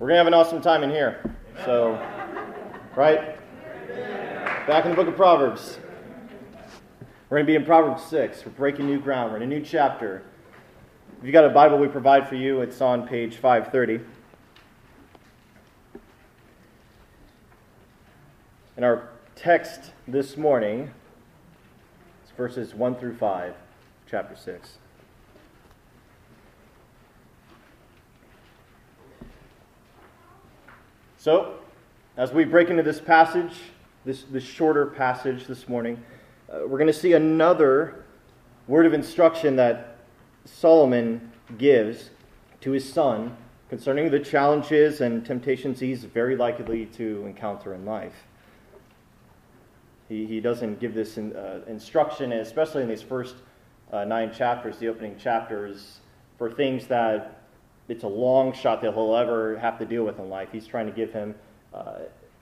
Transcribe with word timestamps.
We're 0.00 0.06
going 0.06 0.14
to 0.14 0.20
have 0.20 0.26
an 0.28 0.34
awesome 0.34 0.62
time 0.62 0.82
in 0.82 0.88
here. 0.88 1.20
So, 1.66 1.92
right? 2.96 3.36
Back 4.66 4.86
in 4.86 4.92
the 4.92 4.96
book 4.96 5.08
of 5.08 5.14
Proverbs. 5.14 5.78
We're 7.28 7.36
going 7.36 7.46
to 7.46 7.52
be 7.52 7.54
in 7.54 7.66
Proverbs 7.66 8.04
6. 8.04 8.46
We're 8.46 8.52
breaking 8.52 8.86
new 8.86 8.98
ground. 8.98 9.30
We're 9.30 9.36
in 9.36 9.42
a 9.42 9.46
new 9.46 9.60
chapter. 9.60 10.22
If 11.18 11.24
you've 11.26 11.34
got 11.34 11.44
a 11.44 11.50
Bible 11.50 11.76
we 11.76 11.86
provide 11.86 12.26
for 12.26 12.34
you, 12.34 12.62
it's 12.62 12.80
on 12.80 13.06
page 13.06 13.36
530. 13.36 14.02
And 18.76 18.86
our 18.86 19.10
text 19.36 19.92
this 20.08 20.38
morning 20.38 20.92
is 22.24 22.30
verses 22.38 22.74
1 22.74 22.94
through 22.94 23.16
5, 23.16 23.54
chapter 24.06 24.34
6. 24.34 24.78
So, 31.20 31.56
as 32.16 32.32
we 32.32 32.44
break 32.44 32.70
into 32.70 32.82
this 32.82 32.98
passage, 32.98 33.52
this, 34.06 34.22
this 34.30 34.42
shorter 34.42 34.86
passage 34.86 35.46
this 35.46 35.68
morning, 35.68 36.02
uh, 36.50 36.60
we're 36.60 36.78
going 36.78 36.86
to 36.86 36.94
see 36.94 37.12
another 37.12 38.06
word 38.66 38.86
of 38.86 38.94
instruction 38.94 39.54
that 39.56 39.98
Solomon 40.46 41.30
gives 41.58 42.08
to 42.62 42.70
his 42.70 42.90
son 42.90 43.36
concerning 43.68 44.10
the 44.10 44.18
challenges 44.18 45.02
and 45.02 45.22
temptations 45.22 45.78
he's 45.78 46.04
very 46.04 46.36
likely 46.36 46.86
to 46.86 47.22
encounter 47.26 47.74
in 47.74 47.84
life. 47.84 48.24
He, 50.08 50.24
he 50.24 50.40
doesn't 50.40 50.80
give 50.80 50.94
this 50.94 51.18
in, 51.18 51.36
uh, 51.36 51.60
instruction, 51.66 52.32
especially 52.32 52.84
in 52.84 52.88
these 52.88 53.02
first 53.02 53.34
uh, 53.92 54.04
nine 54.04 54.32
chapters, 54.32 54.78
the 54.78 54.88
opening 54.88 55.18
chapters, 55.18 55.98
for 56.38 56.50
things 56.50 56.86
that 56.86 57.39
it's 57.90 58.04
a 58.04 58.08
long 58.08 58.52
shot 58.52 58.80
that 58.82 58.94
he'll 58.94 59.16
ever 59.16 59.58
have 59.58 59.76
to 59.80 59.84
deal 59.84 60.04
with 60.04 60.20
in 60.20 60.30
life. 60.30 60.50
He's 60.52 60.66
trying 60.66 60.86
to 60.86 60.92
give 60.92 61.12
him 61.12 61.34
uh, 61.74 61.94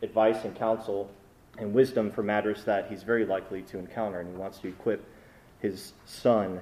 advice 0.02 0.44
and 0.44 0.54
counsel 0.54 1.10
and 1.56 1.72
wisdom 1.72 2.10
for 2.10 2.22
matters 2.22 2.64
that 2.64 2.90
he's 2.90 3.02
very 3.02 3.24
likely 3.24 3.62
to 3.62 3.78
encounter, 3.78 4.20
and 4.20 4.28
he 4.30 4.36
wants 4.36 4.58
to 4.58 4.68
equip 4.68 5.02
his 5.60 5.94
son. 6.05 6.60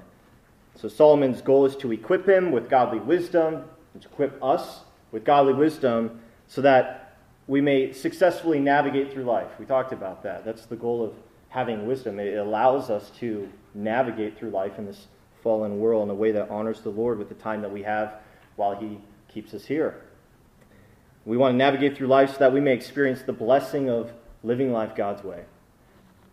So 0.76 0.88
Solomon's 0.88 1.42
goal 1.42 1.66
is 1.66 1.74
to 1.76 1.90
equip 1.90 2.28
him 2.28 2.52
with 2.52 2.70
godly 2.70 3.00
wisdom, 3.00 3.64
and 3.92 4.02
to 4.02 4.08
equip 4.08 4.42
us 4.42 4.82
with 5.10 5.24
godly 5.24 5.54
wisdom 5.54 6.20
so 6.46 6.60
that 6.60 7.18
we 7.48 7.60
may 7.60 7.92
successfully 7.92 8.60
navigate 8.60 9.12
through 9.12 9.24
life. 9.24 9.50
We 9.58 9.66
talked 9.66 9.92
about 9.92 10.22
that. 10.22 10.44
That's 10.44 10.66
the 10.66 10.76
goal 10.76 11.04
of 11.04 11.12
having 11.48 11.86
wisdom. 11.86 12.20
It 12.20 12.38
allows 12.38 12.88
us 12.88 13.10
to 13.18 13.48
navigate 13.74 14.38
through 14.38 14.50
life 14.50 14.78
in 14.78 14.86
this 14.86 15.08
fallen 15.42 15.80
world 15.80 16.04
in 16.04 16.10
a 16.10 16.14
way 16.14 16.30
that 16.30 16.50
honors 16.50 16.82
the 16.82 16.90
Lord 16.90 17.18
with 17.18 17.28
the 17.28 17.34
time 17.34 17.62
that 17.62 17.72
we 17.72 17.82
have 17.82 18.20
while 18.56 18.74
He 18.74 18.98
keeps 19.28 19.54
us 19.54 19.66
here. 19.66 20.02
We 21.24 21.36
want 21.36 21.54
to 21.54 21.56
navigate 21.56 21.96
through 21.96 22.06
life 22.06 22.32
so 22.32 22.38
that 22.38 22.52
we 22.52 22.60
may 22.60 22.72
experience 22.72 23.22
the 23.22 23.32
blessing 23.32 23.90
of 23.90 24.12
living 24.42 24.72
life 24.72 24.94
God's 24.94 25.24
way 25.24 25.44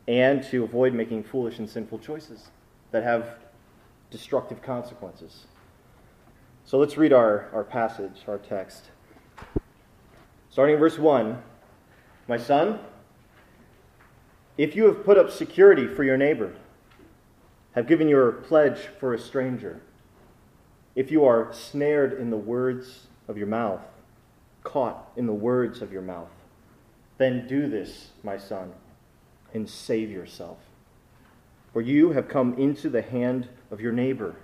and 0.07 0.43
to 0.43 0.63
avoid 0.63 0.93
making 0.93 1.23
foolish 1.23 1.59
and 1.59 1.69
sinful 1.69 1.99
choices 1.99 2.49
that 2.91 3.03
have 3.03 3.35
destructive 4.11 4.61
consequences. 4.61 5.45
So 6.65 6.77
let's 6.77 6.97
read 6.97 7.11
our, 7.11 7.49
our 7.53 7.63
passage, 7.63 8.21
our 8.27 8.37
text. 8.37 8.89
Starting 10.49 10.75
in 10.75 10.79
verse 10.79 10.99
1 10.99 11.41
My 12.27 12.37
son, 12.37 12.79
if 14.57 14.75
you 14.75 14.85
have 14.85 15.03
put 15.03 15.17
up 15.17 15.31
security 15.31 15.87
for 15.87 16.03
your 16.03 16.17
neighbor, 16.17 16.53
have 17.73 17.87
given 17.87 18.07
your 18.07 18.31
pledge 18.31 18.77
for 18.99 19.13
a 19.13 19.19
stranger, 19.19 19.81
if 20.95 21.09
you 21.09 21.25
are 21.25 21.51
snared 21.51 22.13
in 22.13 22.29
the 22.29 22.37
words 22.37 23.07
of 23.27 23.37
your 23.37 23.47
mouth, 23.47 23.81
caught 24.63 25.11
in 25.15 25.25
the 25.25 25.33
words 25.33 25.81
of 25.81 25.91
your 25.91 26.01
mouth, 26.01 26.29
then 27.17 27.47
do 27.47 27.67
this, 27.67 28.09
my 28.23 28.37
son, 28.37 28.73
and 29.53 29.69
save 29.69 30.11
yourself. 30.11 30.57
For 31.71 31.81
you 31.81 32.11
have 32.11 32.27
come 32.27 32.53
into 32.59 32.89
the 32.89 33.01
hand 33.01 33.49
of 33.71 33.81
your 33.81 33.91
neighbor. 33.91 34.35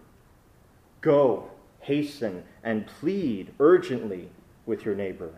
Go, 1.01 1.51
hasten, 1.81 2.43
and 2.63 2.87
plead 2.87 3.53
urgently 3.59 4.29
with 4.65 4.85
your 4.85 4.95
neighbor. 4.95 5.33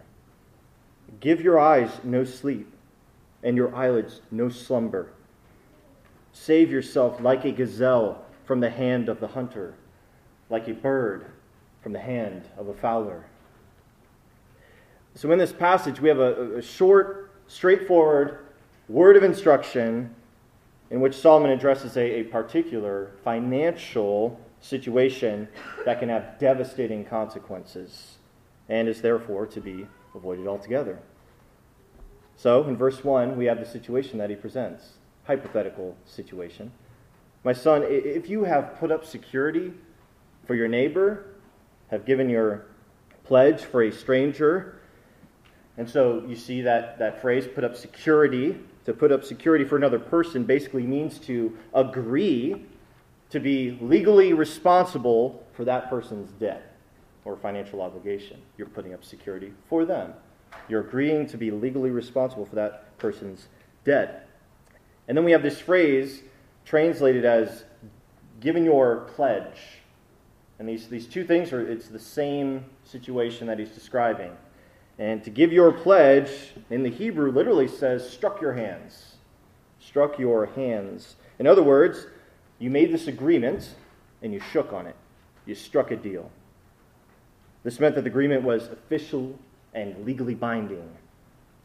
Give 1.20 1.42
your 1.42 1.60
eyes 1.60 1.92
no 2.04 2.24
sleep, 2.24 2.72
and 3.44 3.58
your 3.58 3.76
eyelids 3.76 4.22
no 4.32 4.48
slumber. 4.48 5.12
Save 6.32 6.72
yourself 6.72 7.20
like 7.20 7.44
a 7.44 7.52
gazelle 7.52 8.24
from 8.46 8.62
the 8.62 8.70
hand 8.70 9.10
of 9.10 9.20
the 9.20 9.28
hunter 9.28 9.76
like 10.52 10.68
a 10.68 10.74
bird 10.74 11.26
from 11.82 11.94
the 11.94 12.00
hand 12.00 12.48
of 12.58 12.68
a 12.68 12.74
fowler. 12.74 13.26
So, 15.16 15.32
in 15.32 15.40
this 15.40 15.52
passage, 15.52 16.00
we 16.00 16.10
have 16.10 16.20
a, 16.20 16.58
a 16.58 16.62
short, 16.62 17.32
straightforward 17.48 18.46
word 18.88 19.18
of 19.18 19.24
instruction 19.24 20.14
in 20.90 21.02
which 21.02 21.16
Solomon 21.16 21.52
addresses 21.52 21.98
a, 21.98 22.20
a 22.20 22.24
particular 22.24 23.12
financial 23.24 24.40
situation 24.60 25.48
that 25.86 26.00
can 26.00 26.10
have 26.10 26.38
devastating 26.38 27.04
consequences 27.04 28.18
and 28.70 28.88
is 28.88 29.02
therefore 29.02 29.46
to 29.48 29.60
be 29.60 29.88
avoided 30.14 30.48
altogether. 30.48 31.00
So, 32.36 32.64
in 32.68 32.78
verse 32.78 33.04
1, 33.04 33.38
we 33.38 33.46
have 33.46 33.60
the 33.60 33.66
situation 33.66 34.18
that 34.20 34.30
he 34.30 34.36
presents 34.36 34.94
hypothetical 35.26 35.96
situation. 36.06 36.72
My 37.44 37.54
son, 37.54 37.84
if 37.88 38.30
you 38.30 38.44
have 38.44 38.78
put 38.80 38.92
up 38.92 39.06
security 39.06 39.74
for 40.46 40.56
your 40.56 40.68
neighbor, 40.68 41.26
have 41.90 42.06
given 42.06 42.30
your 42.30 42.66
pledge 43.24 43.62
for 43.62 43.84
a 43.84 43.92
stranger. 43.92 44.80
And 45.78 45.90
so 45.90 46.24
you 46.28 46.36
see 46.36 46.62
that, 46.62 47.00
that 47.00 47.22
phrase, 47.22 47.48
put 47.48 47.64
up 47.64 47.76
security. 47.76 48.58
To 48.86 48.94
put 48.94 49.12
up 49.12 49.24
security 49.24 49.64
for 49.64 49.78
another 49.78 50.00
person 50.00 50.44
basically 50.44 50.84
means 50.84 51.20
to 51.20 51.56
agree 51.74 52.66
to 53.30 53.40
be 53.40 53.78
legally 53.80 54.34
responsible 54.34 55.46
for 55.54 55.64
that 55.66 55.90
person's 55.90 56.32
debt 56.34 56.76
or 57.24 57.38
financial 57.38 57.82
obligation. 57.82 58.42
You're 58.58 58.68
putting 58.68 58.94
up 58.94 59.04
security 59.04 59.54
for 59.70 59.86
them. 59.86 60.14
You're 60.68 60.82
agreeing 60.82 61.28
to 61.28 61.38
be 61.38 61.52
legally 61.52 61.92
responsible 61.92 62.46
for 62.46 62.56
that 62.56 62.98
person's 62.98 63.48
debt. 63.86 64.28
And 65.08 65.18
then 65.18 65.24
we 65.24 65.32
have 65.32 65.44
this 65.44 65.60
phrase 65.60 66.24
translated 66.66 67.26
as 67.26 67.64
giving 68.40 68.66
your 68.66 69.02
pledge 69.16 69.81
and 70.62 70.70
these, 70.70 70.88
these 70.88 71.08
two 71.08 71.26
things 71.26 71.52
are, 71.54 71.68
it's 71.68 71.88
the 71.88 71.98
same 71.98 72.64
situation 72.84 73.48
that 73.48 73.58
he's 73.58 73.72
describing. 73.72 74.30
And 75.00 75.24
to 75.24 75.32
give 75.32 75.52
your 75.52 75.72
pledge 75.72 76.30
in 76.70 76.84
the 76.84 76.90
Hebrew 76.90 77.32
literally 77.32 77.68
says, 77.68 78.08
struck 78.08 78.40
your 78.40 78.54
hands. 78.54 79.16
Struck 79.80 80.20
your 80.20 80.46
hands. 80.46 81.16
In 81.40 81.48
other 81.48 81.64
words, 81.64 82.06
you 82.60 82.70
made 82.70 82.94
this 82.94 83.08
agreement 83.08 83.74
and 84.22 84.32
you 84.36 84.40
shook 84.52 84.72
on 84.72 84.86
it. 84.86 84.96
You 85.48 85.56
struck 85.56 85.90
a 85.90 85.96
deal. 85.96 86.30
This 87.64 87.80
meant 87.80 87.96
that 87.96 88.04
the 88.04 88.12
agreement 88.12 88.44
was 88.44 88.68
official 88.68 89.40
and 89.74 90.06
legally 90.06 90.36
binding. 90.36 90.88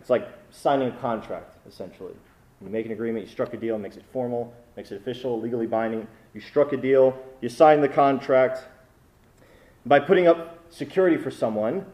It's 0.00 0.08
like 0.08 0.26
signing 0.50 0.88
a 0.88 0.96
contract, 0.96 1.58
essentially. 1.68 2.14
You 2.62 2.70
make 2.70 2.86
an 2.86 2.92
agreement, 2.92 3.26
you 3.26 3.30
struck 3.30 3.52
a 3.52 3.58
deal, 3.58 3.78
makes 3.78 3.98
it 3.98 4.04
formal, 4.10 4.54
makes 4.74 4.90
it 4.90 4.96
official, 4.96 5.38
legally 5.38 5.66
binding. 5.66 6.08
You 6.32 6.40
struck 6.40 6.72
a 6.72 6.78
deal, 6.78 7.14
you 7.42 7.50
signed 7.50 7.82
the 7.82 7.90
contract, 7.90 8.64
by 9.86 10.00
putting 10.00 10.26
up 10.26 10.58
security 10.68 11.16
for 11.16 11.30
someone, 11.30 11.86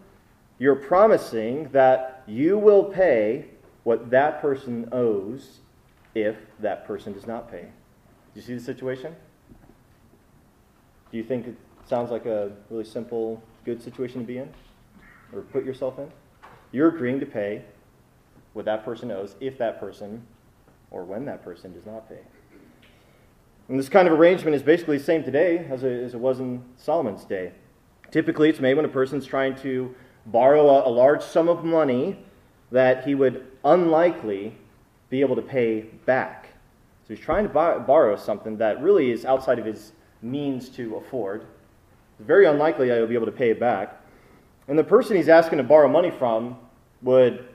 you're 0.59 0.75
promising 0.75 1.69
that 1.73 2.25
you 2.27 2.59
will 2.59 2.85
pay 2.85 3.47
what 3.85 4.11
that 4.11 4.41
person 4.41 4.89
owes 4.93 5.61
if 6.15 6.37
that 6.61 6.87
person 6.87 7.13
does 7.13 7.27
not 7.27 7.51
pay. 7.51 7.63
Do 7.63 8.41
you 8.41 8.43
see 8.43 8.55
the 8.55 8.61
situation? 8.61 9.15
Do 11.11 11.19
you 11.19 11.25
think 11.25 11.47
it 11.47 11.57
sounds 11.87 12.11
like 12.11 12.25
a 12.25 12.53
really 12.71 12.85
simple, 12.85 13.43
good 13.65 13.83
situation 13.83 14.21
to 14.21 14.27
be 14.27 14.39
in? 14.39 14.49
Or 15.35 15.43
put 15.43 15.65
yourself 15.65 15.99
in? 15.99 16.11
You're 16.71 16.89
agreeing 16.89 17.21
to 17.21 17.27
pay 17.27 17.65
what 18.55 18.65
that 18.65 18.85
person 18.85 19.11
owes 19.11 19.35
if 19.41 19.59
that 19.59 19.79
person 19.81 20.27
or 20.91 21.05
when 21.05 21.27
that 21.27 21.45
person 21.45 21.73
does 21.73 21.85
not 21.85 22.09
pay. 22.09 22.21
And 23.69 23.79
this 23.79 23.89
kind 23.89 24.09
of 24.09 24.19
arrangement 24.19 24.55
is 24.55 24.63
basically 24.63 24.99
the 24.99 25.05
same 25.05 25.25
today 25.25 25.67
as 25.71 25.83
it 25.83 26.19
was 26.19 26.41
in 26.41 26.63
Solomon's 26.77 27.25
day. 27.25 27.53
Typically, 28.13 28.51
it's 28.51 28.61
made 28.61 28.75
when 28.75 28.85
a 28.85 28.89
person's 28.89 29.27
trying 29.27 29.57
to 29.57 29.93
borrow 30.27 30.69
a, 30.69 30.89
a 30.89 30.93
large 30.93 31.23
sum 31.23 31.49
of 31.49 31.65
money 31.65 32.19
that 32.71 33.05
he 33.05 33.15
would 33.15 33.47
unlikely 33.65 34.55
be 35.11 35.21
able 35.23 35.35
to 35.35 35.43
pay 35.43 35.81
back. 35.81 36.49
So 37.03 37.15
he's 37.15 37.25
trying 37.25 37.45
to 37.45 37.49
buy, 37.49 37.79
borrow 37.79 38.17
something 38.17 38.59
that 38.59 38.81
really 38.81 39.11
is 39.11 39.25
outside 39.25 39.59
of 39.59 39.65
his 39.65 39.93
means 40.21 40.69
to 40.71 40.97
afford. 40.97 41.47
It's 42.19 42.27
very 42.27 42.47
unlikely 42.47 42.89
that 42.89 42.99
he'll 42.99 43.07
be 43.07 43.15
able 43.15 43.27
to 43.27 43.33
pay 43.33 43.51
it 43.51 43.59
back. 43.59 43.99
And 44.69 44.79
the 44.79 44.85
person 44.85 45.17
he's 45.17 45.29
asking 45.29 45.59
to 45.59 45.65
borrow 45.65 45.89
money 45.89 46.11
from 46.11 46.59
would 47.01 47.49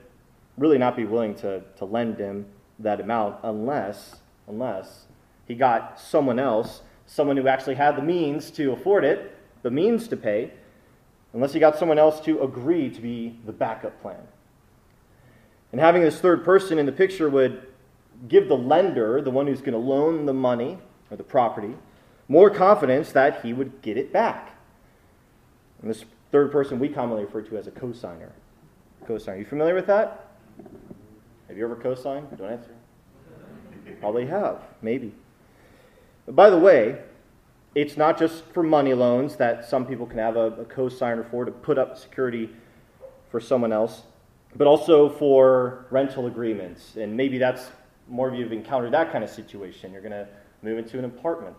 really 0.58 0.76
not 0.76 0.96
be 0.96 1.04
willing 1.04 1.34
to, 1.36 1.62
to 1.76 1.84
lend 1.84 2.18
him 2.18 2.46
that 2.80 3.00
amount 3.00 3.36
unless, 3.44 4.16
unless 4.48 5.06
he 5.46 5.54
got 5.54 6.00
someone 6.00 6.38
else, 6.38 6.82
someone 7.06 7.36
who 7.36 7.46
actually 7.46 7.76
had 7.76 7.96
the 7.96 8.02
means 8.02 8.50
to 8.50 8.72
afford 8.72 9.04
it, 9.04 9.37
the 9.68 9.74
means 9.74 10.08
to 10.08 10.16
pay, 10.16 10.50
unless 11.34 11.52
he 11.52 11.60
got 11.60 11.78
someone 11.78 11.98
else 11.98 12.20
to 12.20 12.42
agree 12.42 12.88
to 12.88 13.02
be 13.02 13.38
the 13.44 13.52
backup 13.52 14.00
plan. 14.00 14.26
And 15.72 15.78
having 15.78 16.00
this 16.00 16.18
third 16.18 16.42
person 16.42 16.78
in 16.78 16.86
the 16.86 16.92
picture 16.92 17.28
would 17.28 17.66
give 18.28 18.48
the 18.48 18.56
lender, 18.56 19.20
the 19.20 19.30
one 19.30 19.46
who's 19.46 19.60
going 19.60 19.74
to 19.74 19.78
loan 19.78 20.24
the 20.24 20.32
money 20.32 20.78
or 21.10 21.18
the 21.18 21.22
property, 21.22 21.74
more 22.28 22.48
confidence 22.48 23.12
that 23.12 23.44
he 23.44 23.52
would 23.52 23.82
get 23.82 23.98
it 23.98 24.10
back. 24.10 24.56
And 25.82 25.90
this 25.90 26.06
third 26.32 26.50
person 26.50 26.78
we 26.78 26.88
commonly 26.88 27.26
refer 27.26 27.42
to 27.42 27.58
as 27.58 27.66
a 27.66 27.70
cosigner. 27.70 28.30
Cosigner. 29.06 29.28
Are 29.34 29.36
you 29.36 29.44
familiar 29.44 29.74
with 29.74 29.86
that? 29.88 30.30
Have 31.48 31.58
you 31.58 31.64
ever 31.66 31.76
cosigned? 31.76 32.34
Don't 32.38 32.50
answer. 32.50 32.74
Probably 34.00 34.24
have, 34.28 34.62
maybe. 34.80 35.12
But 36.24 36.34
by 36.34 36.48
the 36.48 36.58
way, 36.58 37.02
it's 37.74 37.96
not 37.96 38.18
just 38.18 38.44
for 38.52 38.62
money 38.62 38.94
loans 38.94 39.36
that 39.36 39.68
some 39.68 39.86
people 39.86 40.06
can 40.06 40.18
have 40.18 40.36
a, 40.36 40.46
a 40.52 40.64
cosigner 40.64 41.28
for 41.30 41.44
to 41.44 41.52
put 41.52 41.78
up 41.78 41.96
security 41.96 42.50
for 43.30 43.40
someone 43.40 43.72
else, 43.72 44.02
but 44.56 44.66
also 44.66 45.08
for 45.08 45.86
rental 45.90 46.26
agreements. 46.26 46.96
And 46.96 47.16
maybe 47.16 47.38
that's 47.38 47.70
more 48.08 48.28
of 48.28 48.34
you 48.34 48.42
have 48.42 48.52
encountered 48.52 48.92
that 48.92 49.12
kind 49.12 49.22
of 49.22 49.30
situation. 49.30 49.92
You're 49.92 50.02
going 50.02 50.12
to 50.12 50.26
move 50.62 50.78
into 50.78 50.98
an 50.98 51.04
apartment. 51.04 51.56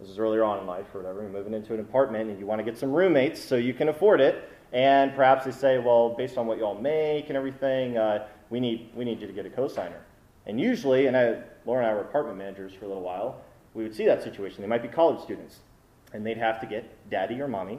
This 0.00 0.08
is 0.08 0.18
earlier 0.18 0.44
on 0.44 0.60
in 0.60 0.66
life 0.66 0.86
or 0.94 1.00
whatever. 1.00 1.22
You're 1.22 1.30
moving 1.30 1.54
into 1.54 1.74
an 1.74 1.80
apartment 1.80 2.30
and 2.30 2.38
you 2.38 2.46
want 2.46 2.60
to 2.60 2.64
get 2.64 2.78
some 2.78 2.92
roommates 2.92 3.42
so 3.42 3.56
you 3.56 3.74
can 3.74 3.88
afford 3.88 4.20
it. 4.20 4.48
And 4.72 5.14
perhaps 5.14 5.44
they 5.44 5.50
say, 5.50 5.78
well, 5.78 6.10
based 6.10 6.38
on 6.38 6.46
what 6.46 6.58
you 6.58 6.64
all 6.64 6.78
make 6.80 7.28
and 7.28 7.36
everything, 7.36 7.96
uh, 7.96 8.28
we, 8.50 8.60
need, 8.60 8.90
we 8.94 9.04
need 9.04 9.20
you 9.20 9.26
to 9.26 9.32
get 9.32 9.46
a 9.46 9.50
cosigner. 9.50 10.00
And 10.46 10.60
usually, 10.60 11.06
and 11.06 11.16
I, 11.16 11.42
Laura 11.66 11.82
and 11.82 11.90
I 11.90 11.94
were 11.94 12.02
apartment 12.02 12.38
managers 12.38 12.72
for 12.72 12.84
a 12.84 12.88
little 12.88 13.02
while, 13.02 13.42
we 13.78 13.84
would 13.84 13.94
see 13.94 14.06
that 14.06 14.24
situation. 14.24 14.60
They 14.60 14.66
might 14.66 14.82
be 14.82 14.88
college 14.88 15.22
students, 15.22 15.60
and 16.12 16.26
they'd 16.26 16.36
have 16.36 16.60
to 16.62 16.66
get 16.66 17.08
daddy 17.10 17.40
or 17.40 17.46
mommy 17.46 17.78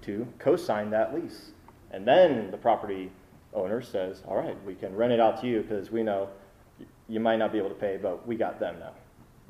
to 0.00 0.26
co 0.38 0.56
sign 0.56 0.88
that 0.90 1.14
lease. 1.14 1.50
And 1.90 2.08
then 2.08 2.50
the 2.50 2.56
property 2.56 3.12
owner 3.52 3.82
says, 3.82 4.22
All 4.26 4.36
right, 4.36 4.56
we 4.64 4.74
can 4.74 4.96
rent 4.96 5.12
it 5.12 5.20
out 5.20 5.38
to 5.42 5.46
you 5.46 5.60
because 5.60 5.90
we 5.90 6.02
know 6.02 6.30
you 7.06 7.20
might 7.20 7.36
not 7.36 7.52
be 7.52 7.58
able 7.58 7.68
to 7.68 7.74
pay, 7.74 7.98
but 8.00 8.26
we 8.26 8.34
got 8.34 8.58
them 8.58 8.78
now. 8.80 8.92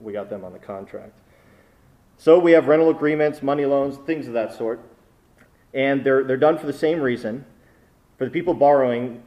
We 0.00 0.12
got 0.12 0.29
them 0.29 0.44
on 0.44 0.53
the 0.53 0.59
contract. 0.59 1.12
So 2.17 2.37
we 2.37 2.50
have 2.50 2.67
rental 2.67 2.91
agreements, 2.91 3.41
money 3.41 3.65
loans, 3.65 3.97
things 3.99 4.27
of 4.27 4.33
that 4.33 4.55
sort. 4.55 4.81
And 5.73 6.03
they're, 6.03 6.25
they're 6.25 6.37
done 6.37 6.59
for 6.59 6.67
the 6.67 6.73
same 6.73 7.00
reason. 7.00 7.44
For 8.19 8.25
the 8.25 8.31
people 8.33 8.55
borrowing 8.55 9.23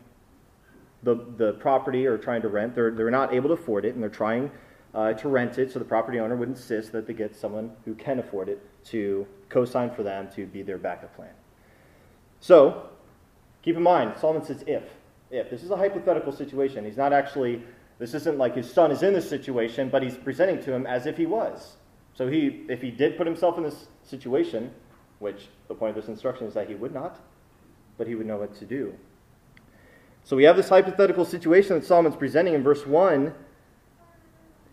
the, 1.04 1.16
the 1.38 1.54
property 1.54 2.06
or 2.06 2.18
trying 2.18 2.42
to 2.42 2.50
rent, 2.50 2.76
they're, 2.76 2.92
they're 2.92 3.10
not 3.10 3.34
able 3.34 3.48
to 3.48 3.54
afford 3.54 3.86
it, 3.86 3.94
and 3.94 4.04
they're 4.04 4.10
trying 4.10 4.52
uh, 4.94 5.14
to 5.14 5.30
rent 5.30 5.58
it, 5.58 5.72
so 5.72 5.80
the 5.80 5.86
property 5.86 6.20
owner 6.20 6.36
would 6.36 6.50
insist 6.50 6.92
that 6.92 7.06
they 7.06 7.14
get 7.14 7.36
someone 7.36 7.72
who 7.86 7.94
can 7.96 8.20
afford 8.20 8.50
it 8.50 8.60
to 8.86 9.28
co 9.50 9.66
sign 9.66 9.92
for 9.92 10.04
them 10.04 10.30
to 10.36 10.46
be 10.46 10.62
their 10.62 10.78
backup 10.78 11.16
plan. 11.16 11.30
So, 12.40 12.90
keep 13.62 13.76
in 13.76 13.84
mind, 13.84 14.14
Solomon 14.20 14.44
says 14.44 14.64
if. 14.66 14.84
If. 15.30 15.50
This 15.50 15.64
is 15.64 15.70
a 15.70 15.78
hypothetical 15.78 16.32
situation. 16.32 16.86
He's 16.86 16.98
not 16.98 17.14
actually, 17.14 17.62
this 18.00 18.14
isn't 18.14 18.38
like 18.38 18.56
his 18.56 18.72
son 18.72 18.92
is 18.92 19.04
in 19.04 19.14
this 19.14 19.30
situation, 19.30 19.90
but 19.90 20.02
he's 20.02 20.18
presenting 20.18 20.62
to 20.64 20.74
him 20.74 20.88
as 20.88 21.06
if 21.06 21.18
he 21.18 21.26
was. 21.26 21.76
So, 22.16 22.28
he, 22.28 22.66
if 22.68 22.82
he 22.82 22.90
did 22.90 23.16
put 23.18 23.28
himself 23.28 23.58
in 23.58 23.64
this 23.64 23.88
situation, 24.04 24.72
which 25.20 25.50
the 25.68 25.76
point 25.76 25.96
of 25.96 26.04
this 26.04 26.10
instruction 26.10 26.48
is 26.48 26.54
that 26.56 26.68
he 26.68 26.76
would 26.76 26.94
not, 26.94 27.20
but 27.98 28.08
he 28.08 28.16
would 28.16 28.26
know 28.26 28.38
what 28.38 28.56
to 28.56 28.66
do. 28.66 28.96
So, 30.24 30.36
we 30.36 30.46
have 30.46 30.56
this 30.56 30.70
hypothetical 30.70 31.26
situation 31.26 31.80
that 31.80 31.86
Solomon's 31.86 32.16
presenting 32.16 32.56
in 32.56 32.64
verse 32.64 32.88
1 32.88 33.34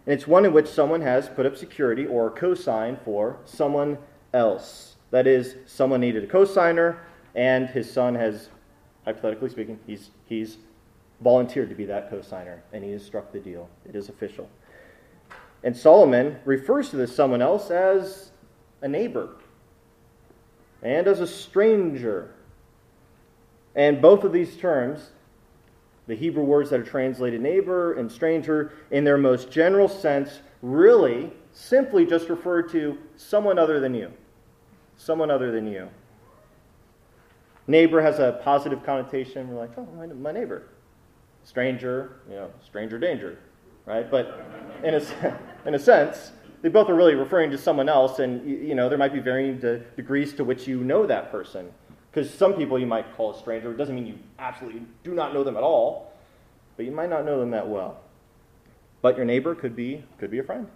and 0.07 0.15
it's 0.15 0.27
one 0.27 0.45
in 0.45 0.53
which 0.53 0.69
someone 0.69 1.01
has 1.01 1.29
put 1.29 1.47
up 1.47 1.57
security 1.57 2.07
or 2.07 2.31
co-sign 2.31 2.97
for 3.05 3.39
someone 3.45 3.99
else. 4.33 4.97
That 5.11 5.27
is, 5.27 5.57
someone 5.67 6.01
needed 6.01 6.25
a 6.25 6.27
co-signer, 6.29 7.01
and 7.35 7.69
his 7.69 7.93
son 7.93 8.15
has, 8.15 8.49
hypothetically 9.05 9.51
speaking, 9.51 9.81
he's, 9.87 10.11
he's 10.27 10.59
volunteered 11.21 11.69
to 11.71 11.75
be 11.75 11.85
that 11.87 12.09
co-signer, 12.09 12.63
and 12.73 12.85
he 12.85 12.93
has 12.93 13.05
struck 13.05 13.33
the 13.33 13.41
deal. 13.41 13.69
It 13.85 13.97
is 13.97 14.09
official. 14.09 14.49
And 15.65 15.77
Solomon 15.77 16.39
refers 16.45 16.91
to 16.91 16.97
this 16.97 17.15
someone 17.15 17.43
else 17.43 17.71
as 17.71 18.31
a 18.83 18.89
neighbor 18.89 19.31
and 20.83 21.09
as 21.09 21.21
a 21.21 21.27
stranger. 21.27 22.35
And 23.75 24.01
both 24.01 24.23
of 24.23 24.33
these 24.33 24.57
terms 24.57 25.11
the 26.07 26.15
Hebrew 26.15 26.45
words 26.45 26.71
that 26.71 26.81
are 26.81 26.85
translated 26.85 27.41
neighbor 27.41 27.95
and 27.95 28.11
stranger, 28.11 28.73
in 28.91 29.05
their 29.05 29.19
most 29.19 29.51
general 29.51 29.89
sense, 29.89 30.41
really 30.63 31.33
simply 31.53 32.07
just 32.07 32.29
refer 32.29 32.63
to 32.63 32.99
someone 33.17 33.59
other 33.59 33.81
than 33.81 33.95
you. 33.95 34.13
Someone 34.97 35.31
other 35.31 35.51
than 35.51 35.67
you. 35.67 35.89
Neighbor 37.67 38.01
has 38.01 38.21
a 38.21 38.41
positive 38.45 38.85
connotation. 38.85 39.49
We're 39.49 39.59
like, 39.59 39.77
oh, 39.77 39.87
my, 40.15 40.33
neighbor. 40.33 40.69
Stranger, 41.43 42.21
you 42.29 42.37
know, 42.37 42.51
stranger 42.65 42.99
danger, 42.99 43.39
right? 43.85 44.09
But 44.11 44.47
in 44.85 44.95
a, 44.95 45.39
in 45.67 45.75
a 45.75 45.79
sense, 45.79 46.33
they 46.63 46.69
both 46.69 46.89
are 46.89 46.95
really 46.95 47.15
referring 47.15 47.51
to 47.51 47.59
someone 47.59 47.89
else, 47.89 48.19
and 48.19 48.45
you 48.49 48.75
know 48.75 48.89
there 48.89 48.99
might 48.99 49.13
be 49.13 49.21
varying 49.21 49.59
de- 49.59 49.79
degrees 49.97 50.33
to 50.35 50.45
which 50.45 50.67
you 50.67 50.83
know 50.83 51.07
that 51.07 51.31
person. 51.31 51.71
Because 52.17 52.33
some 52.33 52.55
people 52.55 52.79
you 52.79 52.87
might 52.87 53.15
call 53.15 53.35
a 53.35 53.39
stranger. 53.39 53.71
It 53.71 53.77
doesn't 53.77 53.95
mean 53.95 54.07
you 54.07 54.19
absolutely 54.39 54.81
do 55.05 55.13
not 55.13 55.35
know 55.35 55.45
them 55.45 55.55
at 55.55 55.63
all, 55.63 56.15
but 56.79 56.87
you 56.87 56.91
might 56.91 57.11
not 57.11 57.27
know 57.27 57.39
them 57.39 57.51
that 57.51 57.69
well. 57.69 58.01
But 59.03 59.19
your 59.19 59.27
neighbor 59.27 59.55
could 59.55 59.77
be, 59.77 60.03
could 60.19 60.31
be 60.31 60.39
a 60.39 60.43
friend, 60.43 60.67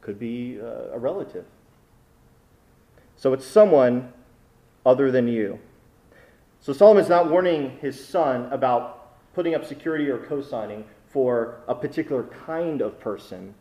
could 0.00 0.18
be 0.18 0.58
uh, 0.60 0.94
a 0.94 0.98
relative. 0.98 1.44
So 3.14 3.32
it's 3.34 3.46
someone 3.46 4.12
other 4.84 5.12
than 5.12 5.28
you. 5.28 5.60
So 6.60 6.72
Solomon's 6.72 7.08
not 7.08 7.30
warning 7.30 7.78
his 7.80 8.08
son 8.08 8.52
about 8.52 9.34
putting 9.34 9.54
up 9.54 9.64
security 9.64 10.08
or 10.10 10.18
co 10.18 10.42
signing 10.42 10.84
for 11.06 11.60
a 11.68 11.74
particular 11.76 12.24
kind 12.24 12.82
of 12.82 12.98
person, 12.98 13.54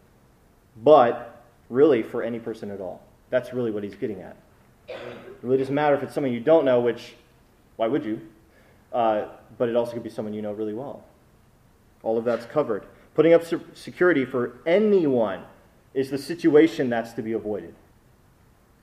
but 0.77 1.45
really 1.69 2.01
for 2.01 2.23
any 2.23 2.39
person 2.39 2.71
at 2.71 2.81
all. 2.81 3.03
That's 3.29 3.53
really 3.53 3.69
what 3.69 3.83
he's 3.83 3.93
getting 3.93 4.21
at. 4.21 4.35
It 4.87 4.97
really 5.41 5.57
doesn't 5.57 5.75
matter 5.75 5.95
if 5.95 6.03
it's 6.03 6.13
someone 6.13 6.33
you 6.33 6.39
don't 6.39 6.65
know, 6.65 6.79
which, 6.79 7.15
why 7.75 7.87
would 7.87 8.05
you? 8.05 8.21
Uh, 8.91 9.25
but 9.57 9.69
it 9.69 9.75
also 9.75 9.93
could 9.93 10.03
be 10.03 10.09
someone 10.09 10.33
you 10.33 10.41
know 10.41 10.53
really 10.53 10.73
well. 10.73 11.03
All 12.03 12.17
of 12.17 12.23
that's 12.23 12.45
covered. 12.45 12.85
Putting 13.15 13.33
up 13.33 13.43
security 13.73 14.25
for 14.25 14.59
anyone 14.65 15.43
is 15.93 16.09
the 16.09 16.17
situation 16.17 16.89
that's 16.89 17.13
to 17.13 17.21
be 17.21 17.33
avoided. 17.33 17.73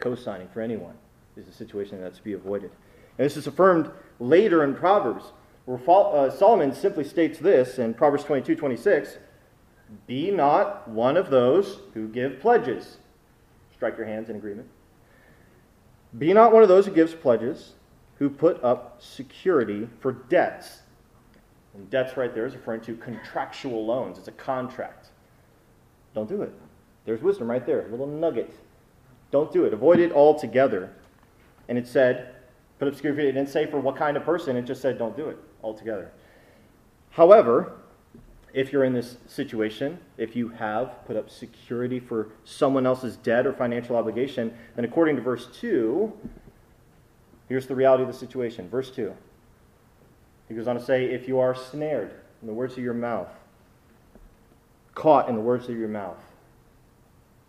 Co 0.00 0.14
signing 0.14 0.48
for 0.48 0.60
anyone 0.60 0.94
is 1.36 1.46
the 1.46 1.52
situation 1.52 2.00
that's 2.00 2.18
to 2.18 2.24
be 2.24 2.32
avoided. 2.32 2.70
And 3.18 3.24
this 3.24 3.36
is 3.36 3.46
affirmed 3.46 3.90
later 4.18 4.64
in 4.64 4.74
Proverbs, 4.74 5.32
where 5.64 5.78
uh, 5.88 6.30
Solomon 6.30 6.74
simply 6.74 7.04
states 7.04 7.38
this 7.38 7.78
in 7.78 7.94
Proverbs 7.94 8.24
22 8.24 8.56
26 8.56 9.18
Be 10.06 10.30
not 10.30 10.88
one 10.88 11.16
of 11.16 11.30
those 11.30 11.78
who 11.94 12.08
give 12.08 12.40
pledges. 12.40 12.98
Strike 13.72 13.96
your 13.96 14.06
hands 14.06 14.28
in 14.28 14.36
agreement. 14.36 14.68
Be 16.18 16.32
not 16.32 16.52
one 16.52 16.62
of 16.62 16.68
those 16.68 16.86
who 16.86 16.92
gives 16.92 17.14
pledges, 17.14 17.72
who 18.18 18.30
put 18.30 18.62
up 18.62 19.02
security 19.02 19.88
for 20.00 20.12
debts. 20.12 20.82
And 21.74 21.90
debts 21.90 22.16
right 22.16 22.32
there 22.32 22.46
is 22.46 22.54
referring 22.54 22.82
to 22.82 22.94
contractual 22.96 23.84
loans. 23.84 24.18
It's 24.18 24.28
a 24.28 24.32
contract. 24.32 25.08
Don't 26.14 26.28
do 26.28 26.42
it. 26.42 26.52
There's 27.04 27.20
wisdom 27.20 27.50
right 27.50 27.66
there, 27.66 27.86
a 27.86 27.90
little 27.90 28.06
nugget. 28.06 28.54
Don't 29.30 29.52
do 29.52 29.64
it. 29.64 29.74
Avoid 29.74 29.98
it 29.98 30.12
altogether. 30.12 30.90
And 31.68 31.76
it 31.76 31.88
said, 31.88 32.36
put 32.78 32.86
up 32.86 32.94
security. 32.94 33.28
It 33.28 33.32
didn't 33.32 33.48
say 33.48 33.66
for 33.66 33.80
what 33.80 33.96
kind 33.96 34.16
of 34.16 34.24
person. 34.24 34.56
It 34.56 34.62
just 34.62 34.80
said, 34.80 34.98
don't 34.98 35.16
do 35.16 35.28
it 35.28 35.38
altogether. 35.62 36.12
However, 37.10 37.78
if 38.54 38.72
you're 38.72 38.84
in 38.84 38.92
this 38.92 39.16
situation, 39.26 39.98
if 40.16 40.36
you 40.36 40.48
have 40.48 41.04
put 41.06 41.16
up 41.16 41.28
security 41.28 41.98
for 41.98 42.28
someone 42.44 42.86
else's 42.86 43.16
debt 43.16 43.46
or 43.46 43.52
financial 43.52 43.96
obligation, 43.96 44.56
then 44.76 44.84
according 44.84 45.16
to 45.16 45.22
verse 45.22 45.48
2, 45.60 46.12
here's 47.48 47.66
the 47.66 47.74
reality 47.74 48.04
of 48.04 48.08
the 48.08 48.16
situation. 48.16 48.68
Verse 48.70 48.90
2. 48.92 49.12
He 50.48 50.54
goes 50.54 50.68
on 50.68 50.76
to 50.76 50.82
say, 50.82 51.06
If 51.06 51.26
you 51.26 51.40
are 51.40 51.54
snared 51.54 52.12
in 52.40 52.46
the 52.46 52.54
words 52.54 52.74
of 52.74 52.84
your 52.84 52.94
mouth, 52.94 53.28
caught 54.94 55.28
in 55.28 55.34
the 55.34 55.40
words 55.40 55.68
of 55.68 55.76
your 55.76 55.88
mouth. 55.88 56.22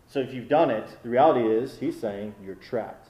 So 0.08 0.20
if 0.20 0.34
you've 0.34 0.50
done 0.50 0.72
it, 0.72 0.88
the 1.04 1.10
reality 1.10 1.48
is, 1.48 1.78
he's 1.78 2.00
saying, 2.00 2.34
you're 2.44 2.56
trapped. 2.56 3.10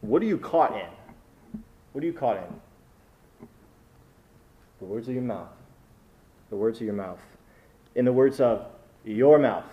What 0.00 0.22
are 0.22 0.26
you 0.26 0.38
caught 0.38 0.72
in? 0.72 1.60
What 1.92 2.04
are 2.04 2.06
you 2.06 2.12
caught 2.12 2.36
in? 2.36 3.48
The 4.80 4.84
words 4.84 5.08
of 5.08 5.14
your 5.14 5.22
mouth 5.22 5.57
the 6.50 6.56
words 6.56 6.78
of 6.78 6.84
your 6.84 6.94
mouth. 6.94 7.20
In 7.94 8.04
the 8.04 8.12
words 8.12 8.40
of 8.40 8.66
your 9.04 9.38
mouth. 9.38 9.64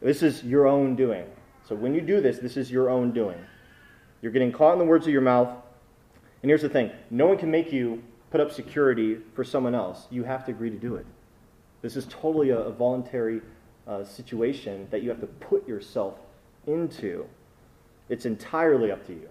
This 0.00 0.22
is 0.22 0.42
your 0.42 0.66
own 0.66 0.96
doing. 0.96 1.26
So 1.68 1.74
when 1.74 1.94
you 1.94 2.00
do 2.00 2.20
this, 2.20 2.38
this 2.38 2.56
is 2.56 2.70
your 2.70 2.90
own 2.90 3.12
doing. 3.12 3.38
You're 4.20 4.32
getting 4.32 4.52
caught 4.52 4.72
in 4.74 4.78
the 4.78 4.84
words 4.84 5.06
of 5.06 5.12
your 5.12 5.22
mouth. 5.22 5.48
And 6.42 6.50
here's 6.50 6.62
the 6.62 6.68
thing 6.68 6.90
no 7.10 7.26
one 7.26 7.38
can 7.38 7.50
make 7.50 7.72
you 7.72 8.02
put 8.30 8.40
up 8.40 8.50
security 8.50 9.18
for 9.34 9.44
someone 9.44 9.74
else. 9.74 10.06
You 10.10 10.24
have 10.24 10.44
to 10.46 10.50
agree 10.50 10.70
to 10.70 10.78
do 10.78 10.96
it. 10.96 11.06
This 11.82 11.96
is 11.96 12.06
totally 12.08 12.50
a, 12.50 12.58
a 12.58 12.72
voluntary 12.72 13.42
uh, 13.86 14.04
situation 14.04 14.86
that 14.90 15.02
you 15.02 15.08
have 15.08 15.20
to 15.20 15.26
put 15.26 15.66
yourself 15.68 16.18
into. 16.66 17.26
It's 18.08 18.26
entirely 18.26 18.90
up 18.90 19.06
to 19.06 19.12
you. 19.12 19.28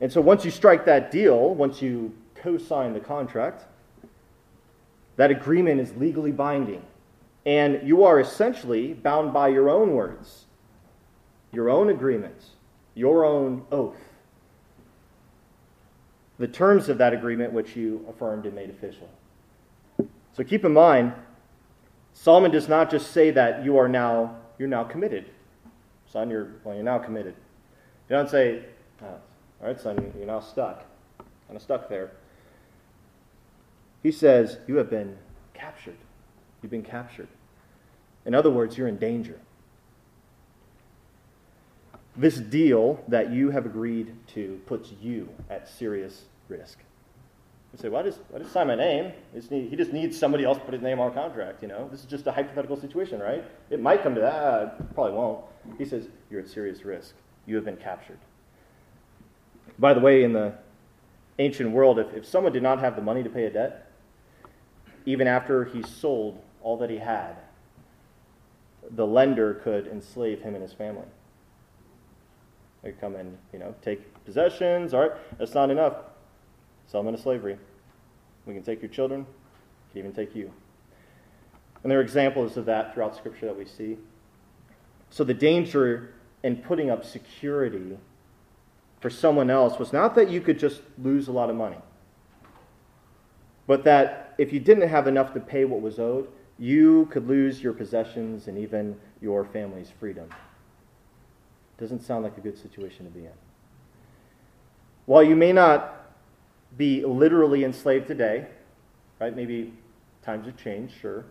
And 0.00 0.12
so 0.12 0.20
once 0.20 0.44
you 0.44 0.50
strike 0.50 0.84
that 0.84 1.10
deal, 1.10 1.54
once 1.54 1.82
you 1.82 2.12
co 2.34 2.58
sign 2.58 2.92
the 2.92 3.00
contract, 3.00 3.64
that 5.18 5.32
agreement 5.32 5.80
is 5.80 5.92
legally 5.96 6.32
binding. 6.32 6.80
And 7.44 7.86
you 7.86 8.04
are 8.04 8.20
essentially 8.20 8.94
bound 8.94 9.32
by 9.32 9.48
your 9.48 9.68
own 9.68 9.92
words, 9.92 10.46
your 11.52 11.68
own 11.68 11.90
agreement, 11.90 12.40
your 12.94 13.24
own 13.24 13.66
oath. 13.72 13.96
The 16.38 16.46
terms 16.46 16.88
of 16.88 16.98
that 16.98 17.12
agreement 17.12 17.52
which 17.52 17.74
you 17.74 18.06
affirmed 18.08 18.46
and 18.46 18.54
made 18.54 18.70
official. 18.70 19.10
So 20.34 20.44
keep 20.44 20.64
in 20.64 20.72
mind, 20.72 21.12
Solomon 22.12 22.52
does 22.52 22.68
not 22.68 22.88
just 22.88 23.10
say 23.10 23.32
that 23.32 23.64
you 23.64 23.76
are 23.76 23.88
now 23.88 24.36
you're 24.56 24.68
now 24.68 24.84
committed. 24.84 25.30
Son, 26.06 26.30
you're 26.30 26.52
well, 26.62 26.74
you're 26.74 26.84
now 26.84 26.98
committed. 26.98 27.34
You 28.08 28.16
don't 28.16 28.30
say, 28.30 28.64
oh, 29.02 29.06
all 29.06 29.66
right, 29.66 29.80
son, 29.80 30.12
you're 30.16 30.26
now 30.26 30.40
stuck. 30.40 30.84
Kind 31.18 31.56
of 31.56 31.62
stuck 31.62 31.88
there. 31.88 32.12
He 34.02 34.12
says, 34.12 34.58
You 34.66 34.76
have 34.76 34.90
been 34.90 35.16
captured. 35.54 35.96
You've 36.62 36.70
been 36.70 36.82
captured. 36.82 37.28
In 38.24 38.34
other 38.34 38.50
words, 38.50 38.76
you're 38.76 38.88
in 38.88 38.98
danger. 38.98 39.38
This 42.16 42.36
deal 42.36 43.02
that 43.08 43.30
you 43.30 43.50
have 43.50 43.64
agreed 43.64 44.12
to 44.34 44.60
puts 44.66 44.92
you 45.00 45.28
at 45.48 45.68
serious 45.68 46.24
risk. 46.48 46.78
You 47.72 47.78
say, 47.78 47.88
why 47.88 48.02
does, 48.02 48.18
why 48.28 48.38
does 48.38 48.50
sign 48.50 48.66
my 48.66 48.74
name? 48.74 49.12
He 49.32 49.38
just, 49.38 49.50
need, 49.50 49.70
he 49.70 49.76
just 49.76 49.92
needs 49.92 50.18
somebody 50.18 50.44
else 50.44 50.58
to 50.58 50.64
put 50.64 50.74
his 50.74 50.82
name 50.82 50.98
on 50.98 51.10
a 51.10 51.14
contract, 51.14 51.62
you 51.62 51.68
know? 51.68 51.88
This 51.90 52.00
is 52.00 52.06
just 52.06 52.26
a 52.26 52.32
hypothetical 52.32 52.76
situation, 52.76 53.20
right? 53.20 53.44
It 53.70 53.80
might 53.80 54.02
come 54.02 54.14
to 54.14 54.20
that. 54.20 54.94
Probably 54.94 55.12
won't. 55.12 55.44
He 55.76 55.84
says, 55.84 56.08
you're 56.30 56.40
at 56.40 56.48
serious 56.48 56.84
risk. 56.84 57.14
You 57.46 57.56
have 57.56 57.64
been 57.64 57.76
captured. 57.76 58.18
By 59.78 59.94
the 59.94 60.00
way, 60.00 60.24
in 60.24 60.32
the 60.32 60.54
ancient 61.38 61.70
world, 61.70 61.98
if, 61.98 62.12
if 62.14 62.26
someone 62.26 62.52
did 62.52 62.62
not 62.62 62.80
have 62.80 62.96
the 62.96 63.02
money 63.02 63.22
to 63.22 63.30
pay 63.30 63.44
a 63.44 63.50
debt, 63.50 63.87
even 65.08 65.26
after 65.26 65.64
he 65.64 65.82
sold 65.82 66.38
all 66.60 66.76
that 66.76 66.90
he 66.90 66.98
had, 66.98 67.34
the 68.90 69.06
lender 69.06 69.54
could 69.54 69.86
enslave 69.86 70.42
him 70.42 70.52
and 70.52 70.62
his 70.62 70.74
family. 70.74 71.06
They 72.82 72.92
come 72.92 73.16
and, 73.16 73.38
you 73.50 73.58
know, 73.58 73.74
take 73.80 74.02
possessions. 74.26 74.92
All 74.92 75.00
right, 75.00 75.12
that's 75.38 75.54
not 75.54 75.70
enough. 75.70 75.94
Sell 76.88 77.02
them 77.02 77.08
into 77.08 77.22
slavery. 77.22 77.56
We 78.44 78.52
can 78.52 78.62
take 78.62 78.82
your 78.82 78.90
children, 78.90 79.20
we 79.24 79.92
can 79.92 79.98
even 80.00 80.12
take 80.12 80.36
you. 80.36 80.52
And 81.82 81.90
there 81.90 82.00
are 82.00 82.02
examples 82.02 82.58
of 82.58 82.66
that 82.66 82.92
throughout 82.92 83.16
Scripture 83.16 83.46
that 83.46 83.56
we 83.56 83.64
see. 83.64 83.96
So 85.08 85.24
the 85.24 85.32
danger 85.32 86.12
in 86.42 86.56
putting 86.56 86.90
up 86.90 87.02
security 87.02 87.96
for 89.00 89.08
someone 89.08 89.48
else 89.48 89.78
was 89.78 89.90
not 89.90 90.14
that 90.16 90.28
you 90.28 90.42
could 90.42 90.58
just 90.58 90.82
lose 90.98 91.28
a 91.28 91.32
lot 91.32 91.48
of 91.48 91.56
money, 91.56 91.78
but 93.66 93.84
that 93.84 94.27
if 94.38 94.52
you 94.52 94.60
didn't 94.60 94.88
have 94.88 95.06
enough 95.06 95.34
to 95.34 95.40
pay 95.40 95.64
what 95.64 95.82
was 95.82 95.98
owed, 95.98 96.28
you 96.58 97.06
could 97.10 97.28
lose 97.28 97.62
your 97.62 97.72
possessions 97.72 98.48
and 98.48 98.56
even 98.56 98.96
your 99.20 99.44
family's 99.44 99.90
freedom. 100.00 100.28
Doesn't 101.78 102.02
sound 102.02 102.24
like 102.24 102.36
a 102.38 102.40
good 102.40 102.58
situation 102.58 103.04
to 103.04 103.10
be 103.10 103.26
in. 103.26 103.32
While 105.06 105.22
you 105.22 105.36
may 105.36 105.52
not 105.52 106.12
be 106.76 107.04
literally 107.04 107.64
enslaved 107.64 108.06
today, 108.06 108.46
right? 109.20 109.34
Maybe 109.34 109.72
times 110.22 110.46
have 110.46 110.56
changed, 110.56 110.94
sure. 111.00 111.24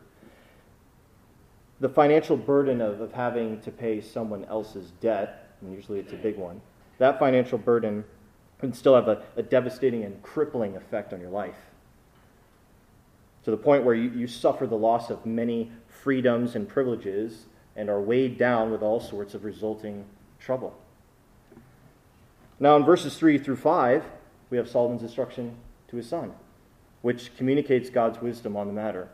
The 1.79 1.89
financial 1.89 2.35
burden 2.35 2.81
of, 2.81 3.01
of 3.01 3.13
having 3.13 3.61
to 3.61 3.71
pay 3.71 4.01
someone 4.01 4.45
else's 4.45 4.91
debt, 4.99 5.55
and 5.61 5.73
usually 5.73 5.99
it's 5.99 6.11
a 6.13 6.17
big 6.17 6.37
one, 6.37 6.61
that 6.97 7.19
financial 7.19 7.57
burden 7.57 8.03
can 8.59 8.73
still 8.73 8.95
have 8.95 9.07
a, 9.07 9.21
a 9.35 9.43
devastating 9.43 10.03
and 10.03 10.21
crippling 10.23 10.75
effect 10.75 11.13
on 11.13 11.21
your 11.21 11.29
life. 11.29 11.55
To 13.47 13.51
the 13.51 13.55
point 13.55 13.85
where 13.85 13.95
you, 13.95 14.09
you 14.09 14.27
suffer 14.27 14.67
the 14.67 14.75
loss 14.75 15.09
of 15.09 15.25
many 15.25 15.71
freedoms 15.87 16.57
and 16.57 16.67
privileges 16.67 17.45
and 17.77 17.89
are 17.89 18.01
weighed 18.01 18.37
down 18.37 18.71
with 18.71 18.81
all 18.81 18.99
sorts 18.99 19.33
of 19.33 19.45
resulting 19.45 20.03
trouble. 20.37 20.77
Now, 22.59 22.75
in 22.75 22.83
verses 22.83 23.17
3 23.17 23.37
through 23.37 23.55
5, 23.55 24.03
we 24.49 24.57
have 24.57 24.67
Solomon's 24.67 25.01
instruction 25.01 25.55
to 25.87 25.95
his 25.95 26.09
son, 26.09 26.33
which 27.03 27.37
communicates 27.37 27.89
God's 27.89 28.21
wisdom 28.21 28.57
on 28.57 28.67
the 28.67 28.73
matter 28.73 29.07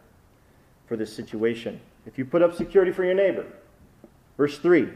for 0.87 0.97
this 0.97 1.15
situation. 1.15 1.79
If 2.07 2.17
you 2.17 2.25
put 2.25 2.41
up 2.41 2.55
security 2.55 2.91
for 2.91 3.05
your 3.05 3.13
neighbor, 3.13 3.45
verse 4.35 4.57
3 4.57 4.89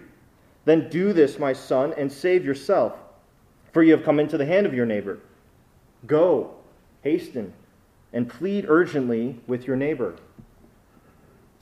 then 0.65 0.89
do 0.89 1.13
this, 1.13 1.37
my 1.37 1.53
son, 1.53 1.93
and 1.95 2.11
save 2.11 2.43
yourself, 2.43 2.97
for 3.71 3.83
you 3.83 3.91
have 3.91 4.03
come 4.03 4.19
into 4.19 4.35
the 4.35 4.47
hand 4.47 4.65
of 4.65 4.73
your 4.73 4.87
neighbor. 4.87 5.19
Go, 6.07 6.55
hasten, 7.03 7.53
and 8.17 8.27
plead 8.27 8.65
urgently 8.67 9.39
with 9.45 9.67
your 9.67 9.75
neighbor. 9.75 10.15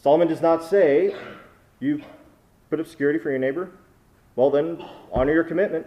Solomon 0.02 0.30
does 0.30 0.42
not 0.42 0.64
say, 0.64 1.14
You 1.82 2.02
put 2.70 2.80
up 2.80 2.88
security 2.88 3.20
for 3.20 3.30
your 3.30 3.40
neighbor? 3.40 3.72
Well, 4.38 4.50
then 4.50 4.82
honor 5.12 5.34
your 5.34 5.44
commitment. 5.44 5.86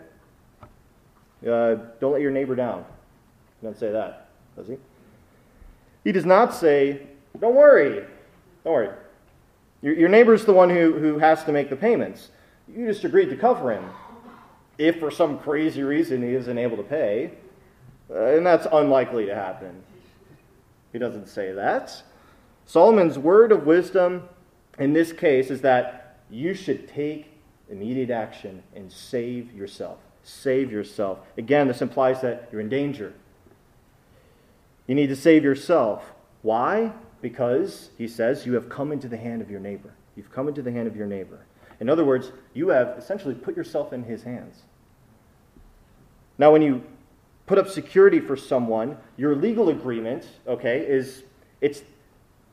Uh, 1.43 1.77
don't 2.01 2.13
let 2.13 2.21
your 2.21 2.31
neighbor 2.31 2.55
down. 2.55 2.85
He 3.59 3.67
doesn't 3.67 3.81
say 3.81 3.91
that, 3.93 4.29
does 4.57 4.69
he? 4.69 4.77
He 6.05 6.13
does 6.13 6.27
not 6.27 6.55
say, 6.55 7.01
Don't 7.41 7.55
worry. 7.55 8.05
Don't 8.63 8.75
worry. 8.75 8.91
Your, 9.81 9.95
your 9.95 10.09
neighbor's 10.11 10.45
the 10.45 10.53
one 10.53 10.69
who, 10.69 10.99
who 10.99 11.17
has 11.17 11.45
to 11.45 11.53
make 11.53 11.71
the 11.71 11.77
payments. 11.77 12.29
You 12.69 12.87
just 12.87 13.05
agreed 13.05 13.31
to 13.31 13.37
cover 13.37 13.73
him. 13.73 13.89
If 14.77 14.99
for 14.99 15.11
some 15.11 15.39
crazy 15.39 15.83
reason 15.83 16.23
he 16.23 16.35
isn't 16.35 16.59
able 16.59 16.77
to 16.77 16.83
pay, 16.83 17.31
uh, 18.11 18.23
and 18.37 18.45
that's 18.45 18.67
unlikely 18.71 19.25
to 19.25 19.35
happen. 19.35 19.83
He 20.93 20.99
doesn't 20.99 21.29
say 21.29 21.53
that. 21.53 22.03
Solomon's 22.67 23.19
word 23.19 23.53
of 23.53 23.67
wisdom 23.67 24.29
in 24.79 24.93
this 24.93 25.13
case 25.13 25.51
is 25.51 25.61
that 25.63 26.19
you 26.31 26.55
should 26.55 26.89
take 26.89 27.33
immediate 27.69 28.11
action 28.11 28.63
and 28.75 28.91
save 28.91 29.53
yourself. 29.53 29.99
Save 30.23 30.71
yourself. 30.71 31.21
Again, 31.37 31.69
this 31.69 31.83
implies 31.83 32.21
that 32.21 32.49
you're 32.53 32.61
in 32.61 32.69
danger. 32.69 33.15
You 34.87 34.95
need 34.95 35.09
to 35.09 35.17
save 35.17 35.45
yourself. 35.45 36.13
Why? 36.43 36.93
Because, 37.21 37.91
he 37.99 38.09
says, 38.09 38.47
you 38.47 38.55
have 38.55 38.69
come 38.69 38.93
into 38.93 39.09
the 39.09 39.17
hand 39.17 39.43
of 39.43 39.51
your 39.51 39.61
neighbor. 39.61 39.93
You've 40.17 40.33
come 40.33 40.49
into 40.49 40.63
the 40.63 40.73
hand 40.73 40.87
of 40.87 40.97
your 40.97 41.07
neighbor. 41.07 41.41
In 41.81 41.89
other 41.89 42.05
words, 42.05 42.33
you 42.55 42.69
have 42.69 42.97
essentially 42.99 43.35
put 43.35 43.57
yourself 43.57 43.93
in 43.93 44.05
his 44.05 44.23
hands. 44.23 44.63
Now, 46.39 46.53
when 46.53 46.63
you 46.63 46.83
put 47.49 47.59
up 47.59 47.69
security 47.69 48.21
for 48.21 48.37
someone, 48.37 48.97
your 49.17 49.35
legal 49.35 49.71
agreement, 49.71 50.29
okay, 50.47 50.81
is 50.81 51.25
it's 51.63 51.83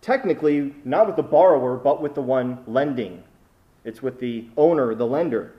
technically 0.02 0.74
not 0.86 1.06
with 1.06 1.18
the 1.18 1.24
borrower, 1.24 1.76
but 1.76 2.02
with 2.02 2.16
the 2.16 2.22
one 2.22 2.64
lending. 2.66 3.22
It's 3.84 4.02
with 4.02 4.20
the 4.20 4.48
owner, 4.56 4.96
the 4.96 5.06
lender. 5.06 5.54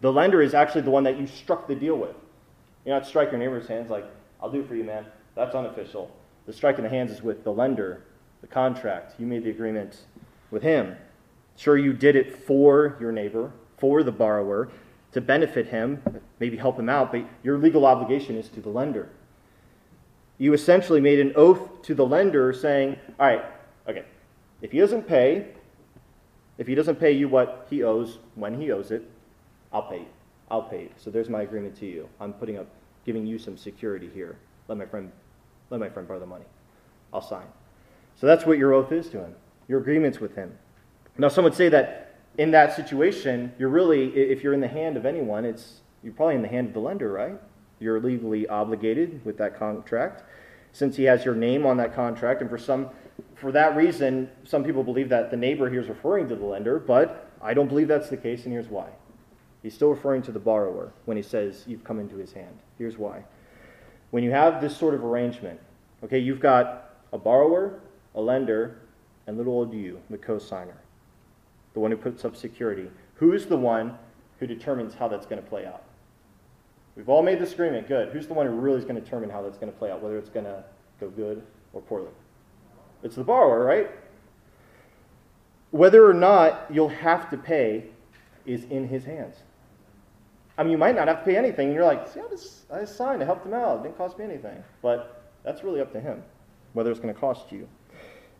The 0.00 0.10
lender 0.10 0.40
is 0.40 0.54
actually 0.54 0.80
the 0.80 0.90
one 0.90 1.04
that 1.04 1.20
you 1.20 1.26
struck 1.26 1.68
the 1.68 1.74
deal 1.74 1.96
with. 1.96 2.16
You're 2.86 2.98
not 2.98 3.06
strike 3.06 3.30
your 3.30 3.38
neighbor's 3.38 3.68
hands 3.68 3.90
like, 3.90 4.06
I'll 4.42 4.50
do 4.50 4.60
it 4.60 4.66
for 4.66 4.74
you, 4.74 4.84
man. 4.84 5.04
That's 5.34 5.54
unofficial. 5.54 6.10
The 6.46 6.52
striking 6.52 6.82
the 6.82 6.88
hands 6.88 7.12
is 7.12 7.22
with 7.22 7.44
the 7.44 7.52
lender, 7.52 8.04
the 8.40 8.46
contract. 8.46 9.14
You 9.18 9.26
made 9.26 9.44
the 9.44 9.50
agreement 9.50 9.98
with 10.50 10.62
him. 10.62 10.96
Sure, 11.56 11.76
you 11.76 11.92
did 11.92 12.16
it 12.16 12.34
for 12.34 12.96
your 12.98 13.12
neighbor, 13.12 13.52
for 13.76 14.02
the 14.02 14.10
borrower, 14.10 14.70
to 15.12 15.20
benefit 15.20 15.66
him, 15.66 16.02
maybe 16.38 16.56
help 16.56 16.78
him 16.78 16.88
out, 16.88 17.12
but 17.12 17.24
your 17.42 17.58
legal 17.58 17.84
obligation 17.84 18.36
is 18.36 18.48
to 18.50 18.60
the 18.60 18.68
lender. 18.68 19.08
You 20.38 20.52
essentially 20.52 21.00
made 21.00 21.20
an 21.20 21.32
oath 21.36 21.82
to 21.82 21.94
the 21.94 22.06
lender 22.06 22.52
saying, 22.52 22.96
All 23.18 23.26
right, 23.26 23.44
okay, 23.88 24.04
if 24.62 24.72
he 24.72 24.78
doesn't 24.78 25.06
pay, 25.06 25.48
if 26.58 26.66
he 26.66 26.74
doesn't 26.74 26.96
pay 26.96 27.12
you 27.12 27.28
what 27.28 27.66
he 27.70 27.82
owes 27.82 28.18
when 28.34 28.60
he 28.60 28.70
owes 28.70 28.90
it, 28.90 29.08
I'll 29.72 29.82
pay 29.82 30.00
you. 30.00 30.06
I'll 30.50 30.62
pay 30.62 30.82
you. 30.82 30.90
So 30.96 31.10
there's 31.10 31.28
my 31.28 31.42
agreement 31.42 31.76
to 31.78 31.86
you. 31.86 32.08
I'm 32.20 32.32
putting 32.32 32.58
up, 32.58 32.66
giving 33.04 33.26
you 33.26 33.38
some 33.38 33.56
security 33.56 34.10
here. 34.12 34.36
Let 34.68 34.78
my 34.78 34.86
friend, 34.86 35.10
let 35.70 35.80
my 35.80 35.88
friend 35.88 36.06
borrow 36.06 36.20
the 36.20 36.26
money. 36.26 36.44
I'll 37.12 37.22
sign. 37.22 37.46
So 38.16 38.26
that's 38.26 38.44
what 38.44 38.58
your 38.58 38.74
oath 38.74 38.92
is 38.92 39.08
to 39.10 39.18
him. 39.18 39.34
Your 39.68 39.80
agreements 39.80 40.20
with 40.20 40.34
him. 40.34 40.56
Now, 41.16 41.28
some 41.28 41.44
would 41.44 41.54
say 41.54 41.68
that 41.68 42.09
in 42.40 42.52
that 42.52 42.74
situation, 42.74 43.52
you're 43.58 43.68
really, 43.68 44.16
if 44.16 44.42
you're 44.42 44.54
in 44.54 44.62
the 44.62 44.68
hand 44.68 44.96
of 44.96 45.04
anyone, 45.04 45.44
it's 45.44 45.82
you're 46.02 46.14
probably 46.14 46.36
in 46.36 46.40
the 46.40 46.48
hand 46.48 46.68
of 46.68 46.72
the 46.72 46.80
lender, 46.80 47.12
right? 47.12 47.38
You're 47.80 48.00
legally 48.00 48.48
obligated 48.48 49.22
with 49.26 49.36
that 49.36 49.58
contract, 49.58 50.22
since 50.72 50.96
he 50.96 51.04
has 51.04 51.22
your 51.22 51.34
name 51.34 51.66
on 51.66 51.76
that 51.76 51.94
contract. 51.94 52.40
And 52.40 52.48
for 52.48 52.56
some, 52.56 52.88
for 53.34 53.52
that 53.52 53.76
reason, 53.76 54.30
some 54.44 54.64
people 54.64 54.82
believe 54.82 55.10
that 55.10 55.30
the 55.30 55.36
neighbor 55.36 55.68
here 55.68 55.82
is 55.82 55.88
referring 55.90 56.30
to 56.30 56.34
the 56.34 56.46
lender, 56.46 56.78
but 56.78 57.30
I 57.42 57.52
don't 57.52 57.68
believe 57.68 57.88
that's 57.88 58.08
the 58.08 58.16
case, 58.16 58.44
and 58.44 58.54
here's 58.54 58.68
why. 58.68 58.88
He's 59.62 59.74
still 59.74 59.90
referring 59.90 60.22
to 60.22 60.32
the 60.32 60.38
borrower 60.38 60.94
when 61.04 61.18
he 61.18 61.22
says 61.22 61.64
you've 61.66 61.84
come 61.84 62.00
into 62.00 62.16
his 62.16 62.32
hand. 62.32 62.58
Here's 62.78 62.96
why. 62.96 63.22
When 64.12 64.24
you 64.24 64.30
have 64.30 64.62
this 64.62 64.74
sort 64.74 64.94
of 64.94 65.04
arrangement, 65.04 65.60
okay, 66.02 66.18
you've 66.18 66.40
got 66.40 66.94
a 67.12 67.18
borrower, 67.18 67.80
a 68.14 68.20
lender, 68.22 68.78
and 69.26 69.36
little 69.36 69.52
old 69.52 69.74
you, 69.74 70.00
the 70.08 70.16
co-signer 70.16 70.78
the 71.74 71.80
one 71.80 71.90
who 71.90 71.96
puts 71.96 72.24
up 72.24 72.36
security. 72.36 72.90
Who's 73.14 73.46
the 73.46 73.56
one 73.56 73.96
who 74.38 74.46
determines 74.46 74.94
how 74.94 75.08
that's 75.08 75.26
going 75.26 75.42
to 75.42 75.48
play 75.48 75.66
out? 75.66 75.84
We've 76.96 77.08
all 77.08 77.22
made 77.22 77.38
this 77.38 77.52
agreement. 77.52 77.88
Good. 77.88 78.10
Who's 78.10 78.26
the 78.26 78.34
one 78.34 78.46
who 78.46 78.52
really 78.52 78.78
is 78.78 78.84
going 78.84 78.96
to 78.96 79.00
determine 79.00 79.30
how 79.30 79.42
that's 79.42 79.58
going 79.58 79.72
to 79.72 79.78
play 79.78 79.90
out, 79.90 80.02
whether 80.02 80.18
it's 80.18 80.28
going 80.28 80.46
to 80.46 80.64
go 80.98 81.08
good 81.10 81.42
or 81.72 81.80
poorly? 81.82 82.10
It's 83.02 83.16
the 83.16 83.24
borrower, 83.24 83.64
right? 83.64 83.90
Whether 85.70 86.04
or 86.08 86.14
not 86.14 86.66
you'll 86.70 86.88
have 86.88 87.30
to 87.30 87.36
pay 87.36 87.84
is 88.44 88.64
in 88.64 88.88
his 88.88 89.04
hands. 89.04 89.36
I 90.58 90.62
mean, 90.62 90.72
you 90.72 90.78
might 90.78 90.94
not 90.94 91.08
have 91.08 91.20
to 91.20 91.24
pay 91.24 91.36
anything, 91.36 91.68
and 91.68 91.74
you're 91.74 91.86
like, 91.86 92.08
see, 92.08 92.20
I 92.20 92.28
just, 92.28 92.70
I 92.70 92.84
signed, 92.84 93.22
I 93.22 93.24
helped 93.24 93.46
him 93.46 93.54
out, 93.54 93.80
it 93.80 93.82
didn't 93.84 93.96
cost 93.96 94.18
me 94.18 94.24
anything. 94.24 94.62
But 94.82 95.32
that's 95.42 95.64
really 95.64 95.80
up 95.80 95.92
to 95.92 96.00
him, 96.00 96.22
whether 96.74 96.90
it's 96.90 97.00
going 97.00 97.14
to 97.14 97.18
cost 97.18 97.50
you. 97.50 97.66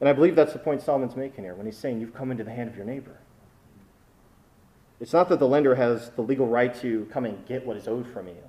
And 0.00 0.08
I 0.08 0.12
believe 0.14 0.34
that's 0.34 0.54
the 0.54 0.58
point 0.58 0.82
Solomon's 0.82 1.14
making 1.14 1.44
here 1.44 1.54
when 1.54 1.66
he's 1.66 1.76
saying 1.76 2.00
you've 2.00 2.14
come 2.14 2.30
into 2.30 2.42
the 2.42 2.50
hand 2.50 2.68
of 2.70 2.76
your 2.76 2.86
neighbor. 2.86 3.18
It's 4.98 5.12
not 5.12 5.28
that 5.28 5.38
the 5.38 5.48
lender 5.48 5.74
has 5.74 6.10
the 6.10 6.22
legal 6.22 6.46
right 6.46 6.74
to 6.80 7.06
come 7.12 7.24
and 7.24 7.46
get 7.46 7.66
what 7.66 7.76
is 7.76 7.86
owed 7.86 8.06
from 8.06 8.28
you, 8.28 8.42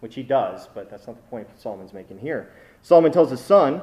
which 0.00 0.14
he 0.14 0.22
does, 0.22 0.68
but 0.74 0.90
that's 0.90 1.06
not 1.06 1.16
the 1.16 1.22
point 1.28 1.48
Solomon's 1.58 1.92
making 1.92 2.18
here. 2.18 2.52
Solomon 2.82 3.12
tells 3.12 3.30
his 3.30 3.40
son 3.40 3.82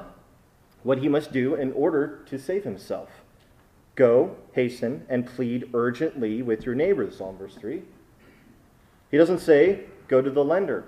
what 0.84 1.00
he 1.00 1.08
must 1.08 1.32
do 1.32 1.56
in 1.56 1.72
order 1.74 2.24
to 2.28 2.40
save 2.40 2.63
himself. 2.63 3.10
Go, 3.96 4.36
hasten, 4.54 5.06
and 5.10 5.25
plead 5.25 5.70
urgently 5.74 6.42
with 6.42 6.66
your 6.66 6.75
neighbor, 6.75 7.10
Psalm 7.12 7.38
verse 7.38 7.56
3. 7.56 7.82
He 9.10 9.18
doesn't 9.18 9.40
say, 9.40 9.82
go 10.08 10.22
to 10.22 10.30
the 10.30 10.44
lender. 10.44 10.86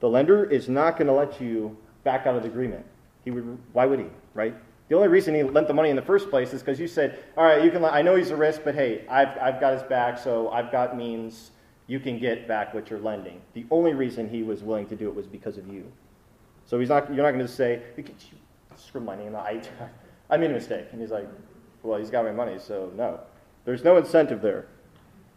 The 0.00 0.08
lender 0.08 0.44
is 0.44 0.68
not 0.68 0.98
going 0.98 1.06
to 1.06 1.12
let 1.12 1.40
you 1.40 1.76
back 2.02 2.26
out 2.26 2.34
of 2.34 2.42
the 2.42 2.48
agreement. 2.48 2.84
He 3.24 3.30
would, 3.30 3.58
why 3.72 3.86
would 3.86 4.00
he, 4.00 4.06
right? 4.34 4.54
The 4.88 4.96
only 4.96 5.08
reason 5.08 5.34
he 5.34 5.42
lent 5.42 5.66
the 5.66 5.74
money 5.74 5.88
in 5.88 5.96
the 5.96 6.02
first 6.02 6.28
place 6.28 6.52
is 6.52 6.60
because 6.60 6.78
you 6.78 6.86
said, 6.86 7.24
all 7.36 7.44
right, 7.44 7.64
you 7.64 7.70
can, 7.70 7.84
I 7.84 8.02
know 8.02 8.16
he's 8.16 8.30
a 8.30 8.36
risk, 8.36 8.62
but 8.64 8.74
hey, 8.74 9.06
I've, 9.08 9.36
I've 9.40 9.60
got 9.60 9.72
his 9.72 9.82
back, 9.82 10.18
so 10.18 10.50
I've 10.50 10.70
got 10.70 10.96
means 10.96 11.52
you 11.86 11.98
can 11.98 12.18
get 12.18 12.46
back 12.46 12.74
what 12.74 12.90
you're 12.90 13.00
lending. 13.00 13.40
The 13.54 13.64
only 13.70 13.94
reason 13.94 14.28
he 14.28 14.42
was 14.42 14.62
willing 14.62 14.86
to 14.88 14.96
do 14.96 15.08
it 15.08 15.14
was 15.14 15.26
because 15.26 15.56
of 15.56 15.66
you. 15.68 15.90
So 16.66 16.78
he's 16.78 16.90
not, 16.90 17.12
you're 17.14 17.24
not 17.24 17.32
going 17.32 17.46
to 17.46 17.52
say, 17.52 17.82
screw 18.76 19.00
my 19.00 19.16
name, 19.16 19.34
I, 19.36 19.62
I 20.30 20.36
made 20.36 20.50
a 20.50 20.54
mistake. 20.54 20.88
And 20.92 21.00
he's 21.00 21.10
like, 21.10 21.28
well, 21.82 21.98
he's 21.98 22.10
got 22.10 22.24
my 22.24 22.32
money, 22.32 22.58
so 22.58 22.92
no. 22.94 23.20
There's 23.64 23.84
no 23.84 23.96
incentive 23.96 24.42
there. 24.42 24.66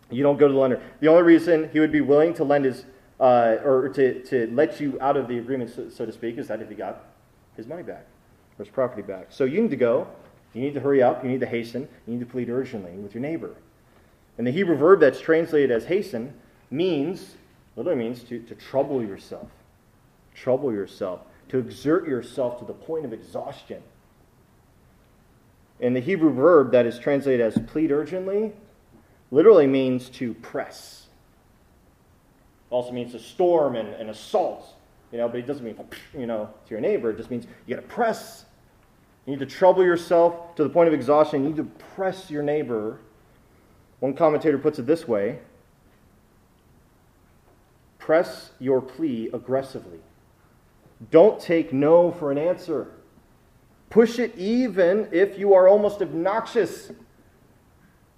You 0.09 0.23
don't 0.23 0.37
go 0.37 0.47
to 0.47 0.53
the 0.53 0.59
lender. 0.59 0.81
The 0.99 1.07
only 1.07 1.23
reason 1.23 1.69
he 1.71 1.79
would 1.79 1.91
be 1.91 2.01
willing 2.01 2.33
to 2.35 2.43
lend 2.43 2.65
his, 2.65 2.85
uh, 3.19 3.57
or 3.63 3.89
to, 3.89 4.23
to 4.25 4.47
let 4.53 4.81
you 4.81 4.97
out 4.99 5.15
of 5.15 5.29
the 5.29 5.37
agreement, 5.37 5.73
so, 5.73 5.89
so 5.89 6.05
to 6.05 6.11
speak, 6.11 6.37
is 6.37 6.49
that 6.49 6.61
if 6.61 6.67
he 6.67 6.75
got 6.75 7.05
his 7.55 7.65
money 7.65 7.83
back 7.83 8.05
or 8.57 8.65
his 8.65 8.71
property 8.71 9.01
back. 9.01 9.27
So 9.29 9.43
you 9.43 9.61
need 9.61 9.71
to 9.71 9.77
go. 9.77 10.07
You 10.53 10.61
need 10.61 10.73
to 10.73 10.79
hurry 10.79 11.03
up. 11.03 11.23
You 11.23 11.29
need 11.29 11.41
to 11.41 11.45
hasten. 11.45 11.87
You 12.07 12.13
need 12.13 12.19
to 12.19 12.25
plead 12.25 12.49
urgently 12.49 12.91
with 12.93 13.13
your 13.13 13.21
neighbor. 13.21 13.55
And 14.37 14.45
the 14.45 14.51
Hebrew 14.51 14.75
verb 14.75 14.99
that's 14.99 15.19
translated 15.19 15.71
as 15.71 15.85
hasten 15.85 16.33
means, 16.69 17.35
literally 17.75 17.99
means 17.99 18.23
to, 18.23 18.39
to 18.39 18.55
trouble 18.55 19.03
yourself. 19.03 19.49
Trouble 20.35 20.71
yourself. 20.71 21.21
To 21.49 21.59
exert 21.59 22.07
yourself 22.07 22.59
to 22.59 22.65
the 22.65 22.73
point 22.73 23.05
of 23.05 23.13
exhaustion. 23.13 23.81
And 25.79 25.95
the 25.95 25.99
Hebrew 25.99 26.33
verb 26.33 26.71
that 26.71 26.85
is 26.85 26.97
translated 26.99 27.41
as 27.41 27.57
plead 27.67 27.91
urgently 27.91 28.53
literally 29.31 29.67
means 29.67 30.09
to 30.09 30.33
press. 30.35 31.07
Also 32.69 32.91
means 32.91 33.13
to 33.13 33.19
storm 33.19 33.75
and, 33.75 33.89
and 33.89 34.09
assault. 34.09 34.73
You 35.11 35.19
know, 35.19 35.29
but 35.29 35.39
it 35.39 35.47
doesn't 35.47 35.63
mean, 35.63 35.77
you 36.17 36.25
know, 36.25 36.49
to 36.65 36.71
your 36.71 36.81
neighbor. 36.81 37.11
It 37.11 37.17
just 37.17 37.31
means 37.31 37.47
you 37.65 37.75
got 37.75 37.81
to 37.81 37.87
press. 37.87 38.45
You 39.27 39.33
need 39.33 39.39
to 39.39 39.45
trouble 39.45 39.83
yourself 39.83 40.55
to 40.55 40.63
the 40.63 40.69
point 40.69 40.87
of 40.87 40.93
exhaustion. 40.93 41.43
You 41.43 41.49
need 41.49 41.57
to 41.57 41.65
press 41.95 42.31
your 42.31 42.41
neighbor. 42.41 43.01
One 43.99 44.13
commentator 44.13 44.57
puts 44.57 44.79
it 44.79 44.87
this 44.87 45.07
way 45.07 45.39
press 47.99 48.51
your 48.57 48.81
plea 48.81 49.29
aggressively. 49.33 49.99
Don't 51.11 51.41
take 51.41 51.73
no 51.73 52.13
for 52.13 52.31
an 52.31 52.37
answer. 52.37 52.87
Push 53.89 54.17
it 54.17 54.33
even 54.37 55.09
if 55.11 55.37
you 55.37 55.53
are 55.53 55.67
almost 55.67 56.01
obnoxious. 56.01 56.89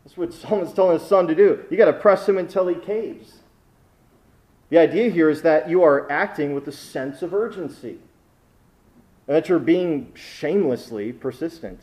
That's 0.03 0.15
what 0.15 0.31
Solomon's 0.33 0.73
telling 0.73 0.99
his 0.99 1.07
son 1.07 1.27
to 1.27 1.33
do. 1.33 1.65
You 1.71 1.77
got 1.77 1.85
to 1.85 1.93
press 1.93 2.29
him 2.29 2.37
until 2.37 2.67
he 2.67 2.75
caves. 2.75 3.39
The 4.69 4.77
idea 4.77 5.09
here 5.09 5.31
is 5.31 5.41
that 5.41 5.67
you 5.67 5.81
are 5.81 6.09
acting 6.11 6.53
with 6.53 6.67
a 6.67 6.71
sense 6.71 7.23
of 7.23 7.33
urgency 7.33 7.97
and 9.29 9.35
that 9.35 9.47
you're 9.47 9.59
being 9.59 10.11
shamelessly 10.15 11.13
persistent 11.13 11.79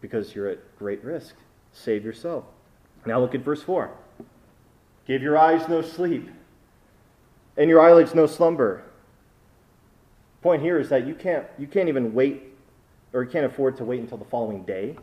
because 0.00 0.34
you're 0.34 0.48
at 0.48 0.76
great 0.76 1.02
risk. 1.04 1.36
Save 1.72 2.04
yourself. 2.04 2.44
Now 3.06 3.20
look 3.20 3.36
at 3.36 3.42
verse 3.42 3.62
4. 3.62 3.88
Give 5.06 5.22
your 5.22 5.38
eyes 5.38 5.68
no 5.68 5.80
sleep 5.80 6.28
and 7.56 7.70
your 7.70 7.80
eyelids 7.80 8.16
no 8.16 8.26
slumber. 8.26 8.82
Point 10.42 10.60
here 10.60 10.80
is 10.80 10.88
that 10.88 11.06
you 11.06 11.14
can't, 11.14 11.46
you 11.56 11.68
can't 11.68 11.88
even 11.88 12.12
wait 12.12 12.42
or 13.12 13.22
you 13.22 13.30
can't 13.30 13.46
afford 13.46 13.76
to 13.76 13.84
wait 13.84 14.00
until 14.00 14.18
the 14.18 14.24
following 14.24 14.64
day 14.64 14.96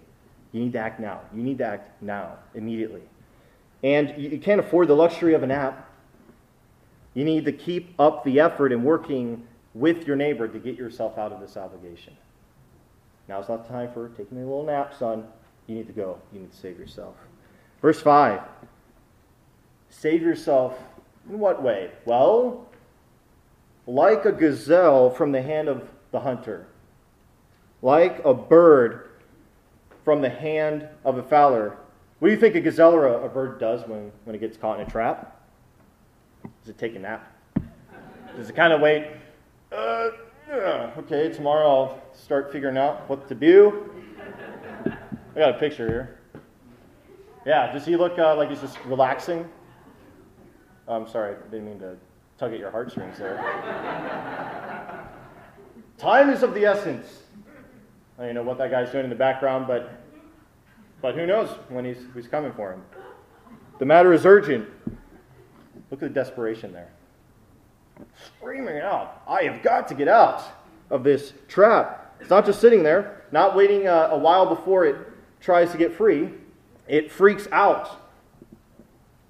you 0.51 0.59
need 0.59 0.73
to 0.73 0.79
act 0.79 0.99
now. 0.99 1.21
You 1.33 1.43
need 1.43 1.59
to 1.59 1.65
act 1.65 2.01
now, 2.01 2.33
immediately. 2.55 3.03
And 3.83 4.21
you 4.21 4.37
can't 4.37 4.59
afford 4.59 4.89
the 4.89 4.95
luxury 4.95 5.33
of 5.33 5.43
a 5.43 5.47
nap. 5.47 5.89
You 7.13 7.23
need 7.23 7.45
to 7.45 7.53
keep 7.53 7.93
up 7.97 8.25
the 8.25 8.41
effort 8.41 8.73
in 8.73 8.83
working 8.83 9.47
with 9.79 10.05
your 10.05 10.17
neighbor 10.17 10.47
to 10.47 10.59
get 10.59 10.75
yourself 10.75 11.17
out 11.17 11.31
of 11.31 11.39
this 11.39 11.55
obligation. 11.55 12.13
Now's 13.27 13.47
not 13.47 13.65
the 13.65 13.73
time 13.73 13.91
for 13.93 14.09
taking 14.09 14.37
a 14.37 14.41
little 14.41 14.65
nap, 14.65 14.93
son. 14.97 15.25
You 15.67 15.75
need 15.75 15.87
to 15.87 15.93
go. 15.93 16.19
You 16.33 16.41
need 16.41 16.51
to 16.51 16.57
save 16.57 16.77
yourself. 16.77 17.15
Verse 17.81 18.01
5 18.01 18.41
Save 19.89 20.21
yourself 20.21 20.77
in 21.29 21.39
what 21.39 21.63
way? 21.63 21.91
Well, 22.05 22.67
like 23.87 24.25
a 24.25 24.31
gazelle 24.31 25.09
from 25.09 25.31
the 25.31 25.41
hand 25.41 25.67
of 25.67 25.87
the 26.11 26.19
hunter, 26.19 26.67
like 27.81 28.23
a 28.25 28.33
bird 28.33 29.09
from 30.03 30.21
the 30.21 30.29
hand 30.29 30.87
of 31.05 31.17
a 31.17 31.23
fowler. 31.23 31.77
What 32.19 32.27
do 32.27 32.33
you 32.33 32.39
think 32.39 32.55
a 32.55 32.61
gazelle 32.61 32.93
or 32.93 33.07
a, 33.07 33.25
a 33.25 33.29
bird 33.29 33.59
does 33.59 33.87
when, 33.87 34.11
when 34.25 34.35
it 34.35 34.39
gets 34.39 34.57
caught 34.57 34.79
in 34.79 34.87
a 34.87 34.89
trap? 34.89 35.41
Does 36.61 36.69
it 36.69 36.77
take 36.77 36.95
a 36.95 36.99
nap? 36.99 37.31
Does 38.35 38.49
it 38.49 38.55
kind 38.55 38.73
of 38.73 38.81
wait? 38.81 39.07
Uh, 39.71 40.09
okay, 40.97 41.29
tomorrow 41.29 41.67
I'll 41.67 42.03
start 42.13 42.51
figuring 42.51 42.77
out 42.77 43.07
what 43.07 43.27
to 43.27 43.35
do. 43.35 43.91
I 45.35 45.39
got 45.39 45.55
a 45.55 45.59
picture 45.59 45.87
here. 45.87 46.19
Yeah, 47.45 47.71
does 47.71 47.85
he 47.85 47.95
look 47.95 48.17
uh, 48.17 48.35
like 48.35 48.49
he's 48.49 48.61
just 48.61 48.77
relaxing? 48.85 49.47
Oh, 50.87 50.95
I'm 50.95 51.07
sorry, 51.07 51.35
I 51.35 51.51
didn't 51.51 51.65
mean 51.65 51.79
to 51.79 51.95
tug 52.37 52.53
at 52.53 52.59
your 52.59 52.71
heartstrings 52.71 53.19
there. 53.19 53.37
Time 55.97 56.29
is 56.29 56.41
of 56.41 56.53
the 56.53 56.65
essence. 56.65 57.23
I 58.17 58.25
don't 58.25 58.35
know 58.35 58.43
what 58.43 58.57
that 58.57 58.71
guy's 58.71 58.91
doing 58.91 59.03
in 59.03 59.09
the 59.09 59.15
background, 59.15 59.67
but 59.67 60.01
but 61.01 61.15
who 61.15 61.25
knows 61.25 61.49
when 61.69 61.85
he's, 61.85 61.97
who's 62.13 62.27
coming 62.27 62.51
for 62.53 62.73
him. 62.73 62.81
The 63.77 63.85
matter 63.85 64.11
is 64.13 64.25
urgent. 64.25 64.67
Look 65.89 66.03
at 66.03 66.09
the 66.09 66.09
desperation 66.09 66.73
there. 66.73 66.91
Screaming 68.37 68.79
out, 68.79 69.21
I 69.27 69.43
have 69.43 69.61
got 69.61 69.87
to 69.89 69.93
get 69.93 70.07
out 70.07 70.43
of 70.89 71.03
this 71.03 71.33
trap. 71.47 72.15
It's 72.19 72.29
not 72.29 72.45
just 72.45 72.59
sitting 72.59 72.83
there, 72.83 73.23
not 73.31 73.55
waiting 73.55 73.87
a, 73.87 74.09
a 74.11 74.17
while 74.17 74.45
before 74.45 74.85
it 74.85 74.95
tries 75.39 75.71
to 75.71 75.77
get 75.77 75.93
free. 75.93 76.29
It 76.87 77.11
freaks 77.11 77.47
out 77.51 77.89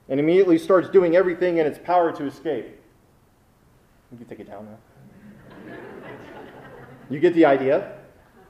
and 0.07 0.19
immediately 0.19 0.57
starts 0.57 0.89
doing 0.89 1.15
everything 1.15 1.57
in 1.57 1.67
its 1.67 1.77
power 1.77 2.11
to 2.11 2.25
escape. 2.25 2.79
You 4.11 4.17
can 4.17 4.27
take 4.27 4.39
it 4.39 4.47
down 4.47 4.65
now. 4.65 5.75
You 7.09 7.19
get 7.19 7.33
the 7.33 7.45
idea? 7.45 7.93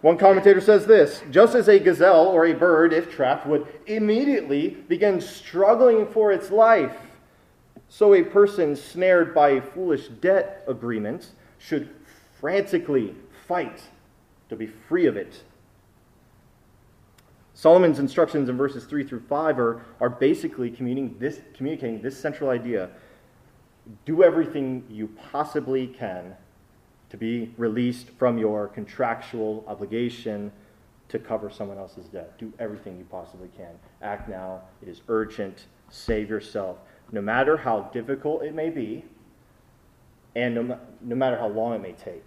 One 0.02 0.18
commentator 0.18 0.62
says 0.62 0.86
this 0.86 1.22
just 1.30 1.56
as 1.56 1.68
a 1.68 1.80
gazelle 1.80 2.28
or 2.28 2.46
a 2.46 2.54
bird, 2.54 2.94
if 2.94 3.12
trapped, 3.12 3.46
would 3.46 3.68
immediately 3.86 4.70
begin 4.88 5.20
struggling 5.20 6.08
for 6.08 6.32
its 6.32 6.52
life, 6.52 6.96
so 7.90 8.14
a 8.14 8.24
person 8.24 8.76
snared 8.76 9.34
by 9.34 9.50
a 9.50 9.62
foolish 9.62 10.08
debt 10.08 10.64
agreement 10.68 11.32
should 11.58 11.90
frantically 12.40 13.16
fight 13.48 13.82
to 14.48 14.56
be 14.56 14.68
free 14.68 15.08
of 15.08 15.18
it. 15.18 15.44
Solomon's 17.54 18.00
instructions 18.00 18.48
in 18.48 18.56
verses 18.56 18.86
3 18.86 19.04
through 19.04 19.24
5 19.28 19.60
are, 19.60 19.86
are 20.00 20.10
basically 20.10 20.70
this, 21.20 21.42
communicating 21.54 22.02
this 22.02 22.18
central 22.18 22.50
idea 22.50 22.90
do 24.06 24.24
everything 24.24 24.84
you 24.90 25.08
possibly 25.32 25.88
can 25.88 26.36
to 27.10 27.18
be 27.18 27.52
released 27.58 28.10
from 28.12 28.38
your 28.38 28.68
contractual 28.68 29.66
obligation 29.68 30.52
to 31.08 31.18
cover 31.18 31.50
someone 31.50 31.78
else's 31.78 32.06
debt. 32.06 32.38
Do 32.38 32.54
everything 32.60 32.98
you 32.98 33.06
possibly 33.06 33.50
can. 33.58 33.72
Act 34.02 34.30
now. 34.30 34.62
It 34.82 34.88
is 34.88 35.02
urgent. 35.08 35.66
Save 35.90 36.30
yourself. 36.30 36.78
No 37.12 37.22
matter 37.22 37.58
how 37.58 37.90
difficult 37.94 38.44
it 38.44 38.54
may 38.54 38.70
be, 38.70 39.04
and 40.36 40.56
no, 40.56 40.80
no 41.02 41.16
matter 41.16 41.38
how 41.38 41.48
long 41.48 41.74
it 41.74 41.82
may 41.82 41.94
take. 41.94 42.24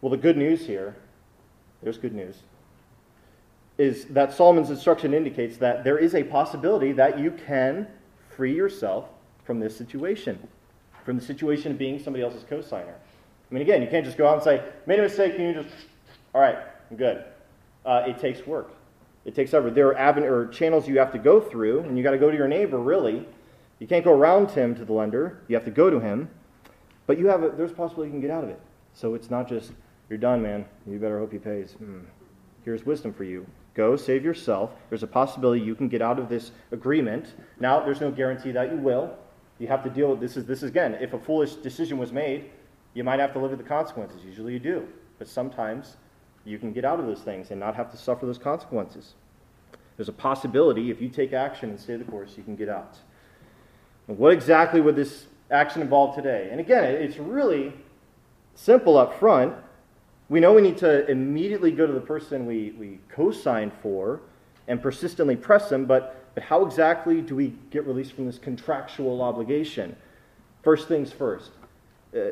Well, 0.00 0.10
the 0.10 0.16
good 0.16 0.36
news 0.36 0.66
here, 0.66 0.96
there's 1.82 1.98
good 1.98 2.14
news, 2.14 2.36
is 3.78 4.04
that 4.06 4.32
Solomon's 4.32 4.70
instruction 4.70 5.14
indicates 5.14 5.56
that 5.58 5.84
there 5.84 5.98
is 5.98 6.14
a 6.14 6.22
possibility 6.22 6.92
that 6.92 7.18
you 7.18 7.30
can 7.30 7.86
free 8.28 8.54
yourself 8.54 9.08
from 9.44 9.58
this 9.58 9.76
situation, 9.76 10.38
from 11.04 11.16
the 11.16 11.24
situation 11.24 11.72
of 11.72 11.78
being 11.78 11.98
somebody 11.98 12.22
else's 12.22 12.44
cosigner. 12.44 12.94
I 12.94 13.54
mean, 13.54 13.62
again, 13.62 13.82
you 13.82 13.88
can't 13.88 14.04
just 14.04 14.16
go 14.16 14.28
out 14.28 14.34
and 14.34 14.42
say, 14.42 14.62
made 14.86 14.98
a 14.98 15.02
mistake, 15.02 15.36
can 15.36 15.46
you 15.46 15.54
just, 15.54 15.74
all 16.34 16.40
right, 16.40 16.58
I'm 16.90 16.96
good. 16.96 17.24
Uh, 17.84 18.04
it 18.06 18.18
takes 18.18 18.46
work. 18.46 18.70
It 19.24 19.34
takes 19.34 19.52
over. 19.52 19.70
There 19.70 19.88
are 19.88 19.98
aven- 19.98 20.24
or 20.24 20.46
channels 20.48 20.88
you 20.88 20.98
have 20.98 21.12
to 21.12 21.18
go 21.18 21.40
through, 21.40 21.80
and 21.80 21.96
you 21.96 22.02
got 22.02 22.12
to 22.12 22.18
go 22.18 22.30
to 22.30 22.36
your 22.36 22.48
neighbor, 22.48 22.78
really. 22.78 23.28
You 23.78 23.86
can't 23.86 24.04
go 24.04 24.12
around 24.12 24.50
him 24.50 24.74
to 24.76 24.84
the 24.84 24.92
lender. 24.92 25.40
You 25.48 25.56
have 25.56 25.64
to 25.64 25.70
go 25.70 25.90
to 25.90 26.00
him. 26.00 26.28
But 27.06 27.18
you 27.18 27.26
have 27.26 27.42
a, 27.42 27.50
there's 27.50 27.72
a 27.72 27.74
possibility 27.74 28.10
you 28.10 28.14
can 28.14 28.20
get 28.20 28.30
out 28.30 28.44
of 28.44 28.50
it. 28.50 28.60
So 28.92 29.14
it's 29.14 29.30
not 29.30 29.48
just, 29.48 29.72
you're 30.08 30.18
done, 30.18 30.42
man. 30.42 30.64
You 30.86 30.98
better 30.98 31.18
hope 31.18 31.32
he 31.32 31.38
pays. 31.38 31.72
Hmm. 31.72 32.00
Here's 32.64 32.84
wisdom 32.84 33.12
for 33.12 33.24
you. 33.24 33.46
Go, 33.74 33.96
save 33.96 34.24
yourself. 34.24 34.72
There's 34.88 35.02
a 35.02 35.06
possibility 35.06 35.62
you 35.62 35.74
can 35.74 35.88
get 35.88 36.02
out 36.02 36.18
of 36.18 36.28
this 36.28 36.52
agreement. 36.72 37.34
Now, 37.58 37.80
there's 37.80 38.00
no 38.00 38.10
guarantee 38.10 38.52
that 38.52 38.70
you 38.70 38.76
will. 38.76 39.16
You 39.58 39.68
have 39.68 39.82
to 39.84 39.90
deal 39.90 40.10
with 40.10 40.20
this. 40.20 40.36
Is 40.36 40.44
this 40.44 40.62
is, 40.62 40.70
again, 40.70 40.94
if 41.00 41.12
a 41.12 41.18
foolish 41.18 41.54
decision 41.56 41.98
was 41.98 42.12
made, 42.12 42.50
you 42.94 43.04
might 43.04 43.20
have 43.20 43.32
to 43.34 43.38
live 43.38 43.50
with 43.50 43.60
the 43.60 43.66
consequences. 43.66 44.24
Usually 44.24 44.52
you 44.52 44.58
do. 44.58 44.88
But 45.18 45.28
sometimes 45.28 45.96
you 46.44 46.58
can 46.58 46.72
get 46.72 46.84
out 46.84 47.00
of 47.00 47.06
those 47.06 47.20
things 47.20 47.50
and 47.50 47.60
not 47.60 47.74
have 47.74 47.90
to 47.90 47.96
suffer 47.96 48.26
those 48.26 48.38
consequences. 48.38 49.14
There's 49.96 50.08
a 50.08 50.12
possibility 50.12 50.90
if 50.90 51.00
you 51.00 51.08
take 51.08 51.32
action 51.32 51.70
and 51.70 51.78
stay 51.78 51.96
the 51.96 52.04
course, 52.04 52.34
you 52.36 52.42
can 52.42 52.56
get 52.56 52.68
out. 52.68 52.96
And 54.08 54.18
what 54.18 54.32
exactly 54.32 54.80
would 54.80 54.96
this 54.96 55.26
action 55.50 55.82
involve 55.82 56.14
today? 56.14 56.48
And 56.50 56.58
again, 56.58 56.84
it's 56.84 57.18
really 57.18 57.72
simple 58.54 58.96
up 58.96 59.18
front. 59.18 59.54
We 60.28 60.40
know 60.40 60.54
we 60.54 60.62
need 60.62 60.78
to 60.78 61.08
immediately 61.10 61.70
go 61.70 61.86
to 61.86 61.92
the 61.92 62.00
person 62.00 62.46
we, 62.46 62.74
we 62.78 62.98
co 63.10 63.30
sign 63.30 63.72
for 63.82 64.20
and 64.68 64.80
persistently 64.80 65.36
press 65.36 65.68
them, 65.68 65.84
but, 65.84 66.34
but 66.34 66.44
how 66.44 66.64
exactly 66.64 67.20
do 67.20 67.34
we 67.34 67.54
get 67.70 67.86
released 67.86 68.12
from 68.12 68.26
this 68.26 68.38
contractual 68.38 69.20
obligation? 69.22 69.96
First 70.62 70.88
things 70.88 71.12
first. 71.12 71.50
Uh, 72.16 72.30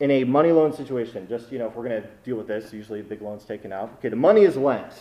in 0.00 0.10
a 0.10 0.24
money 0.24 0.52
loan 0.52 0.72
situation, 0.72 1.26
just, 1.28 1.50
you 1.50 1.58
know, 1.58 1.68
if 1.68 1.74
we're 1.74 1.88
going 1.88 2.02
to 2.02 2.08
deal 2.24 2.36
with 2.36 2.46
this, 2.46 2.72
usually 2.72 3.00
big 3.02 3.22
loan's 3.22 3.44
taken 3.44 3.72
out. 3.72 3.92
Okay, 3.98 4.08
the 4.08 4.16
money 4.16 4.42
is 4.42 4.56
lent. 4.56 4.92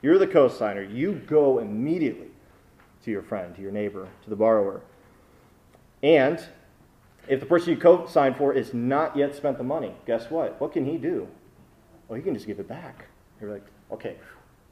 You're 0.00 0.18
the 0.18 0.26
cosigner. 0.26 0.92
You 0.92 1.12
go 1.26 1.58
immediately 1.58 2.28
to 3.04 3.10
your 3.10 3.22
friend, 3.22 3.54
to 3.54 3.62
your 3.62 3.72
neighbor, 3.72 4.08
to 4.22 4.30
the 4.30 4.36
borrower. 4.36 4.80
And 6.02 6.42
if 7.28 7.40
the 7.40 7.46
person 7.46 7.70
you 7.70 7.76
co 7.76 8.06
signed 8.06 8.36
for 8.36 8.52
is 8.54 8.72
not 8.72 9.16
yet 9.16 9.34
spent 9.34 9.58
the 9.58 9.64
money, 9.64 9.94
guess 10.06 10.30
what? 10.30 10.60
What 10.60 10.72
can 10.72 10.86
he 10.86 10.96
do? 10.96 11.28
Well, 12.08 12.16
he 12.16 12.22
can 12.22 12.34
just 12.34 12.46
give 12.46 12.60
it 12.60 12.68
back. 12.68 13.06
You're 13.40 13.52
like, 13.52 13.66
okay, 13.92 14.16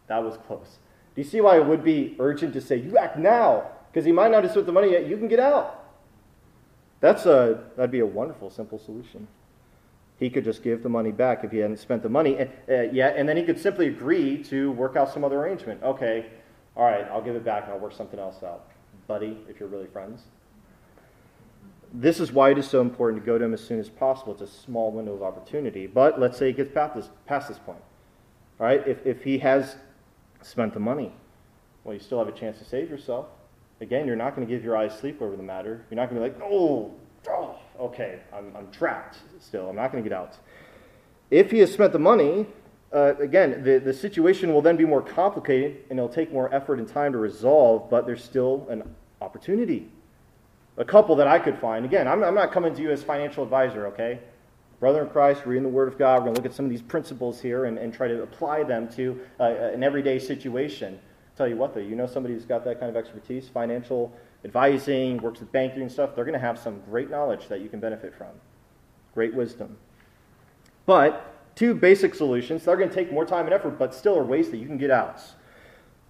that 0.06 0.22
was 0.22 0.38
close. 0.46 0.78
Do 1.14 1.20
you 1.20 1.28
see 1.28 1.42
why 1.42 1.56
it 1.56 1.66
would 1.66 1.84
be 1.84 2.16
urgent 2.18 2.54
to 2.54 2.60
say, 2.60 2.76
you 2.76 2.96
act 2.96 3.18
now? 3.18 3.70
Because 3.90 4.06
he 4.06 4.12
might 4.12 4.30
not 4.30 4.44
have 4.44 4.52
spent 4.52 4.64
the 4.64 4.72
money 4.72 4.92
yet. 4.92 5.06
You 5.06 5.18
can 5.18 5.28
get 5.28 5.40
out. 5.40 5.84
That's 7.00 7.26
a, 7.26 7.64
that'd 7.76 7.90
be 7.90 8.00
a 8.00 8.06
wonderful, 8.06 8.48
simple 8.48 8.78
solution 8.78 9.28
he 10.22 10.30
could 10.30 10.44
just 10.44 10.62
give 10.62 10.85
the 10.85 10.88
money 10.88 11.11
back 11.11 11.42
if 11.42 11.50
he 11.50 11.58
hadn't 11.58 11.78
spent 11.78 12.00
the 12.00 12.08
money 12.08 12.38
uh, 12.38 12.82
yet, 12.92 13.16
and 13.16 13.28
then 13.28 13.37
he 13.37 13.42
could 13.42 13.58
simply 13.58 13.88
agree 13.88 14.40
to 14.44 14.70
work 14.70 14.94
out 14.94 15.12
some 15.12 15.24
other 15.24 15.40
arrangement. 15.40 15.82
Okay, 15.82 16.26
all 16.76 16.85
right, 16.85 17.04
I'll 17.11 17.20
give 17.20 17.35
it 17.35 17.44
back 17.44 17.64
and 17.64 17.72
I'll 17.72 17.80
work 17.80 17.92
something 17.92 18.20
else 18.20 18.44
out. 18.44 18.70
Buddy, 19.08 19.38
if 19.48 19.58
you're 19.58 19.68
really 19.68 19.88
friends. 19.88 20.22
This 21.92 22.20
is 22.20 22.30
why 22.30 22.52
it 22.52 22.58
is 22.58 22.68
so 22.68 22.80
important 22.80 23.20
to 23.20 23.26
go 23.26 23.37
to 23.37 23.44
him 23.44 23.52
as 23.52 23.61
soon 23.61 23.80
as 23.80 23.88
possible. 23.88 24.32
It's 24.32 24.42
a 24.42 24.46
small 24.46 24.92
window 24.92 25.12
of 25.12 25.24
opportunity. 25.24 25.88
But 25.88 26.20
let's 26.20 26.38
say 26.38 26.46
he 26.46 26.52
gets 26.52 26.72
past 26.72 26.94
this, 26.94 27.11
past 27.26 27.48
this 27.48 27.58
point. 27.58 27.82
All 28.61 28.66
right, 28.66 28.87
if, 28.87 29.04
if 29.04 29.24
he 29.24 29.38
has 29.38 29.74
spent 30.40 30.72
the 30.72 30.80
money, 30.80 31.12
well, 31.82 31.94
you 31.94 32.00
still 32.00 32.20
have 32.20 32.28
a 32.28 32.38
chance 32.38 32.58
to 32.61 32.64
save 32.64 32.88
yourself. 32.88 33.26
Again, 33.80 34.06
you're 34.06 34.14
not 34.14 34.37
going 34.37 34.46
to 34.46 34.54
give 34.54 34.62
your 34.62 34.76
eyes 34.76 34.96
sleep 34.96 35.20
over 35.20 35.35
the 35.35 35.42
matter. 35.42 35.85
You're 35.90 35.96
not 35.96 36.08
going 36.08 36.22
to 36.22 36.28
be 36.28 36.32
like, 36.32 36.48
oh, 36.48 36.94
oh, 37.28 37.58
okay, 37.78 38.20
I'm, 38.32 38.54
I'm 38.56 38.70
trapped 38.70 39.18
still. 39.40 39.68
I'm 39.68 39.76
not 39.76 39.92
going 39.92 40.02
to 40.02 40.08
get 40.08 40.16
out. 40.16 40.38
If 41.30 41.50
he 41.50 41.58
has 41.61 41.72
spent 41.72 41.92
the 41.92 41.98
money, 41.98 42.46
uh, 42.92 43.14
again, 43.18 43.62
the, 43.64 43.78
the 43.78 43.92
situation 43.92 44.52
will 44.52 44.62
then 44.62 44.76
be 44.76 44.85
more 44.85 45.00
complicated 45.00 45.85
and 45.88 45.98
it'll 45.98 46.08
take 46.08 46.32
more 46.32 46.52
effort 46.54 46.78
and 46.78 46.87
time 46.87 47.12
to 47.12 47.18
resolve, 47.18 47.88
but 47.88 48.06
there's 48.06 48.22
still 48.22 48.66
an 48.68 48.82
opportunity. 49.20 49.88
A 50.76 50.85
couple 50.85 51.16
that 51.16 51.26
I 51.26 51.38
could 51.38 51.58
find, 51.58 51.85
again, 51.85 52.06
I'm, 52.06 52.22
I'm 52.22 52.35
not 52.35 52.52
coming 52.52 52.74
to 52.74 52.82
you 52.82 52.90
as 52.90 53.02
financial 53.02 53.44
advisor, 53.44 53.87
okay? 53.88 54.20
Brother 54.80 55.02
in 55.02 55.11
Christ, 55.11 55.46
reading 55.46 55.62
the 55.62 55.68
Word 55.68 55.88
of 55.88 55.98
God, 55.98 56.18
we're 56.18 56.24
going 56.24 56.35
to 56.35 56.40
look 56.42 56.50
at 56.50 56.56
some 56.56 56.64
of 56.64 56.70
these 56.70 56.82
principles 56.82 57.40
here 57.40 57.66
and, 57.66 57.78
and 57.78 57.94
try 57.94 58.08
to 58.08 58.22
apply 58.22 58.64
them 58.64 58.88
to 58.94 59.20
uh, 59.38 59.44
an 59.44 59.85
everyday 59.85 60.18
situation. 60.18 60.94
I'll 60.94 61.37
tell 61.37 61.48
you 61.48 61.56
what, 61.56 61.74
though, 61.74 61.80
you 61.80 61.94
know 61.94 62.06
somebody 62.06 62.35
who's 62.35 62.44
got 62.44 62.64
that 62.64 62.80
kind 62.80 62.90
of 62.90 62.96
expertise, 62.96 63.48
financial 63.48 64.12
advising, 64.44 65.18
works 65.18 65.40
with 65.40 65.52
banking 65.52 65.83
and 65.83 65.92
stuff, 65.92 66.14
they're 66.14 66.24
going 66.24 66.38
to 66.38 66.44
have 66.44 66.59
some 66.59 66.81
great 66.90 67.11
knowledge 67.11 67.48
that 67.48 67.61
you 67.61 67.68
can 67.68 67.81
benefit 67.81 68.14
from. 68.14 68.28
Great 69.14 69.35
wisdom. 69.35 69.76
But 70.87 71.35
two 71.55 71.74
basic 71.74 72.14
solutions, 72.14 72.64
they're 72.64 72.76
going 72.76 72.88
to 72.88 72.94
take 72.94 73.12
more 73.12 73.24
time 73.24 73.44
and 73.44 73.55
effort, 73.55 73.78
but 73.78 73.94
still 73.94 74.18
are 74.18 74.24
ways 74.24 74.50
that 74.50 74.57
you 74.57 74.66
can 74.66 74.78
get 74.78 74.90
out. 74.90 75.20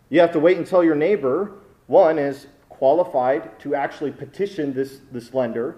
You 0.09 0.21
have 0.21 0.33
to 0.33 0.41
wait 0.41 0.59
until 0.59 0.85
your 0.85 0.95
neighbor, 0.95 1.53
one, 1.87 2.19
is 2.19 2.47
qualified 2.69 3.59
to 3.61 3.75
actually 3.75 4.13
petition 4.13 4.73
this, 4.73 5.01
this 5.11 5.33
lender 5.35 5.77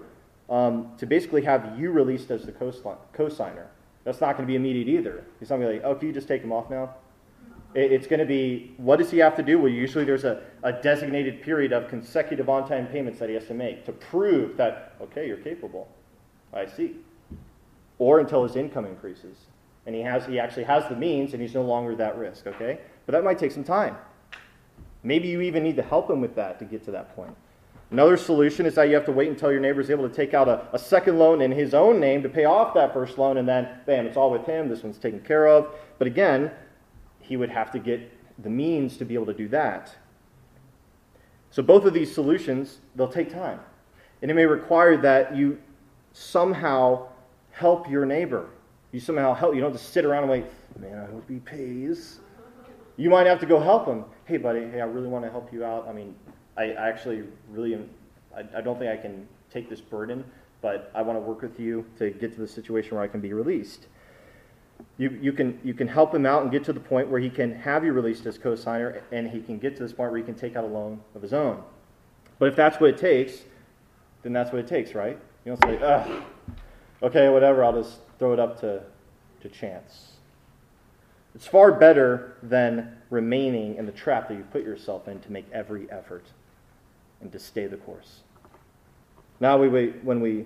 um, 0.49 0.91
to 0.97 1.05
basically 1.05 1.41
have 1.43 1.77
you 1.79 1.91
released 1.91 2.31
as 2.31 2.45
the 2.45 2.51
co-signer. 2.51 3.67
That's 4.03 4.21
not 4.21 4.37
going 4.37 4.45
to 4.45 4.51
be 4.51 4.55
immediate 4.55 4.87
either. 4.87 5.23
He's 5.39 5.49
not 5.49 5.57
going 5.57 5.67
to 5.67 5.73
be 5.73 5.79
like, 5.79 5.85
oh, 5.85 5.95
can 5.95 6.07
you 6.07 6.13
just 6.13 6.27
take 6.27 6.41
him 6.41 6.51
off 6.51 6.69
now? 6.69 6.93
It's 7.75 8.07
going 8.07 8.21
to 8.21 8.25
be, 8.25 8.73
what 8.77 8.99
does 8.99 9.11
he 9.11 9.17
have 9.17 9.35
to 9.35 9.43
do? 9.43 9.59
Well, 9.59 9.71
usually 9.71 10.05
there's 10.05 10.23
a, 10.23 10.41
a 10.63 10.71
designated 10.71 11.41
period 11.41 11.73
of 11.73 11.89
consecutive 11.89 12.47
on 12.47 12.67
time 12.67 12.87
payments 12.87 13.19
that 13.19 13.27
he 13.27 13.35
has 13.35 13.45
to 13.47 13.53
make 13.53 13.85
to 13.85 13.91
prove 13.91 14.55
that, 14.55 14.95
okay, 15.01 15.27
you're 15.27 15.35
capable. 15.37 15.89
I 16.53 16.67
see. 16.67 16.95
Or 17.99 18.19
until 18.19 18.43
his 18.43 18.55
income 18.55 18.85
increases. 18.85 19.37
And 19.85 19.93
he, 19.93 20.01
has, 20.01 20.25
he 20.25 20.39
actually 20.39 20.63
has 20.63 20.87
the 20.87 20.95
means 20.95 21.33
and 21.33 21.41
he's 21.41 21.53
no 21.53 21.63
longer 21.63 21.95
that 21.97 22.17
risk, 22.17 22.47
okay? 22.47 22.79
But 23.05 23.11
that 23.11 23.25
might 23.25 23.37
take 23.37 23.51
some 23.51 23.65
time. 23.65 23.97
Maybe 25.03 25.27
you 25.27 25.41
even 25.41 25.61
need 25.61 25.75
to 25.75 25.83
help 25.83 26.09
him 26.09 26.21
with 26.21 26.33
that 26.35 26.57
to 26.59 26.65
get 26.65 26.85
to 26.85 26.91
that 26.91 27.13
point. 27.13 27.35
Another 27.91 28.17
solution 28.17 28.65
is 28.65 28.75
that 28.75 28.87
you 28.89 28.95
have 28.95 29.05
to 29.05 29.11
wait 29.11 29.29
until 29.29 29.51
your 29.51 29.59
neighbor 29.59 29.79
is 29.79 29.91
able 29.91 30.09
to 30.09 30.15
take 30.15 30.33
out 30.33 30.47
a, 30.47 30.67
a, 30.73 30.79
second 30.79 31.19
loan 31.19 31.41
in 31.41 31.51
his 31.51 31.73
own 31.73 31.99
name 31.99 32.23
to 32.23 32.29
pay 32.29 32.45
off 32.45 32.73
that 32.73 32.93
first 32.93 33.19
loan, 33.19 33.37
and 33.37 33.47
then, 33.47 33.67
bam, 33.85 34.07
it's 34.07 34.17
all 34.17 34.31
with 34.31 34.45
him. 34.45 34.67
This 34.67 34.81
one's 34.81 34.97
taken 34.97 35.19
care 35.19 35.47
of. 35.47 35.67
But 35.99 36.07
again, 36.07 36.51
he 37.27 37.37
would 37.37 37.49
have 37.49 37.71
to 37.71 37.79
get 37.79 38.11
the 38.43 38.49
means 38.49 38.97
to 38.97 39.05
be 39.05 39.13
able 39.13 39.25
to 39.25 39.33
do 39.33 39.47
that. 39.49 39.95
So 41.51 41.63
both 41.63 41.85
of 41.85 41.93
these 41.93 42.13
solutions, 42.13 42.79
they'll 42.95 43.07
take 43.07 43.31
time. 43.31 43.59
And 44.21 44.29
it 44.29 44.33
may 44.33 44.45
require 44.45 44.97
that 44.97 45.35
you 45.35 45.57
somehow 46.13 47.07
help 47.51 47.89
your 47.89 48.05
neighbor. 48.05 48.49
You 48.91 48.99
somehow 48.99 49.33
help. 49.33 49.55
You 49.55 49.61
don't 49.61 49.73
just 49.73 49.91
sit 49.91 50.05
around 50.05 50.23
and 50.23 50.31
wait, 50.31 50.45
man, 50.79 50.99
I 50.99 51.05
hope 51.11 51.29
he 51.29 51.39
pays. 51.39 52.19
You 52.97 53.09
might 53.09 53.27
have 53.27 53.39
to 53.39 53.45
go 53.45 53.59
help 53.59 53.87
him. 53.87 54.05
Hey, 54.25 54.37
buddy, 54.37 54.61
hey, 54.69 54.81
I 54.81 54.85
really 54.85 55.07
want 55.07 55.25
to 55.25 55.31
help 55.31 55.51
you 55.51 55.65
out. 55.65 55.87
I 55.87 55.93
mean, 55.93 56.15
I, 56.57 56.71
I 56.71 56.89
actually 56.89 57.23
really 57.49 57.73
am, 57.73 57.89
I, 58.35 58.43
I 58.57 58.61
don't 58.61 58.79
think 58.79 58.91
I 58.91 58.97
can 58.97 59.27
take 59.51 59.69
this 59.69 59.81
burden, 59.81 60.23
but 60.61 60.91
I 60.95 61.01
want 61.01 61.17
to 61.17 61.21
work 61.21 61.41
with 61.41 61.59
you 61.59 61.85
to 61.99 62.09
get 62.09 62.33
to 62.33 62.39
the 62.39 62.47
situation 62.47 62.95
where 62.95 63.03
I 63.03 63.07
can 63.07 63.21
be 63.21 63.33
released. 63.33 63.87
You, 64.97 65.17
you, 65.21 65.33
can, 65.33 65.59
you 65.63 65.73
can 65.73 65.87
help 65.87 66.15
him 66.15 66.25
out 66.25 66.43
and 66.43 66.51
get 66.51 66.63
to 66.65 66.73
the 66.73 66.79
point 66.79 67.09
where 67.09 67.19
he 67.19 67.29
can 67.29 67.53
have 67.53 67.83
you 67.83 67.91
released 67.91 68.25
as 68.25 68.37
co-signer 68.37 69.03
and 69.11 69.29
he 69.29 69.41
can 69.41 69.59
get 69.59 69.75
to 69.77 69.83
this 69.83 69.91
point 69.91 70.11
where 70.11 70.19
he 70.19 70.23
can 70.23 70.35
take 70.35 70.55
out 70.55 70.63
a 70.63 70.67
loan 70.67 71.01
of 71.15 71.21
his 71.21 71.33
own. 71.33 71.61
But 72.39 72.49
if 72.49 72.55
that's 72.55 72.79
what 72.79 72.89
it 72.89 72.97
takes, 72.97 73.39
then 74.23 74.33
that's 74.33 74.51
what 74.51 74.59
it 74.59 74.67
takes, 74.67 74.95
right? 74.95 75.17
You 75.43 75.55
don't 75.55 75.63
say, 75.63 75.83
ugh, 75.83 76.23
okay, 77.03 77.29
whatever, 77.29 77.63
I'll 77.63 77.81
just 77.81 77.99
throw 78.19 78.33
it 78.33 78.39
up 78.39 78.59
to, 78.61 78.83
to 79.41 79.49
chance. 79.49 80.13
It's 81.35 81.45
far 81.45 81.73
better 81.73 82.37
than 82.41 82.95
remaining 83.09 83.75
in 83.75 83.85
the 83.85 83.91
trap 83.91 84.29
that 84.29 84.35
you 84.35 84.45
put 84.51 84.63
yourself 84.63 85.07
in 85.07 85.19
to 85.19 85.31
make 85.31 85.45
every 85.51 85.91
effort 85.91 86.25
and 87.21 87.31
to 87.31 87.39
stay 87.39 87.67
the 87.67 87.77
course. 87.77 88.21
Now, 89.39 89.57
we, 89.57 89.89
when 89.89 90.21
we 90.21 90.45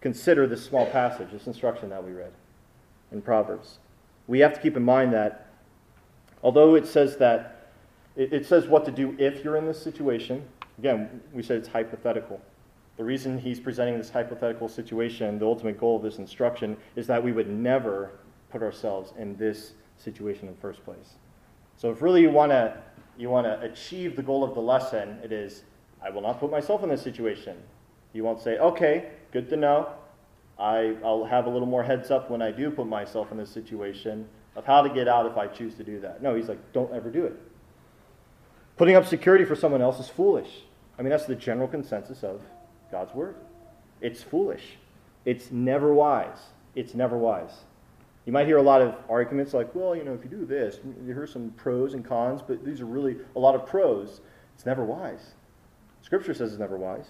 consider 0.00 0.46
this 0.46 0.64
small 0.64 0.86
passage, 0.86 1.30
this 1.30 1.46
instruction 1.46 1.90
that 1.90 2.02
we 2.02 2.12
read, 2.12 2.32
in 3.12 3.22
Proverbs. 3.22 3.78
We 4.26 4.40
have 4.40 4.54
to 4.54 4.60
keep 4.60 4.76
in 4.76 4.84
mind 4.84 5.12
that 5.12 5.48
although 6.42 6.74
it 6.74 6.86
says 6.86 7.16
that 7.18 7.70
it, 8.16 8.46
says 8.46 8.68
what 8.68 8.84
to 8.84 8.92
do 8.92 9.16
if 9.18 9.42
you're 9.42 9.56
in 9.56 9.66
this 9.66 9.82
situation, 9.82 10.44
again, 10.78 11.20
we 11.32 11.42
said 11.42 11.56
it's 11.58 11.68
hypothetical. 11.68 12.40
The 12.96 13.04
reason 13.04 13.38
he's 13.38 13.58
presenting 13.58 13.98
this 13.98 14.10
hypothetical 14.10 14.68
situation, 14.68 15.38
the 15.38 15.46
ultimate 15.46 15.80
goal 15.80 15.96
of 15.96 16.02
this 16.02 16.18
instruction, 16.18 16.76
is 16.94 17.08
that 17.08 17.22
we 17.22 17.32
would 17.32 17.48
never 17.48 18.12
put 18.50 18.62
ourselves 18.62 19.12
in 19.18 19.36
this 19.36 19.72
situation 19.96 20.46
in 20.46 20.54
the 20.54 20.60
first 20.60 20.84
place. 20.84 21.14
So 21.76 21.90
if 21.90 22.02
really 22.02 22.22
you 22.22 22.30
want 22.30 22.52
to 22.52 22.76
you 23.16 23.30
want 23.30 23.46
to 23.46 23.60
achieve 23.60 24.16
the 24.16 24.22
goal 24.22 24.44
of 24.44 24.54
the 24.54 24.60
lesson, 24.60 25.18
it 25.22 25.32
is 25.32 25.64
I 26.02 26.10
will 26.10 26.22
not 26.22 26.38
put 26.38 26.50
myself 26.50 26.82
in 26.82 26.88
this 26.88 27.02
situation. 27.02 27.56
You 28.12 28.22
won't 28.22 28.40
say, 28.40 28.58
okay, 28.58 29.10
good 29.32 29.48
to 29.50 29.56
know. 29.56 29.88
I, 30.58 30.96
I'll 31.04 31.24
have 31.24 31.46
a 31.46 31.50
little 31.50 31.66
more 31.66 31.82
heads 31.82 32.10
up 32.10 32.30
when 32.30 32.40
I 32.40 32.50
do 32.50 32.70
put 32.70 32.86
myself 32.86 33.32
in 33.32 33.38
this 33.38 33.50
situation 33.50 34.28
of 34.56 34.64
how 34.64 34.82
to 34.82 34.88
get 34.88 35.08
out 35.08 35.26
if 35.26 35.36
I 35.36 35.46
choose 35.46 35.74
to 35.74 35.84
do 35.84 36.00
that. 36.00 36.22
No, 36.22 36.34
he's 36.34 36.48
like, 36.48 36.72
don't 36.72 36.92
ever 36.92 37.10
do 37.10 37.24
it. 37.24 37.34
Putting 38.76 38.96
up 38.96 39.06
security 39.06 39.44
for 39.44 39.56
someone 39.56 39.82
else 39.82 39.98
is 39.98 40.08
foolish. 40.08 40.64
I 40.98 41.02
mean, 41.02 41.10
that's 41.10 41.26
the 41.26 41.34
general 41.34 41.68
consensus 41.68 42.22
of 42.22 42.40
God's 42.90 43.14
word. 43.14 43.36
It's 44.00 44.22
foolish. 44.22 44.76
It's 45.24 45.50
never 45.50 45.92
wise. 45.92 46.38
It's 46.74 46.94
never 46.94 47.16
wise. 47.16 47.64
You 48.26 48.32
might 48.32 48.46
hear 48.46 48.56
a 48.56 48.62
lot 48.62 48.80
of 48.80 48.94
arguments 49.08 49.52
like, 49.52 49.74
well, 49.74 49.94
you 49.94 50.02
know, 50.02 50.14
if 50.14 50.24
you 50.24 50.30
do 50.30 50.46
this, 50.46 50.78
you 50.84 51.12
hear 51.12 51.26
some 51.26 51.50
pros 51.56 51.94
and 51.94 52.04
cons, 52.04 52.40
but 52.46 52.64
these 52.64 52.80
are 52.80 52.86
really 52.86 53.16
a 53.36 53.38
lot 53.38 53.54
of 53.54 53.66
pros. 53.66 54.20
It's 54.54 54.64
never 54.64 54.84
wise. 54.84 55.32
Scripture 56.02 56.34
says 56.34 56.52
it's 56.52 56.60
never 56.60 56.76
wise. 56.76 57.06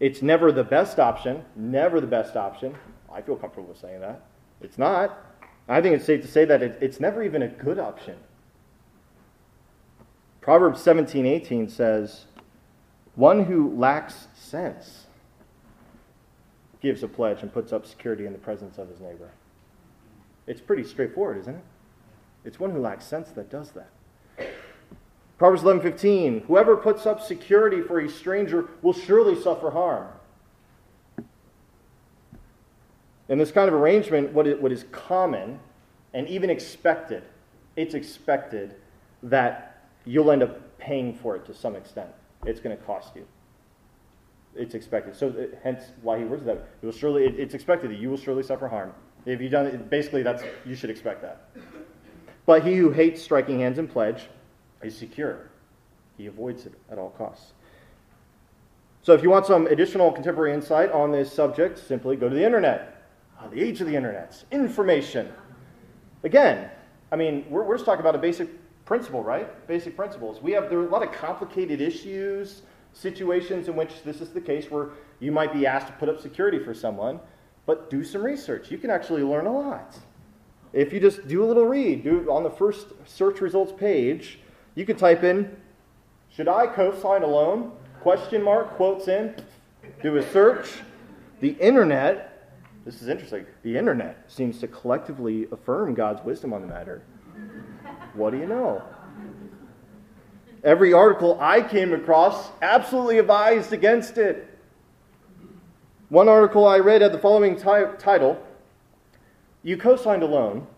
It's 0.00 0.22
never 0.22 0.52
the 0.52 0.64
best 0.64 0.98
option, 0.98 1.44
never 1.56 2.00
the 2.00 2.06
best 2.06 2.36
option. 2.36 2.76
I 3.12 3.20
feel 3.20 3.36
comfortable 3.36 3.68
with 3.68 3.78
saying 3.78 4.00
that. 4.00 4.24
It's 4.60 4.78
not. 4.78 5.18
I 5.68 5.80
think 5.80 5.96
it's 5.96 6.04
safe 6.04 6.22
to 6.22 6.28
say 6.28 6.44
that 6.44 6.62
it, 6.62 6.78
it's 6.80 7.00
never 7.00 7.22
even 7.22 7.42
a 7.42 7.48
good 7.48 7.78
option. 7.78 8.16
Proverbs 10.40 10.80
17 10.80 11.26
18 11.26 11.68
says, 11.68 12.26
One 13.16 13.44
who 13.44 13.76
lacks 13.76 14.28
sense 14.34 15.06
gives 16.80 17.02
a 17.02 17.08
pledge 17.08 17.42
and 17.42 17.52
puts 17.52 17.72
up 17.72 17.86
security 17.86 18.24
in 18.24 18.32
the 18.32 18.38
presence 18.38 18.78
of 18.78 18.88
his 18.88 19.00
neighbor. 19.00 19.30
It's 20.46 20.60
pretty 20.60 20.84
straightforward, 20.84 21.38
isn't 21.38 21.56
it? 21.56 21.64
It's 22.44 22.60
one 22.60 22.70
who 22.70 22.78
lacks 22.78 23.04
sense 23.04 23.30
that 23.32 23.50
does 23.50 23.72
that. 23.72 23.90
Proverbs 25.38 25.62
11:15 25.62 26.46
Whoever 26.46 26.76
puts 26.76 27.06
up 27.06 27.20
security 27.20 27.80
for 27.80 28.00
a 28.00 28.08
stranger 28.08 28.68
will 28.82 28.92
surely 28.92 29.40
suffer 29.40 29.70
harm. 29.70 30.08
In 33.28 33.38
this 33.38 33.52
kind 33.52 33.68
of 33.68 33.74
arrangement, 33.74 34.32
what 34.32 34.46
is, 34.46 34.60
what 34.60 34.72
is 34.72 34.84
common 34.90 35.60
and 36.14 36.26
even 36.28 36.50
expected, 36.50 37.22
it's 37.76 37.94
expected 37.94 38.74
that 39.22 39.84
you'll 40.04 40.30
end 40.30 40.42
up 40.42 40.78
paying 40.78 41.14
for 41.14 41.36
it 41.36 41.44
to 41.44 41.54
some 41.54 41.76
extent. 41.76 42.08
It's 42.46 42.58
going 42.58 42.76
to 42.76 42.82
cost 42.84 43.14
you. 43.14 43.26
It's 44.56 44.74
expected. 44.74 45.14
So, 45.14 45.28
uh, 45.28 45.56
hence 45.62 45.82
why 46.00 46.18
he 46.18 46.24
words 46.24 46.44
that. 46.46 46.68
It 46.82 46.86
will 46.86 46.92
surely, 46.92 47.26
it, 47.26 47.38
it's 47.38 47.54
expected 47.54 47.90
that 47.90 47.98
you 47.98 48.08
will 48.08 48.16
surely 48.16 48.42
suffer 48.42 48.66
harm. 48.66 48.94
If 49.26 49.42
you 49.42 49.50
done 49.50 49.86
basically, 49.90 50.22
that's 50.22 50.42
you 50.64 50.74
should 50.74 50.88
expect 50.88 51.20
that. 51.20 51.50
But 52.46 52.64
he 52.64 52.76
who 52.76 52.90
hates 52.90 53.22
striking 53.22 53.60
hands 53.60 53.78
in 53.78 53.86
pledge 53.86 54.28
is 54.82 54.96
secure. 54.96 55.50
He 56.16 56.26
avoids 56.26 56.66
it 56.66 56.74
at 56.90 56.98
all 56.98 57.10
costs. 57.10 57.52
So, 59.02 59.14
if 59.14 59.22
you 59.22 59.30
want 59.30 59.46
some 59.46 59.66
additional 59.68 60.12
contemporary 60.12 60.52
insight 60.52 60.90
on 60.92 61.12
this 61.12 61.32
subject, 61.32 61.78
simply 61.78 62.16
go 62.16 62.28
to 62.28 62.34
the 62.34 62.44
internet. 62.44 63.06
Oh, 63.40 63.48
the 63.48 63.62
age 63.62 63.80
of 63.80 63.86
the 63.86 63.94
internet, 63.94 64.42
information. 64.50 65.32
Again, 66.24 66.68
I 67.12 67.16
mean, 67.16 67.46
we're, 67.48 67.62
we're 67.62 67.76
just 67.76 67.86
talking 67.86 68.00
about 68.00 68.16
a 68.16 68.18
basic 68.18 68.48
principle, 68.84 69.22
right? 69.22 69.66
Basic 69.68 69.94
principles. 69.94 70.42
We 70.42 70.52
have 70.52 70.68
there 70.68 70.80
are 70.80 70.86
a 70.86 70.90
lot 70.90 71.02
of 71.02 71.12
complicated 71.12 71.80
issues, 71.80 72.62
situations 72.92 73.68
in 73.68 73.76
which 73.76 74.02
this 74.02 74.20
is 74.20 74.30
the 74.30 74.40
case 74.40 74.70
where 74.70 74.88
you 75.20 75.30
might 75.30 75.52
be 75.52 75.66
asked 75.66 75.86
to 75.86 75.92
put 75.94 76.08
up 76.08 76.20
security 76.20 76.58
for 76.58 76.74
someone, 76.74 77.20
but 77.66 77.90
do 77.90 78.02
some 78.02 78.22
research. 78.22 78.70
You 78.70 78.78
can 78.78 78.90
actually 78.90 79.22
learn 79.22 79.46
a 79.46 79.52
lot. 79.52 79.96
If 80.72 80.92
you 80.92 81.00
just 81.00 81.28
do 81.28 81.44
a 81.44 81.46
little 81.46 81.66
read, 81.66 82.02
do 82.02 82.30
on 82.30 82.42
the 82.42 82.50
first 82.50 82.88
search 83.06 83.40
results 83.40 83.72
page, 83.72 84.40
you 84.78 84.86
could 84.86 84.96
type 84.96 85.24
in, 85.24 85.56
should 86.30 86.46
I 86.46 86.68
co-sign 86.68 87.24
a 87.24 87.26
loan? 87.26 87.72
Question 88.00 88.40
mark, 88.40 88.76
quotes 88.76 89.08
in, 89.08 89.34
do 90.04 90.18
a 90.18 90.30
search. 90.30 90.68
The 91.40 91.48
internet, 91.54 92.52
this 92.84 93.02
is 93.02 93.08
interesting, 93.08 93.44
the 93.64 93.76
internet 93.76 94.30
seems 94.30 94.60
to 94.60 94.68
collectively 94.68 95.48
affirm 95.50 95.94
God's 95.94 96.24
wisdom 96.24 96.52
on 96.52 96.60
the 96.60 96.68
matter. 96.68 97.02
What 98.14 98.30
do 98.30 98.38
you 98.38 98.46
know? 98.46 98.80
Every 100.62 100.92
article 100.92 101.36
I 101.40 101.60
came 101.60 101.92
across 101.92 102.50
absolutely 102.62 103.18
advised 103.18 103.72
against 103.72 104.16
it. 104.16 104.48
One 106.08 106.28
article 106.28 106.68
I 106.68 106.78
read 106.78 107.02
had 107.02 107.10
the 107.10 107.18
following 107.18 107.56
t- 107.56 107.62
title 107.98 108.40
You 109.64 109.76
co 109.76 109.96
signed 109.96 110.22
a 110.22 110.26
loan, 110.26 110.68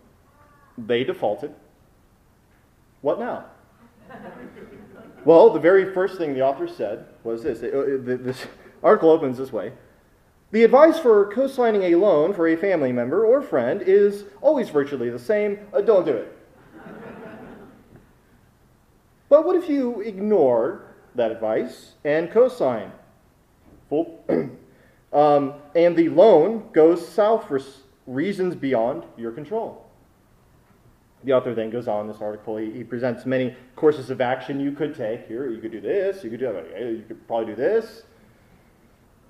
they 0.79 1.05
defaulted. 1.05 1.55
What 3.03 3.19
now? 3.19 3.50
well, 5.25 5.51
the 5.51 5.61
very 5.61 5.93
first 5.93 6.19
thing 6.19 6.35
the 6.35 6.43
author 6.43 6.69
said 6.69 7.07
was 7.25 7.43
this. 7.43 7.61
This 7.61 8.47
article 8.83 9.11
opens 9.11 9.39
this 9.39 9.53
way. 9.53 9.73
The 10.53 10.65
advice 10.65 10.99
for 10.99 11.33
co 11.33 11.47
signing 11.47 11.83
a 11.85 11.95
loan 11.95 12.35
for 12.35 12.49
a 12.49 12.57
family 12.57 12.93
member 12.93 13.25
or 13.25 13.41
friend 13.41 13.83
is 13.83 14.25
always 14.41 14.69
virtually 14.69 15.09
the 15.11 15.19
same 15.19 15.59
uh, 15.73 15.81
don't 15.81 16.05
do 16.05 16.13
it. 16.13 16.37
but 19.29 19.47
what 19.47 19.55
if 19.55 19.69
you 19.69 20.01
ignore 20.01 20.87
that 21.15 21.31
advice 21.31 21.93
and 22.05 22.31
co 22.31 22.49
sign? 22.49 22.91
um, 25.13 25.55
and 25.75 25.97
the 25.97 26.09
loan 26.09 26.69
goes 26.73 27.07
south 27.07 27.47
for 27.47 27.61
reasons 28.07 28.55
beyond 28.57 29.05
your 29.17 29.31
control. 29.33 29.90
The 31.25 31.33
author 31.33 31.55
then 31.55 31.71
goes 31.71 31.87
on 31.87 32.03
in 32.03 32.13
this 32.13 32.23
article. 32.23 32.57
He, 32.57 32.71
he, 32.71 32.85
presents 32.85 33.27
many 33.27 33.55
courses 33.77 34.09
of 34.09 34.21
action 34.21 34.59
you 34.59 34.73
could 34.73 34.95
take. 34.95 35.27
Here, 35.27 35.51
you 35.51 35.61
could 35.61 35.73
do 35.73 35.81
this, 35.81 36.25
you 36.25 36.31
could 36.31 36.41
do 36.41 36.53
that, 36.53 36.81
you 36.81 37.05
could 37.07 37.27
probably 37.27 37.47
do 37.47 37.55
this. 37.55 38.05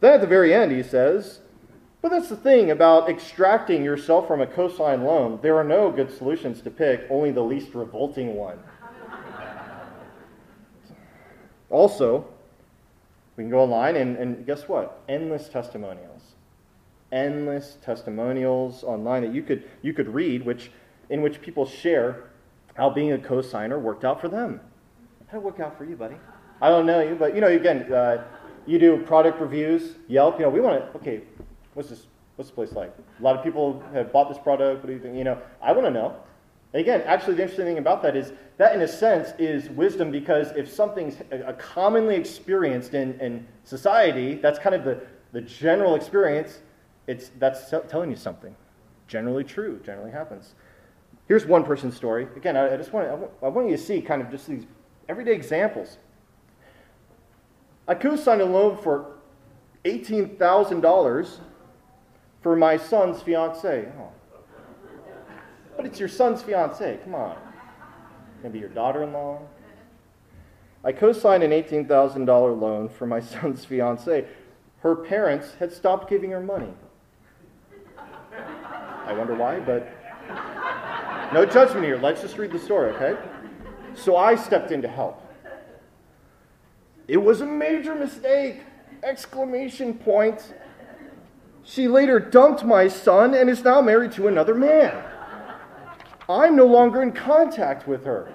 Then 0.00 0.14
at 0.14 0.20
the 0.20 0.26
very 0.26 0.54
end, 0.54 0.72
he 0.72 0.82
says, 0.82 1.40
But 2.00 2.10
that's 2.10 2.28
the 2.28 2.36
thing 2.36 2.70
about 2.70 3.10
extracting 3.10 3.84
yourself 3.84 4.28
from 4.28 4.40
a 4.40 4.46
cosign 4.46 5.04
loan. 5.04 5.40
There 5.42 5.56
are 5.56 5.64
no 5.64 5.90
good 5.90 6.16
solutions 6.16 6.62
to 6.62 6.70
pick, 6.70 7.06
only 7.10 7.32
the 7.32 7.42
least 7.42 7.74
revolting 7.74 8.34
one. 8.36 8.58
also, 11.70 12.26
we 13.36 13.44
can 13.44 13.50
go 13.50 13.60
online 13.60 13.96
and, 13.96 14.16
and 14.16 14.46
guess 14.46 14.68
what? 14.68 15.02
Endless 15.08 15.48
testimonials. 15.48 16.22
Endless 17.10 17.76
testimonials 17.82 18.84
online 18.84 19.22
that 19.22 19.34
you 19.34 19.42
could, 19.42 19.64
you 19.82 19.92
could 19.92 20.08
read, 20.08 20.46
which 20.46 20.70
in 21.10 21.20
which 21.20 21.42
people 21.42 21.66
share 21.66 22.30
how 22.74 22.88
being 22.88 23.12
a 23.12 23.18
co-signer 23.18 23.78
worked 23.78 24.04
out 24.04 24.20
for 24.20 24.28
them. 24.28 24.60
How 25.26 25.38
did 25.38 25.38
it 25.38 25.42
work 25.42 25.60
out 25.60 25.76
for 25.76 25.84
you, 25.84 25.96
buddy? 25.96 26.16
I 26.62 26.68
don't 26.68 26.86
know 26.86 27.00
you, 27.00 27.14
but 27.14 27.34
you 27.34 27.40
know, 27.40 27.48
again, 27.48 27.92
uh, 27.92 28.24
you 28.66 28.78
do 28.78 28.96
product 28.98 29.40
reviews, 29.40 29.96
Yelp. 30.08 30.38
You 30.38 30.46
know, 30.46 30.50
we 30.50 30.60
want 30.60 30.80
to. 30.80 30.98
Okay, 30.98 31.22
what's 31.74 31.90
this? 31.90 32.06
What's 32.36 32.50
this 32.50 32.54
place 32.54 32.72
like? 32.72 32.94
A 33.18 33.22
lot 33.22 33.36
of 33.36 33.44
people 33.44 33.82
have 33.92 34.12
bought 34.12 34.28
this 34.28 34.38
product. 34.38 34.82
What 34.82 34.86
do 34.86 34.92
you 34.92 35.00
think? 35.00 35.16
You 35.16 35.24
know, 35.24 35.38
I 35.62 35.72
want 35.72 35.86
to 35.86 35.90
know. 35.90 36.16
And 36.72 36.80
again, 36.80 37.02
actually, 37.04 37.34
the 37.34 37.42
interesting 37.42 37.66
thing 37.66 37.78
about 37.78 38.02
that 38.02 38.16
is 38.16 38.32
that, 38.58 38.74
in 38.74 38.82
a 38.82 38.88
sense, 38.88 39.32
is 39.38 39.68
wisdom 39.70 40.10
because 40.10 40.52
if 40.52 40.70
something's 40.70 41.16
a 41.32 41.52
commonly 41.54 42.14
experienced 42.14 42.94
in, 42.94 43.18
in 43.20 43.46
society, 43.64 44.34
that's 44.36 44.58
kind 44.58 44.74
of 44.74 44.84
the, 44.84 45.00
the 45.32 45.40
general 45.40 45.96
experience. 45.96 46.60
It's 47.06 47.30
that's 47.38 47.70
telling 47.88 48.10
you 48.10 48.16
something. 48.16 48.54
Generally 49.08 49.44
true. 49.44 49.80
Generally 49.84 50.12
happens. 50.12 50.54
Here's 51.30 51.46
one 51.46 51.62
person's 51.62 51.94
story. 51.94 52.26
Again, 52.34 52.56
I, 52.56 52.74
I 52.74 52.76
just 52.76 52.92
want, 52.92 53.06
I 53.40 53.46
want 53.46 53.70
you 53.70 53.76
to 53.76 53.80
see 53.80 54.02
kind 54.02 54.20
of 54.20 54.32
just 54.32 54.48
these 54.48 54.66
everyday 55.08 55.30
examples. 55.30 55.98
I 57.86 57.94
co-signed 57.94 58.40
a 58.40 58.44
loan 58.44 58.76
for 58.76 59.12
$18,000 59.84 61.38
for 62.42 62.56
my 62.56 62.76
son's 62.76 63.22
fiance. 63.22 63.88
Oh. 63.96 64.08
But 65.76 65.86
it's 65.86 66.00
your 66.00 66.08
son's 66.08 66.42
fiance. 66.42 66.98
Come 67.04 67.14
on. 67.14 67.36
Maybe 68.42 68.58
your 68.58 68.68
daughter-in-law. 68.68 69.40
I 70.82 70.90
co-signed 70.90 71.44
an 71.44 71.52
$18,000 71.52 72.60
loan 72.60 72.88
for 72.88 73.06
my 73.06 73.20
son's 73.34 73.64
fiance. 73.64 74.26
Her 74.80 74.96
parents 74.96 75.54
had 75.60 75.72
stopped 75.72 76.10
giving 76.10 76.32
her 76.32 76.40
money. 76.40 76.74
I 79.06 79.12
wonder 79.12 79.36
why, 79.36 79.60
but 79.60 79.99
no 81.32 81.46
judgment 81.46 81.84
here. 81.84 81.96
Let's 81.96 82.20
just 82.20 82.38
read 82.38 82.52
the 82.52 82.58
story, 82.58 82.92
okay? 82.92 83.20
So 83.94 84.16
I 84.16 84.34
stepped 84.34 84.70
in 84.70 84.82
to 84.82 84.88
help. 84.88 85.22
It 87.08 87.16
was 87.16 87.40
a 87.40 87.46
major 87.46 87.94
mistake! 87.94 88.62
Exclamation 89.02 89.94
point. 89.94 90.54
She 91.64 91.88
later 91.88 92.18
dumped 92.20 92.64
my 92.64 92.88
son 92.88 93.34
and 93.34 93.48
is 93.48 93.64
now 93.64 93.80
married 93.80 94.12
to 94.12 94.28
another 94.28 94.54
man. 94.54 95.02
I'm 96.28 96.54
no 96.54 96.66
longer 96.66 97.02
in 97.02 97.12
contact 97.12 97.88
with 97.88 98.04
her. 98.04 98.32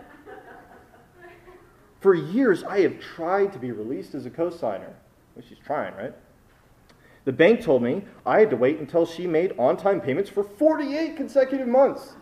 For 2.02 2.14
years, 2.14 2.64
I 2.64 2.82
have 2.82 3.00
tried 3.00 3.54
to 3.54 3.60
be 3.60 3.72
released 3.72 4.14
as 4.14 4.26
a 4.26 4.30
cosigner. 4.30 4.94
Well, 5.36 5.46
she's 5.48 5.58
trying, 5.58 5.96
right? 5.96 6.14
The 7.24 7.34
bank 7.34 7.62
told 7.62 7.82
me 7.82 8.04
I 8.26 8.40
had 8.40 8.50
to 8.52 8.58
wait 8.58 8.80
until 8.80 9.06
she 9.06 9.26
made 9.26 9.54
on 9.58 9.78
time 9.78 10.02
payments 10.02 10.30
for 10.30 10.44
48 10.44 11.18
consecutive 11.18 11.68
months. 11.68 12.14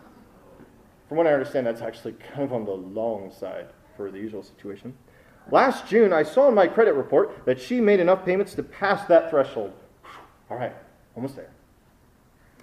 From 1.08 1.18
what 1.18 1.26
I 1.26 1.32
understand, 1.32 1.66
that's 1.66 1.82
actually 1.82 2.12
kind 2.12 2.42
of 2.42 2.52
on 2.52 2.64
the 2.64 2.72
long 2.72 3.32
side 3.32 3.66
for 3.96 4.10
the 4.10 4.18
usual 4.18 4.42
situation. 4.42 4.94
Last 5.50 5.86
June, 5.86 6.12
I 6.12 6.22
saw 6.22 6.48
in 6.48 6.54
my 6.54 6.66
credit 6.66 6.94
report 6.94 7.44
that 7.44 7.60
she 7.60 7.80
made 7.80 8.00
enough 8.00 8.24
payments 8.24 8.54
to 8.54 8.62
pass 8.62 9.06
that 9.08 9.28
threshold. 9.28 9.72
All 10.50 10.56
right, 10.56 10.74
almost 11.14 11.36
there. 11.36 11.50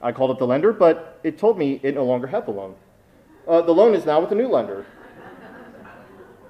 I 0.02 0.12
called 0.12 0.32
up 0.32 0.40
the 0.40 0.48
lender, 0.48 0.74
but 0.74 1.20
it 1.24 1.38
told 1.38 1.60
me 1.60 1.80
it 1.84 1.94
no 1.94 2.04
longer 2.06 2.28
had 2.28 2.48
the 2.48 2.52
loan. 2.52 2.76
Uh, 3.48 3.62
the 3.62 3.72
loan 3.72 3.94
is 3.94 4.06
now 4.06 4.20
with 4.20 4.32
a 4.32 4.36
new 4.36 4.48
lender. 4.48 4.86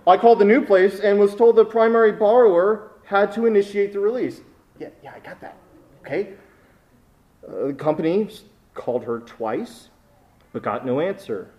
I 0.08 0.18
called 0.18 0.40
the 0.40 0.46
new 0.46 0.66
place 0.66 1.00
and 1.00 1.20
was 1.20 1.36
told 1.36 1.56
the 1.56 1.66
primary 1.66 2.14
borrower 2.14 2.92
had 3.04 3.32
to 3.34 3.46
initiate 3.46 3.94
the 3.94 4.00
release. 4.00 4.42
Yeah, 4.80 4.90
yeah, 5.04 5.14
I 5.16 5.20
got 5.20 5.40
that. 5.42 5.58
Okay. 6.02 6.34
Uh, 7.48 7.68
the 7.68 7.74
company 7.74 8.30
called 8.74 9.04
her 9.04 9.20
twice, 9.20 9.90
but 10.54 10.64
got 10.64 10.86
no 10.86 11.02
answer. 11.02 11.52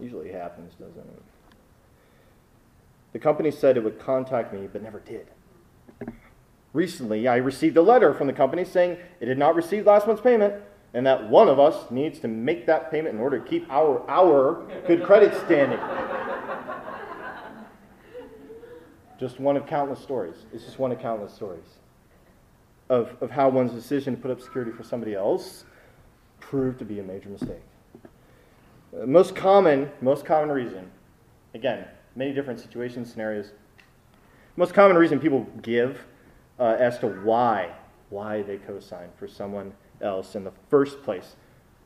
Usually 0.00 0.30
happens, 0.30 0.74
doesn't 0.74 0.98
it? 0.98 1.22
The 3.12 3.18
company 3.18 3.50
said 3.50 3.76
it 3.76 3.84
would 3.84 3.98
contact 3.98 4.52
me, 4.52 4.68
but 4.70 4.82
never 4.82 5.00
did. 5.00 5.28
Recently, 6.72 7.26
I 7.26 7.36
received 7.36 7.76
a 7.78 7.82
letter 7.82 8.12
from 8.12 8.26
the 8.26 8.34
company 8.34 8.64
saying 8.64 8.98
it 9.20 9.28
had 9.28 9.38
not 9.38 9.54
received 9.54 9.86
last 9.86 10.06
month's 10.06 10.20
payment 10.20 10.62
and 10.92 11.06
that 11.06 11.28
one 11.28 11.48
of 11.48 11.58
us 11.58 11.90
needs 11.90 12.18
to 12.20 12.28
make 12.28 12.66
that 12.66 12.90
payment 12.90 13.14
in 13.14 13.20
order 13.20 13.38
to 13.38 13.44
keep 13.48 13.66
our, 13.70 14.04
our 14.08 14.66
good 14.86 15.02
credit 15.02 15.34
standing. 15.44 15.78
just 19.18 19.40
one 19.40 19.56
of 19.56 19.66
countless 19.66 20.00
stories. 20.00 20.36
It's 20.52 20.64
just 20.64 20.78
one 20.78 20.92
of 20.92 21.00
countless 21.00 21.32
stories 21.32 21.78
of, 22.88 23.16
of 23.20 23.30
how 23.30 23.48
one's 23.48 23.72
decision 23.72 24.14
to 24.14 24.20
put 24.20 24.30
up 24.30 24.40
security 24.40 24.72
for 24.72 24.82
somebody 24.82 25.14
else 25.14 25.64
proved 26.40 26.78
to 26.78 26.84
be 26.84 27.00
a 27.00 27.02
major 27.02 27.28
mistake. 27.28 27.62
Uh, 28.94 29.06
most 29.06 29.34
common, 29.34 29.90
most 30.00 30.24
common 30.24 30.50
reason, 30.50 30.90
again, 31.54 31.86
many 32.14 32.32
different 32.32 32.60
situations, 32.60 33.10
scenarios. 33.10 33.52
Most 34.56 34.74
common 34.74 34.96
reason 34.96 35.18
people 35.20 35.46
give 35.62 36.04
uh, 36.58 36.76
as 36.78 36.98
to 37.00 37.08
why, 37.08 37.72
why 38.10 38.42
they 38.42 38.56
co-sign 38.56 39.08
for 39.18 39.28
someone 39.28 39.72
else 40.00 40.34
in 40.34 40.44
the 40.44 40.52
first 40.68 41.02
place, 41.02 41.36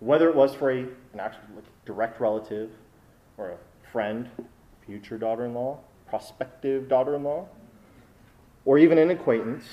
whether 0.00 0.28
it 0.28 0.34
was 0.34 0.54
for 0.54 0.70
a, 0.70 0.78
an 0.78 1.20
actual 1.20 1.42
direct 1.84 2.20
relative 2.20 2.70
or 3.38 3.50
a 3.50 3.56
friend, 3.90 4.28
future 4.86 5.18
daughter-in-law, 5.18 5.78
prospective 6.08 6.88
daughter-in-law, 6.88 7.46
or 8.64 8.78
even 8.78 8.98
an 8.98 9.10
acquaintance, 9.10 9.64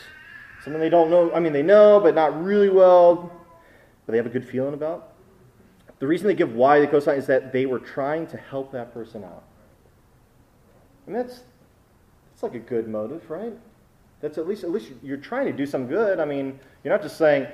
someone 0.64 0.80
they 0.80 0.90
don't 0.90 1.10
know, 1.10 1.32
I 1.34 1.40
mean, 1.40 1.54
they 1.54 1.64
know, 1.64 2.00
but 2.00 2.16
not 2.16 2.42
really 2.42 2.70
well, 2.70 3.32
but 4.06 4.12
they 4.12 4.18
have 4.18 4.26
a 4.26 4.30
good 4.30 4.48
feeling 4.48 4.74
about. 4.74 5.17
The 6.00 6.08
reason 6.08 6.28
they 6.28 6.36
give 6.36 6.54
why 6.54 6.80
the 6.80 6.88
co-sign 6.88 7.18
is 7.18 7.28
that 7.28 7.52
they 7.52 7.66
were 7.66 7.80
trying 7.80 8.28
to 8.28 8.38
help 8.38 8.72
that 8.72 8.94
person 8.94 9.24
out. 9.24 9.44
And 11.08 11.16
that's, 11.16 11.44
that's 12.32 12.44
like 12.44 12.54
a 12.54 12.60
good 12.60 12.88
motive, 12.88 13.30
right? 13.30 13.54
That's 14.22 14.38
at 14.38 14.48
least, 14.48 14.64
at 14.64 14.72
least 14.72 14.92
you're 15.02 15.18
trying 15.18 15.46
to 15.46 15.54
do 15.54 15.66
some 15.66 15.88
good. 15.88 16.20
I 16.20 16.26
mean, 16.26 16.60
you're 16.84 16.94
not 16.94 17.02
just 17.02 17.18
saying, 17.18 17.48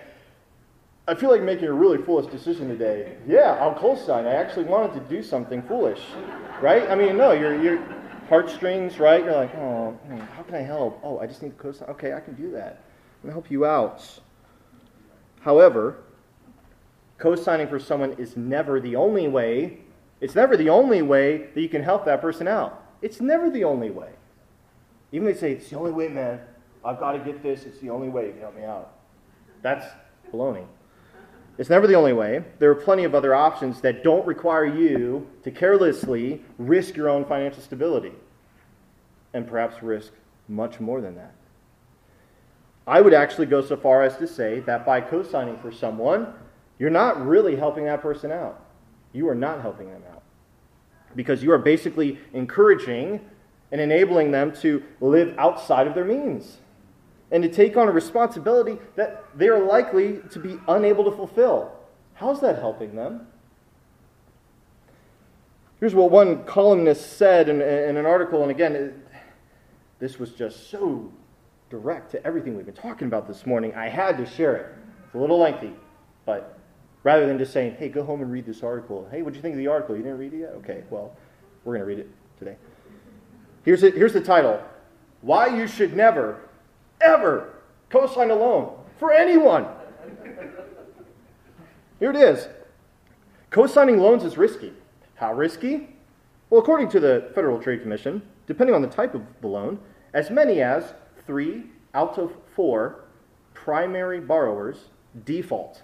I 1.07 1.15
feel 1.15 1.29
like 1.29 1.41
making 1.41 1.65
a 1.65 1.73
really 1.73 1.97
foolish 1.97 2.31
decision 2.31 2.69
today. 2.69 3.17
Yeah, 3.27 3.57
I'll 3.59 3.75
co-sign. 3.75 4.25
I 4.25 4.35
actually 4.35 4.65
wanted 4.65 4.93
to 4.93 5.01
do 5.13 5.21
something 5.21 5.61
foolish, 5.63 5.99
right? 6.61 6.89
I 6.89 6.95
mean, 6.95 7.17
no, 7.17 7.33
your 7.33 7.61
your 7.61 7.83
heartstrings, 8.29 8.99
right? 8.99 9.21
You're 9.21 9.35
like, 9.35 9.53
oh, 9.55 9.91
hmm, 10.07 10.17
how 10.17 10.43
can 10.43 10.55
I 10.55 10.61
help? 10.61 11.01
Oh, 11.03 11.19
I 11.19 11.27
just 11.27 11.41
need 11.41 11.49
to 11.49 11.61
co-sign. 11.61 11.89
Okay, 11.89 12.13
I 12.13 12.21
can 12.21 12.35
do 12.35 12.51
that. 12.51 12.83
I'm 13.21 13.29
gonna 13.29 13.33
help 13.33 13.51
you 13.51 13.65
out. 13.65 14.01
However, 15.41 15.97
co-signing 17.23 17.69
for 17.69 17.79
someone 17.79 18.11
is 18.19 18.35
never 18.35 18.81
the 18.81 18.97
only 18.97 19.29
way. 19.29 19.77
It's 20.19 20.35
never 20.35 20.57
the 20.57 20.69
only 20.69 21.01
way 21.01 21.47
that 21.55 21.61
you 21.61 21.69
can 21.69 21.81
help 21.81 22.03
that 22.03 22.19
person 22.19 22.49
out. 22.49 22.83
It's 23.01 23.21
never 23.21 23.49
the 23.49 23.63
only 23.63 23.91
way. 23.91 24.09
Even 25.13 25.25
they 25.25 25.33
say 25.33 25.53
it's 25.53 25.69
the 25.69 25.77
only 25.77 25.91
way, 25.91 26.09
man. 26.09 26.41
I've 26.83 26.99
got 26.99 27.13
to 27.13 27.19
get 27.19 27.41
this. 27.41 27.63
It's 27.63 27.79
the 27.79 27.89
only 27.91 28.09
way 28.09 28.25
you 28.25 28.31
can 28.33 28.41
help 28.41 28.57
me 28.57 28.65
out. 28.65 28.95
That's 29.61 29.85
baloney. 30.33 30.65
It's 31.57 31.69
never 31.69 31.87
the 31.87 31.95
only 31.95 32.11
way. 32.11 32.43
There 32.59 32.69
are 32.71 32.75
plenty 32.75 33.05
of 33.05 33.15
other 33.15 33.33
options 33.33 33.79
that 33.81 34.03
don't 34.03 34.27
require 34.27 34.65
you 34.65 35.25
to 35.43 35.51
carelessly 35.51 36.41
risk 36.57 36.97
your 36.97 37.07
own 37.07 37.23
financial 37.23 37.61
stability 37.61 38.11
and 39.33 39.47
perhaps 39.47 39.81
risk 39.81 40.11
much 40.49 40.81
more 40.81 40.99
than 40.99 41.15
that. 41.15 41.33
I 42.85 42.99
would 42.99 43.13
actually 43.13 43.45
go 43.45 43.61
so 43.61 43.77
far 43.77 44.03
as 44.03 44.17
to 44.17 44.27
say 44.27 44.59
that 44.61 44.85
by 44.85 44.99
co 44.99 45.23
signing 45.23 45.57
for 45.59 45.71
someone, 45.71 46.33
you're 46.79 46.89
not 46.89 47.25
really 47.25 47.55
helping 47.55 47.85
that 47.85 48.01
person 48.01 48.31
out. 48.31 48.63
You 49.13 49.29
are 49.29 49.35
not 49.35 49.61
helping 49.61 49.91
them 49.91 50.01
out. 50.11 50.23
Because 51.15 51.43
you 51.43 51.51
are 51.51 51.57
basically 51.57 52.19
encouraging 52.33 53.21
and 53.71 53.79
enabling 53.79 54.31
them 54.31 54.51
to 54.53 54.83
live 55.01 55.35
outside 55.37 55.87
of 55.87 55.93
their 55.93 56.05
means 56.05 56.57
and 57.31 57.41
to 57.41 57.49
take 57.49 57.75
on 57.77 57.87
a 57.87 57.91
responsibility 57.91 58.77
that 58.95 59.25
they 59.35 59.47
are 59.47 59.63
likely 59.63 60.19
to 60.31 60.39
be 60.39 60.59
unable 60.67 61.03
to 61.03 61.11
fulfill. 61.11 61.71
How's 62.13 62.39
that 62.41 62.59
helping 62.59 62.95
them? 62.95 63.27
Here's 65.79 65.95
what 65.95 66.11
one 66.11 66.45
columnist 66.45 67.17
said 67.17 67.49
in, 67.49 67.61
in 67.61 67.97
an 67.97 68.05
article, 68.05 68.43
and 68.43 68.51
again, 68.51 68.75
it, 68.75 68.93
this 69.99 70.19
was 70.19 70.31
just 70.31 70.69
so 70.69 71.11
direct 71.69 72.11
to 72.11 72.25
everything 72.25 72.55
we've 72.55 72.65
been 72.65 72.75
talking 72.75 73.07
about 73.07 73.27
this 73.27 73.45
morning. 73.45 73.73
I 73.75 73.89
had 73.89 74.17
to 74.17 74.25
share 74.25 74.55
it. 74.55 74.75
It's 75.05 75.15
a 75.15 75.17
little 75.17 75.39
lengthy, 75.39 75.73
but 76.25 76.59
rather 77.03 77.27
than 77.27 77.37
just 77.37 77.53
saying, 77.53 77.75
hey, 77.77 77.89
go 77.89 78.03
home 78.03 78.21
and 78.21 78.31
read 78.31 78.45
this 78.45 78.63
article. 78.63 79.07
Hey, 79.11 79.21
what 79.21 79.33
do 79.33 79.37
you 79.37 79.41
think 79.41 79.53
of 79.53 79.59
the 79.59 79.67
article? 79.67 79.95
You 79.95 80.03
didn't 80.03 80.17
read 80.17 80.33
it 80.33 80.39
yet? 80.39 80.49
Okay, 80.57 80.83
well, 80.89 81.15
we're 81.63 81.73
going 81.73 81.81
to 81.81 81.85
read 81.85 81.99
it 81.99 82.09
today. 82.39 82.55
Here's, 83.63 83.83
it, 83.83 83.93
here's 83.95 84.13
the 84.13 84.21
title 84.21 84.61
Why 85.21 85.47
You 85.47 85.67
Should 85.67 85.95
Never 85.95 86.49
ever 87.01 87.53
co 87.89 88.07
sign 88.07 88.31
a 88.31 88.35
loan 88.35 88.75
for 88.97 89.11
anyone. 89.11 89.67
Here 91.99 92.09
it 92.09 92.15
is. 92.15 92.47
Co 93.49 93.67
signing 93.67 93.99
loans 93.99 94.23
is 94.23 94.37
risky. 94.37 94.73
How 95.15 95.33
risky? 95.33 95.89
Well, 96.49 96.61
according 96.61 96.89
to 96.89 96.99
the 96.99 97.31
Federal 97.35 97.59
Trade 97.59 97.81
Commission, 97.81 98.21
depending 98.47 98.75
on 98.75 98.81
the 98.81 98.87
type 98.87 99.13
of 99.15 99.21
the 99.41 99.47
loan, 99.47 99.79
as 100.13 100.29
many 100.29 100.61
as 100.61 100.93
three 101.25 101.65
out 101.93 102.17
of 102.17 102.33
four 102.55 103.05
primary 103.53 104.19
borrowers 104.19 104.89
default 105.25 105.83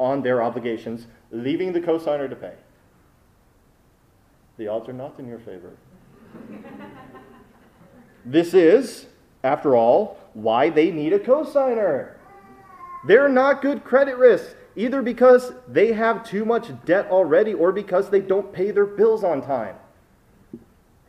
on 0.00 0.22
their 0.22 0.42
obligations, 0.42 1.06
leaving 1.30 1.72
the 1.72 1.80
cosigner 1.80 2.28
to 2.28 2.34
pay. 2.34 2.54
The 4.56 4.66
odds 4.66 4.88
are 4.88 4.94
not 4.94 5.18
in 5.18 5.28
your 5.28 5.38
favor. 5.38 5.72
this 8.24 8.54
is, 8.54 9.06
after 9.44 9.76
all, 9.76 10.18
why 10.32 10.70
they 10.70 10.90
need 10.90 11.12
a 11.12 11.18
cosigner. 11.18 12.14
They're 13.06 13.28
not 13.28 13.62
good 13.62 13.84
credit 13.84 14.16
risks, 14.16 14.54
either 14.74 15.02
because 15.02 15.52
they 15.68 15.92
have 15.92 16.24
too 16.24 16.44
much 16.44 16.68
debt 16.84 17.08
already 17.10 17.52
or 17.52 17.70
because 17.70 18.08
they 18.08 18.20
don't 18.20 18.52
pay 18.52 18.70
their 18.70 18.86
bills 18.86 19.22
on 19.22 19.42
time. 19.42 19.76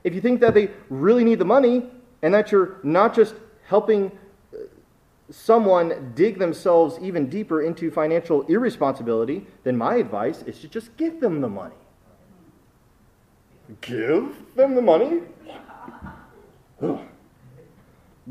If 0.04 0.14
you 0.14 0.22
think 0.22 0.42
that 0.42 0.54
they 0.54 0.72
really 0.90 1.24
need 1.24 1.40
the 1.40 1.46
money 1.46 1.90
and 2.22 2.34
that 2.34 2.52
you're 2.52 2.78
not 2.84 3.16
just 3.16 3.36
helping 3.64 4.12
someone 5.32 6.12
dig 6.16 6.38
themselves 6.38 7.00
even 7.02 7.30
deeper 7.30 7.62
into 7.62 7.90
financial 7.90 8.44
irresponsibility, 8.44 9.48
then 9.64 9.78
my 9.78 9.96
advice 9.96 10.44
is 10.44 10.60
to 10.60 10.68
just 10.68 10.96
give 10.98 11.20
them 11.20 11.42
the 11.42 11.50
money. 11.50 11.76
Give 13.80 14.36
them 14.56 14.76
the 14.76 14.82
money? 14.82 15.22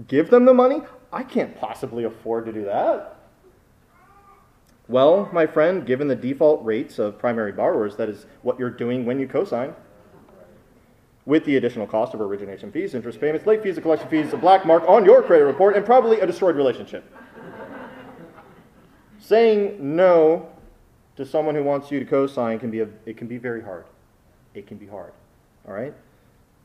give 0.06 0.30
them 0.30 0.44
the 0.44 0.54
money? 0.54 0.82
I 1.12 1.22
can't 1.22 1.58
possibly 1.58 2.04
afford 2.04 2.46
to 2.46 2.52
do 2.52 2.64
that. 2.64 3.16
Well, 4.88 5.28
my 5.32 5.46
friend, 5.46 5.86
given 5.86 6.08
the 6.08 6.16
default 6.16 6.64
rates 6.64 6.98
of 6.98 7.18
primary 7.18 7.52
borrowers, 7.52 7.96
that 7.96 8.08
is 8.08 8.26
what 8.42 8.58
you're 8.58 8.70
doing 8.70 9.06
when 9.06 9.20
you 9.20 9.28
cosign. 9.28 9.74
With 11.30 11.44
the 11.44 11.58
additional 11.58 11.86
cost 11.86 12.12
of 12.12 12.20
origination 12.20 12.72
fees, 12.72 12.92
interest 12.92 13.20
payments, 13.20 13.46
late 13.46 13.62
fees, 13.62 13.76
and 13.76 13.84
collection 13.84 14.08
fees, 14.08 14.32
a 14.32 14.36
black 14.36 14.66
mark 14.66 14.82
on 14.88 15.04
your 15.04 15.22
credit 15.22 15.44
report, 15.44 15.76
and 15.76 15.86
probably 15.86 16.18
a 16.18 16.26
destroyed 16.26 16.56
relationship. 16.56 17.04
Saying 19.20 19.76
no 19.78 20.48
to 21.14 21.24
someone 21.24 21.54
who 21.54 21.62
wants 21.62 21.92
you 21.92 22.00
to 22.00 22.04
co-sign 22.04 22.58
can 22.58 22.72
be 22.72 22.80
a, 22.80 22.88
it 23.06 23.16
can 23.16 23.28
be 23.28 23.38
very 23.38 23.62
hard. 23.62 23.84
It 24.54 24.66
can 24.66 24.76
be 24.76 24.88
hard. 24.88 25.12
All 25.68 25.72
right? 25.72 25.94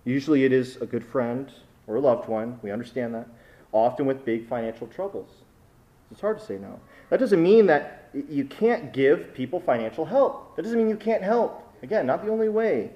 Usually 0.04 0.46
it 0.46 0.52
is 0.52 0.78
a 0.78 0.88
good 0.88 1.06
friend 1.06 1.52
or 1.86 1.98
a 1.98 2.00
loved 2.00 2.28
one. 2.28 2.60
We 2.64 2.72
understand 2.72 3.14
that. 3.14 3.28
Often 3.72 4.08
with 4.08 4.26
big 4.26 4.50
financial 4.50 4.88
troubles. 4.88 5.30
It's 6.10 6.22
hard 6.22 6.40
to 6.40 6.44
say 6.44 6.58
no. 6.58 6.80
That 7.12 7.20
doesn't 7.20 7.44
mean 7.44 7.68
that 7.68 8.10
you 8.28 8.46
can't 8.46 8.92
give 8.92 9.32
people 9.36 9.60
financial 9.60 10.06
help. 10.06 10.56
That 10.56 10.64
doesn't 10.64 10.80
mean 10.80 10.90
you 10.90 10.98
can't 10.98 11.22
help. 11.22 11.72
Again, 11.84 12.08
not 12.08 12.26
the 12.26 12.32
only 12.32 12.50
way. 12.50 12.90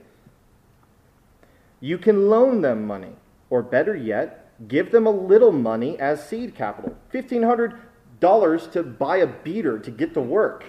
You 1.79 1.97
can 1.97 2.29
loan 2.29 2.61
them 2.61 2.85
money, 2.85 3.15
or 3.49 3.61
better 3.61 3.95
yet, 3.95 4.51
give 4.67 4.91
them 4.91 5.07
a 5.07 5.11
little 5.11 5.51
money 5.51 5.97
as 5.99 6.27
seed 6.27 6.55
capital 6.55 6.97
$1,500 7.13 8.71
to 8.71 8.83
buy 8.83 9.17
a 9.17 9.27
beater 9.27 9.79
to 9.79 9.91
get 9.91 10.13
to 10.13 10.21
work. 10.21 10.65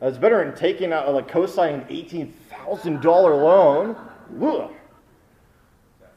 That's 0.00 0.18
better 0.18 0.44
than 0.44 0.54
taking 0.54 0.92
out, 0.92 1.12
like, 1.14 1.28
co 1.28 1.46
signing 1.46 1.82
$18,000 1.86 3.04
loan. 3.04 3.96
Ugh. 4.42 4.70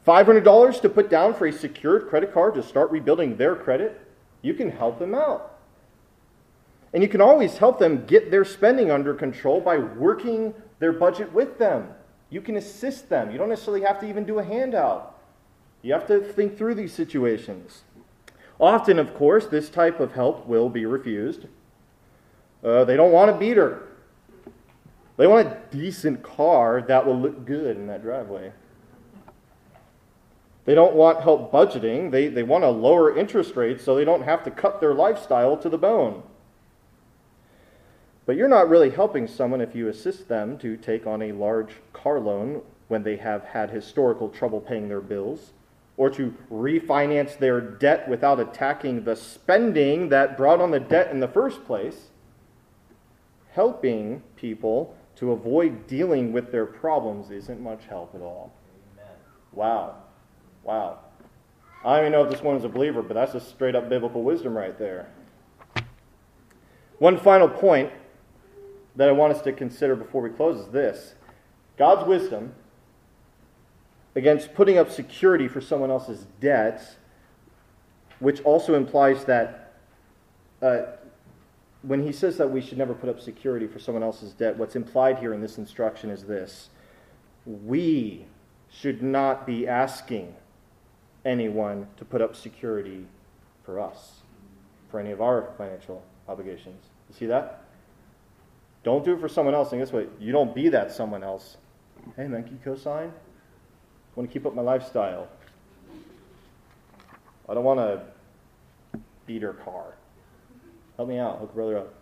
$500 0.05 0.81
to 0.81 0.89
put 0.89 1.09
down 1.09 1.33
for 1.33 1.47
a 1.47 1.51
secured 1.51 2.07
credit 2.09 2.33
card 2.33 2.53
to 2.55 2.63
start 2.63 2.91
rebuilding 2.91 3.37
their 3.37 3.55
credit, 3.55 4.01
you 4.41 4.53
can 4.53 4.69
help 4.69 4.99
them 4.99 5.15
out. 5.15 5.59
And 6.93 7.01
you 7.01 7.09
can 7.09 7.21
always 7.21 7.57
help 7.57 7.79
them 7.79 8.05
get 8.05 8.31
their 8.31 8.45
spending 8.45 8.91
under 8.91 9.13
control 9.13 9.59
by 9.59 9.77
working 9.77 10.53
their 10.79 10.93
budget 10.93 11.33
with 11.33 11.57
them. 11.57 11.89
You 12.29 12.41
can 12.41 12.57
assist 12.57 13.09
them. 13.09 13.31
You 13.31 13.37
don't 13.37 13.49
necessarily 13.49 13.83
have 13.83 13.99
to 13.99 14.09
even 14.09 14.25
do 14.25 14.39
a 14.39 14.43
handout. 14.43 15.19
You 15.81 15.93
have 15.93 16.07
to 16.07 16.19
think 16.19 16.57
through 16.57 16.75
these 16.75 16.93
situations. 16.93 17.83
Often, 18.59 18.99
of 18.99 19.13
course, 19.13 19.45
this 19.45 19.69
type 19.69 19.99
of 19.99 20.13
help 20.13 20.47
will 20.47 20.69
be 20.69 20.85
refused. 20.85 21.45
Uh, 22.63 22.85
they 22.85 22.95
don't 22.95 23.11
want 23.11 23.29
a 23.29 23.37
beater. 23.37 23.87
They 25.17 25.27
want 25.27 25.47
a 25.47 25.57
decent 25.71 26.23
car 26.23 26.81
that 26.87 27.05
will 27.05 27.19
look 27.19 27.45
good 27.45 27.77
in 27.77 27.87
that 27.87 28.01
driveway. 28.01 28.51
They 30.65 30.73
don't 30.73 30.95
want 30.95 31.21
help 31.21 31.51
budgeting. 31.51 32.09
They, 32.09 32.27
they 32.27 32.43
want 32.43 32.63
a 32.63 32.69
lower 32.69 33.15
interest 33.15 33.55
rate 33.55 33.79
so 33.79 33.95
they 33.95 34.03
don't 34.03 34.23
have 34.23 34.43
to 34.45 34.51
cut 34.51 34.81
their 34.81 34.93
lifestyle 34.93 35.55
to 35.57 35.69
the 35.69 35.77
bone. 35.77 36.23
But 38.25 38.37
you're 38.37 38.47
not 38.47 38.69
really 38.69 38.89
helping 38.89 39.27
someone 39.27 39.61
if 39.61 39.75
you 39.75 39.87
assist 39.87 40.27
them 40.27 40.57
to 40.59 40.77
take 40.77 41.05
on 41.05 41.21
a 41.21 41.31
large 41.31 41.73
car 41.93 42.19
loan 42.19 42.61
when 42.87 43.03
they 43.03 43.17
have 43.17 43.43
had 43.43 43.69
historical 43.69 44.29
trouble 44.29 44.59
paying 44.59 44.89
their 44.89 45.01
bills, 45.01 45.53
or 45.97 46.09
to 46.09 46.33
refinance 46.51 47.37
their 47.37 47.61
debt 47.61 48.07
without 48.09 48.39
attacking 48.39 49.03
the 49.03 49.15
spending 49.15 50.09
that 50.09 50.37
brought 50.37 50.59
on 50.59 50.71
the 50.71 50.79
debt 50.79 51.11
in 51.11 51.19
the 51.19 51.27
first 51.27 51.65
place. 51.65 52.09
Helping 53.53 54.21
people 54.35 54.95
to 55.15 55.31
avoid 55.31 55.87
dealing 55.87 56.33
with 56.33 56.51
their 56.51 56.65
problems 56.65 57.31
isn't 57.31 57.61
much 57.61 57.85
help 57.85 58.13
at 58.13 58.21
all. 58.21 58.51
Amen. 58.99 59.13
Wow. 59.53 59.95
Wow. 60.63 60.99
I 61.85 61.97
don't 61.97 62.07
even 62.07 62.11
know 62.11 62.23
if 62.25 62.31
this 62.31 62.41
one 62.41 62.57
is 62.57 62.65
a 62.65 62.69
believer, 62.69 63.01
but 63.01 63.13
that's 63.13 63.33
just 63.33 63.49
straight 63.49 63.75
up 63.75 63.87
biblical 63.87 64.23
wisdom 64.23 64.57
right 64.57 64.77
there. 64.77 65.07
One 66.97 67.17
final 67.17 67.47
point 67.47 67.91
that 68.95 69.09
I 69.09 69.11
want 69.11 69.33
us 69.33 69.41
to 69.43 69.51
consider 69.51 69.95
before 69.95 70.21
we 70.21 70.29
close 70.29 70.59
is 70.59 70.71
this 70.71 71.15
God's 71.77 72.07
wisdom 72.07 72.53
against 74.15 74.53
putting 74.53 74.77
up 74.77 74.89
security 74.89 75.47
for 75.47 75.59
someone 75.59 75.91
else's 75.91 76.25
debts, 76.39 76.95
which 78.19 78.41
also 78.41 78.75
implies 78.75 79.25
that 79.25 79.73
uh, 80.61 80.83
when 81.81 82.01
he 82.03 82.11
says 82.11 82.37
that 82.37 82.49
we 82.49 82.61
should 82.61 82.77
never 82.77 82.93
put 82.93 83.09
up 83.09 83.19
security 83.19 83.67
for 83.67 83.79
someone 83.79 84.03
else's 84.03 84.31
debt, 84.33 84.57
what's 84.57 84.75
implied 84.75 85.19
here 85.19 85.33
in 85.33 85.41
this 85.41 85.57
instruction 85.57 86.09
is 86.09 86.23
this 86.23 86.69
we 87.45 88.25
should 88.71 89.03
not 89.03 89.45
be 89.45 89.67
asking 89.67 90.33
anyone 91.23 91.87
to 91.97 92.05
put 92.05 92.21
up 92.21 92.35
security 92.35 93.05
for 93.63 93.79
us, 93.79 94.21
for 94.89 94.99
any 94.99 95.11
of 95.11 95.21
our 95.21 95.51
financial 95.57 96.03
obligations. 96.27 96.85
You 97.09 97.15
see 97.15 97.25
that? 97.27 97.64
Don't 98.85 99.03
do 99.03 99.13
it 99.13 99.19
for 99.19 99.27
someone 99.27 99.55
else. 99.55 99.71
And 99.71 99.81
guess 99.81 99.91
what? 99.91 100.09
You 100.19 100.31
don't 100.31 100.53
be 100.53 100.69
that 100.69 100.91
someone 100.91 101.23
else. 101.23 101.57
Hey, 102.15 102.27
man, 102.27 102.43
can 102.43 102.53
you 102.53 102.59
co-sign? 102.63 103.07
I 103.07 103.11
want 104.15 104.29
to 104.29 104.31
keep 104.31 104.45
up 104.45 104.53
my 104.53 104.61
lifestyle. 104.61 105.27
I 107.49 107.55
don't 107.55 107.63
want 107.63 107.79
a 107.79 108.03
beater 109.25 109.53
car. 109.53 109.95
Help 110.97 111.09
me 111.09 111.17
out. 111.17 111.39
Hook 111.39 111.55
brother 111.55 111.79
up. 111.79 111.93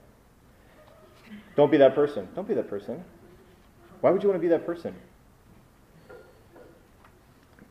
Don't 1.55 1.71
be 1.71 1.77
that 1.77 1.95
person. 1.95 2.27
Don't 2.35 2.47
be 2.47 2.53
that 2.53 2.69
person. 2.69 3.01
Why 4.01 4.11
would 4.11 4.21
you 4.21 4.27
want 4.27 4.41
to 4.41 4.45
be 4.45 4.49
that 4.49 4.65
person? 4.65 4.93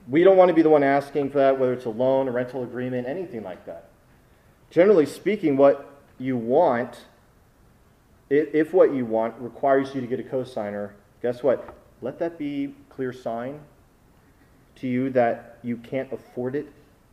We 0.09 0.25
don't 0.25 0.39
want 0.39 0.49
to 0.49 0.55
be 0.55 0.63
the 0.63 0.71
one 0.71 0.83
asking 0.83 1.31
for 1.31 1.39
that, 1.39 1.59
whether 1.59 1.75
it's 1.75 1.85
a 1.85 1.91
loan, 1.91 2.29
a 2.29 2.33
rental 2.33 2.63
agreement, 2.63 3.07
anything 3.07 3.43
like 3.43 3.67
that. 3.67 3.91
Generally 4.71 5.07
speaking, 5.07 5.59
what 5.59 6.01
you 6.19 6.39
want, 6.39 6.97
if 8.33 8.72
what 8.72 8.95
you 8.95 9.05
want 9.05 9.35
requires 9.39 9.95
you 9.95 10.01
to 10.01 10.07
get 10.07 10.18
a 10.18 10.22
cosigner, 10.22 10.93
guess 11.20 11.43
what? 11.43 11.74
Let 12.01 12.18
that 12.18 12.39
be 12.39 12.74
clear 12.89 13.12
sign 13.12 13.61
to 14.76 14.87
you 14.89 15.11
that 15.11 15.59
you 15.62 15.76
can't 15.76 16.12
afford 16.12 16.57
it 16.57 16.66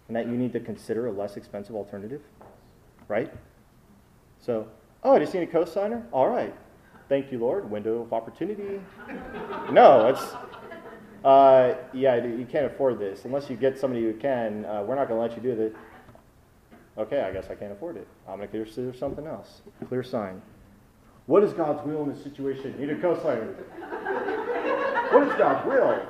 and 0.08 0.16
that 0.16 0.28
you 0.28 0.34
need 0.34 0.54
to 0.54 0.60
consider 0.60 1.08
a 1.08 1.12
less 1.12 1.38
expensive 1.38 1.76
alternative. 1.76 2.22
Right? 3.08 3.32
So, 4.40 4.68
oh, 5.04 5.16
I 5.16 5.20
just 5.20 5.34
need 5.34 5.44
a 5.44 5.48
cosigner? 5.48 6.04
All 6.12 6.30
right. 6.30 6.56
Thank 7.10 7.32
you, 7.32 7.40
Lord. 7.40 7.70
Window 7.70 8.02
of 8.02 8.14
opportunity. 8.14 8.80
no, 9.72 10.08
it's 10.08 10.34
uh, 11.24 11.76
yeah, 11.92 12.24
you 12.24 12.48
can't 12.50 12.66
afford 12.66 12.98
this. 12.98 13.26
Unless 13.26 13.50
you 13.50 13.58
get 13.58 13.78
somebody 13.78 14.04
who 14.04 14.14
can, 14.14 14.66
uh, 14.66 14.84
we're 14.84 14.96
not 14.96 15.10
going 15.10 15.18
to 15.18 15.22
let 15.22 15.36
you 15.36 15.52
do 15.52 15.56
this. 15.56 15.74
Okay, 16.98 17.22
I 17.22 17.32
guess 17.32 17.50
I 17.50 17.56
can't 17.56 17.72
afford 17.72 17.98
it. 17.98 18.08
I'm 18.28 18.38
going 18.38 18.50
to 18.50 18.64
consider 18.64 18.94
something 18.94 19.28
else. 19.28 19.62
Clear 19.88 20.04
sign. 20.04 20.42
What 21.30 21.44
is 21.44 21.54
God's 21.54 21.86
will 21.86 22.02
in 22.02 22.10
this 22.10 22.24
situation? 22.24 22.76
Need 22.80 22.90
a 22.90 22.96
cosigner. 22.96 23.54
what 25.12 25.28
is 25.28 25.34
God's 25.36 25.64
will? 25.68 26.02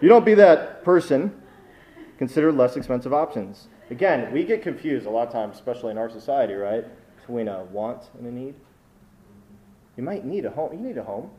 You 0.00 0.08
don't 0.08 0.24
be 0.24 0.34
that 0.34 0.82
person. 0.82 1.40
Consider 2.18 2.50
less 2.50 2.76
expensive 2.76 3.14
options. 3.14 3.68
Again, 3.90 4.32
we 4.32 4.42
get 4.42 4.60
confused 4.60 5.06
a 5.06 5.10
lot 5.10 5.28
of 5.28 5.32
times, 5.32 5.54
especially 5.54 5.92
in 5.92 5.98
our 5.98 6.10
society, 6.10 6.54
right? 6.54 6.84
Between 7.20 7.46
a 7.46 7.62
want 7.62 8.10
and 8.18 8.26
a 8.26 8.32
need. 8.32 8.56
You 9.96 10.02
might 10.02 10.24
need 10.24 10.46
a 10.46 10.50
home. 10.50 10.72
You 10.72 10.80
need 10.80 10.98
a 10.98 11.04
home. 11.04 11.30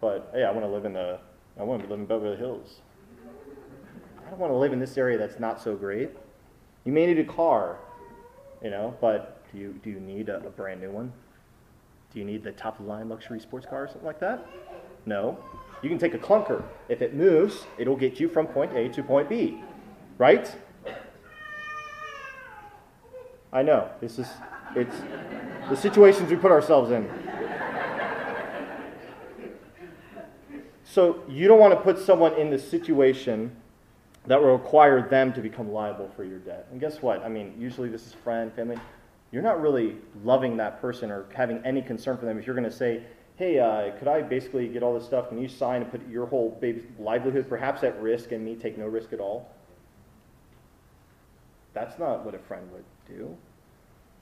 But 0.00 0.28
hey, 0.34 0.42
I 0.42 0.50
want 0.50 0.64
to 0.64 0.68
live 0.68 0.84
in 0.84 0.92
the, 0.92 1.20
I 1.56 1.62
want 1.62 1.84
to 1.84 1.88
live 1.88 2.00
in 2.00 2.06
Beverly 2.06 2.36
Hills. 2.36 2.80
I 4.26 4.28
don't 4.28 4.40
want 4.40 4.52
to 4.52 4.56
live 4.56 4.72
in 4.72 4.80
this 4.80 4.98
area 4.98 5.16
that's 5.16 5.38
not 5.38 5.62
so 5.62 5.76
great. 5.76 6.10
You 6.84 6.90
may 6.90 7.06
need 7.06 7.20
a 7.20 7.24
car, 7.24 7.76
you 8.60 8.70
know, 8.70 8.96
but 9.00 9.34
do 9.56 9.62
you, 9.62 9.80
do 9.82 9.88
you 9.88 10.00
need 10.00 10.28
a, 10.28 10.36
a 10.36 10.50
brand 10.50 10.82
new 10.82 10.90
one? 10.90 11.10
Do 12.12 12.18
you 12.18 12.26
need 12.26 12.44
the 12.44 12.52
top 12.52 12.78
of 12.78 12.84
the 12.84 12.92
line 12.92 13.08
luxury 13.08 13.40
sports 13.40 13.64
car 13.64 13.84
or 13.84 13.88
something 13.88 14.04
like 14.04 14.20
that? 14.20 14.46
No. 15.06 15.38
You 15.80 15.88
can 15.88 15.98
take 15.98 16.12
a 16.12 16.18
clunker. 16.18 16.62
If 16.90 17.00
it 17.00 17.14
moves, 17.14 17.64
it'll 17.78 17.96
get 17.96 18.20
you 18.20 18.28
from 18.28 18.46
point 18.46 18.76
A 18.76 18.90
to 18.90 19.02
point 19.02 19.30
B. 19.30 19.62
Right? 20.18 20.54
I 23.50 23.62
know. 23.62 23.88
This 23.98 24.18
is 24.18 24.28
it's 24.74 24.96
the 25.70 25.76
situations 25.76 26.28
we 26.28 26.36
put 26.36 26.50
ourselves 26.50 26.90
in. 26.90 27.08
So 30.84 31.22
you 31.28 31.48
don't 31.48 31.58
want 31.58 31.72
to 31.72 31.80
put 31.80 31.98
someone 31.98 32.34
in 32.34 32.50
the 32.50 32.58
situation 32.58 33.56
that 34.26 34.38
will 34.38 34.52
require 34.52 35.08
them 35.08 35.32
to 35.32 35.40
become 35.40 35.72
liable 35.72 36.10
for 36.14 36.24
your 36.24 36.40
debt. 36.40 36.66
And 36.70 36.78
guess 36.78 37.00
what? 37.00 37.22
I 37.22 37.28
mean, 37.28 37.54
usually 37.58 37.88
this 37.88 38.06
is 38.06 38.12
friend, 38.12 38.52
family. 38.52 38.76
You're 39.32 39.42
not 39.42 39.60
really 39.60 39.96
loving 40.24 40.56
that 40.58 40.80
person 40.80 41.10
or 41.10 41.26
having 41.34 41.60
any 41.64 41.82
concern 41.82 42.16
for 42.16 42.26
them 42.26 42.38
if 42.38 42.46
you're 42.46 42.56
going 42.56 42.68
to 42.68 42.76
say, 42.76 43.02
hey, 43.36 43.58
uh, 43.58 43.96
could 43.98 44.08
I 44.08 44.22
basically 44.22 44.66
get 44.68 44.82
all 44.82 44.94
this 44.94 45.04
stuff? 45.04 45.28
Can 45.28 45.40
you 45.40 45.48
sign 45.48 45.82
and 45.82 45.90
put 45.90 46.06
your 46.08 46.26
whole 46.26 46.58
livelihood 46.98 47.48
perhaps 47.48 47.82
at 47.82 48.00
risk 48.00 48.32
and 48.32 48.44
me 48.44 48.54
take 48.54 48.78
no 48.78 48.86
risk 48.86 49.12
at 49.12 49.20
all? 49.20 49.50
That's 51.74 51.98
not 51.98 52.24
what 52.24 52.34
a 52.34 52.38
friend 52.38 52.66
would 52.72 52.84
do. 53.06 53.36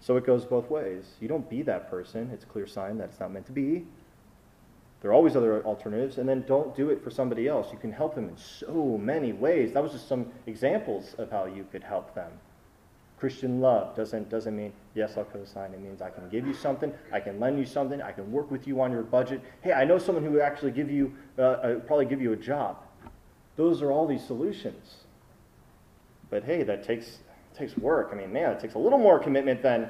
So 0.00 0.16
it 0.16 0.26
goes 0.26 0.44
both 0.44 0.68
ways. 0.68 1.12
You 1.20 1.28
don't 1.28 1.48
be 1.48 1.62
that 1.62 1.88
person. 1.88 2.30
It's 2.32 2.44
a 2.44 2.46
clear 2.46 2.66
sign 2.66 2.98
that 2.98 3.10
it's 3.10 3.20
not 3.20 3.32
meant 3.32 3.46
to 3.46 3.52
be. 3.52 3.86
There 5.00 5.10
are 5.10 5.14
always 5.14 5.36
other 5.36 5.62
alternatives, 5.64 6.18
and 6.18 6.28
then 6.28 6.44
don't 6.46 6.74
do 6.74 6.90
it 6.90 7.04
for 7.04 7.10
somebody 7.10 7.46
else. 7.46 7.70
You 7.70 7.78
can 7.78 7.92
help 7.92 8.14
them 8.14 8.28
in 8.28 8.36
so 8.36 8.98
many 8.98 9.32
ways. 9.32 9.72
That 9.72 9.82
was 9.82 9.92
just 9.92 10.08
some 10.08 10.32
examples 10.46 11.14
of 11.18 11.30
how 11.30 11.44
you 11.44 11.66
could 11.70 11.84
help 11.84 12.14
them. 12.14 12.32
Christian 13.18 13.60
love 13.60 13.96
doesn't, 13.96 14.28
doesn't 14.28 14.56
mean, 14.56 14.72
yes, 14.94 15.16
I'll 15.16 15.24
co-sign. 15.24 15.72
It 15.72 15.80
means 15.80 16.02
I 16.02 16.10
can 16.10 16.28
give 16.28 16.46
you 16.46 16.54
something, 16.54 16.92
I 17.12 17.20
can 17.20 17.40
lend 17.40 17.58
you 17.58 17.64
something, 17.64 18.02
I 18.02 18.12
can 18.12 18.30
work 18.30 18.50
with 18.50 18.66
you 18.66 18.80
on 18.80 18.92
your 18.92 19.02
budget. 19.02 19.40
Hey, 19.62 19.72
I 19.72 19.84
know 19.84 19.98
someone 19.98 20.24
who 20.24 20.32
would 20.32 20.42
actually 20.42 20.72
give 20.72 20.90
you, 20.90 21.14
uh, 21.38 21.42
uh, 21.42 21.74
probably 21.80 22.06
give 22.06 22.20
you 22.20 22.32
a 22.32 22.36
job. 22.36 22.78
Those 23.56 23.82
are 23.82 23.92
all 23.92 24.06
these 24.06 24.24
solutions. 24.24 24.96
But 26.28 26.44
hey, 26.44 26.64
that 26.64 26.82
takes, 26.82 27.18
takes 27.56 27.76
work. 27.76 28.10
I 28.12 28.16
mean, 28.16 28.32
man, 28.32 28.50
it 28.50 28.60
takes 28.60 28.74
a 28.74 28.78
little 28.78 28.98
more 28.98 29.18
commitment 29.18 29.62
than 29.62 29.88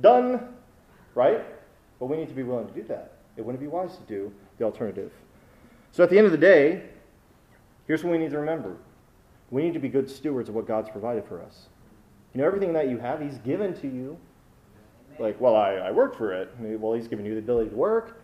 done, 0.00 0.48
right? 1.14 1.42
But 1.98 2.06
we 2.06 2.16
need 2.16 2.28
to 2.28 2.34
be 2.34 2.42
willing 2.42 2.66
to 2.66 2.74
do 2.74 2.82
that. 2.84 3.12
It 3.36 3.44
wouldn't 3.44 3.60
be 3.60 3.68
wise 3.68 3.96
to 3.96 4.02
do 4.02 4.32
the 4.58 4.64
alternative. 4.64 5.12
So 5.92 6.02
at 6.02 6.10
the 6.10 6.18
end 6.18 6.26
of 6.26 6.32
the 6.32 6.38
day, 6.38 6.82
here's 7.86 8.04
what 8.04 8.12
we 8.12 8.18
need 8.18 8.30
to 8.30 8.38
remember 8.38 8.76
we 9.50 9.62
need 9.62 9.74
to 9.74 9.78
be 9.78 9.88
good 9.90 10.08
stewards 10.08 10.48
of 10.48 10.54
what 10.54 10.66
God's 10.66 10.88
provided 10.88 11.26
for 11.26 11.42
us. 11.42 11.66
You 12.34 12.40
know, 12.40 12.46
everything 12.46 12.72
that 12.72 12.88
you 12.88 12.98
have, 12.98 13.20
He's 13.20 13.38
given 13.38 13.74
to 13.80 13.86
you. 13.86 14.18
Like, 15.18 15.40
well, 15.40 15.54
I, 15.54 15.72
I 15.74 15.90
worked 15.90 16.16
for 16.16 16.32
it. 16.32 16.54
Well, 16.58 16.94
He's 16.94 17.08
given 17.08 17.24
you 17.24 17.34
the 17.34 17.40
ability 17.40 17.70
to 17.70 17.76
work, 17.76 18.22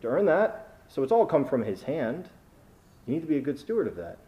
to 0.00 0.08
earn 0.08 0.24
that. 0.26 0.78
So 0.88 1.02
it's 1.02 1.12
all 1.12 1.26
come 1.26 1.44
from 1.44 1.62
His 1.62 1.82
hand. 1.82 2.28
You 3.06 3.14
need 3.14 3.20
to 3.20 3.26
be 3.26 3.36
a 3.36 3.42
good 3.42 3.58
steward 3.58 3.86
of 3.86 3.96
that. 3.96 4.18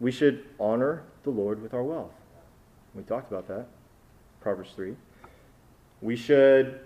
We 0.00 0.10
should 0.10 0.44
honor 0.58 1.04
the 1.22 1.30
Lord 1.30 1.62
with 1.62 1.74
our 1.74 1.82
wealth. 1.82 2.12
We 2.94 3.02
talked 3.02 3.30
about 3.30 3.48
that. 3.48 3.66
Proverbs 4.40 4.70
3. 4.74 4.94
We 6.00 6.16
should 6.16 6.80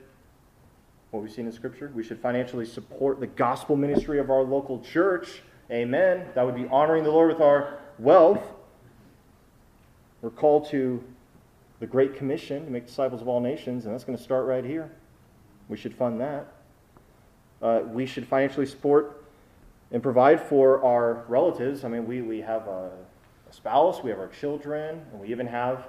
what 1.11 1.23
we've 1.23 1.33
seen 1.33 1.47
in 1.47 1.53
Scripture. 1.53 1.91
We 1.95 2.03
should 2.03 2.21
financially 2.21 2.67
support 2.67 3.19
the 3.19 3.27
gospel 3.27 3.77
ministry 3.77 4.19
of 4.19 4.31
our 4.31 4.43
local 4.43 4.81
church. 4.81 5.43
Amen. 5.71 6.27
That 6.35 6.45
would 6.45 6.55
be 6.55 6.67
honoring 6.69 7.05
the 7.05 7.11
Lord 7.11 7.33
with 7.33 7.41
our 7.41 7.79
wealth. 7.99 8.43
We're 10.21 10.31
called 10.31 10.69
to 10.71 11.03
the 11.81 11.87
Great 11.87 12.17
Commission 12.17 12.65
to 12.65 12.71
make 12.71 12.87
disciples 12.87 13.23
of 13.23 13.29
all 13.29 13.41
nations, 13.41 13.85
and 13.85 13.95
that's 13.95 14.05
going 14.05 14.19
to 14.19 14.23
start 14.25 14.47
right 14.47 14.65
here. 14.65 14.91
We 15.69 15.77
should 15.77 15.95
fund 15.95 16.21
that. 16.21 16.53
Uh, 17.63 17.81
we 17.87 18.07
should 18.07 18.27
financially 18.27 18.67
support 18.67 19.25
and 19.93 20.03
provide 20.03 20.41
for 20.41 20.85
our 20.85 21.25
relatives. 21.29 21.85
I 21.85 21.89
mean, 21.89 22.07
we, 22.07 22.23
we 22.23 22.41
have 22.41 22.67
a, 22.67 22.91
a 23.49 23.53
spouse, 23.53 24.03
we 24.03 24.11
have 24.11 24.19
our 24.19 24.29
children, 24.29 25.03
and 25.13 25.21
we 25.21 25.29
even 25.29 25.47
have 25.47 25.87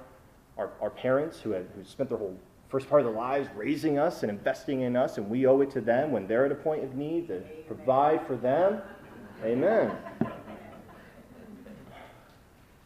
our, 0.58 0.72
our 0.82 0.90
parents 0.90 1.40
who, 1.40 1.52
have, 1.52 1.66
who 1.76 1.84
spent 1.84 2.10
their 2.10 2.18
whole 2.18 2.38
first 2.70 2.88
part 2.88 3.02
of 3.02 3.08
their 3.08 3.16
lives 3.16 3.50
raising 3.56 3.98
us 3.98 4.22
and 4.22 4.30
investing 4.30 4.82
in 4.82 4.96
us, 4.96 5.18
and 5.18 5.28
we 5.28 5.48
owe 5.48 5.62
it 5.62 5.72
to 5.72 5.82
them 5.82 6.12
when 6.12 6.28
they're 6.28 6.46
at 6.46 6.52
a 6.52 6.56
point 6.56 6.84
of 6.84 6.96
need 6.96 7.28
to 7.28 7.40
provide 7.68 8.26
for 8.28 8.36
them. 8.36 8.80
Amen. 9.44 9.92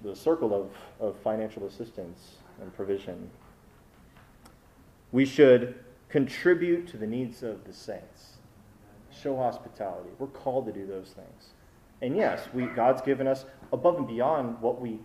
The 0.03 0.15
circle 0.15 0.53
of, 0.53 0.71
of 0.99 1.17
financial 1.21 1.65
assistance 1.65 2.35
and 2.61 2.73
provision. 2.75 3.29
We 5.11 5.25
should 5.25 5.75
contribute 6.09 6.87
to 6.89 6.97
the 6.97 7.07
needs 7.07 7.41
of 7.41 7.63
the 7.65 7.73
saints. 7.73 8.37
Show 9.11 9.37
hospitality. 9.37 10.09
We're 10.19 10.27
called 10.27 10.65
to 10.65 10.71
do 10.71 10.85
those 10.85 11.09
things. 11.15 11.49
And 12.01 12.17
yes, 12.17 12.47
we, 12.53 12.65
God's 12.65 13.01
given 13.01 13.27
us 13.27 13.45
above 13.71 13.97
and 13.97 14.07
beyond 14.07 14.59
what 14.59 14.81
we 14.81 14.99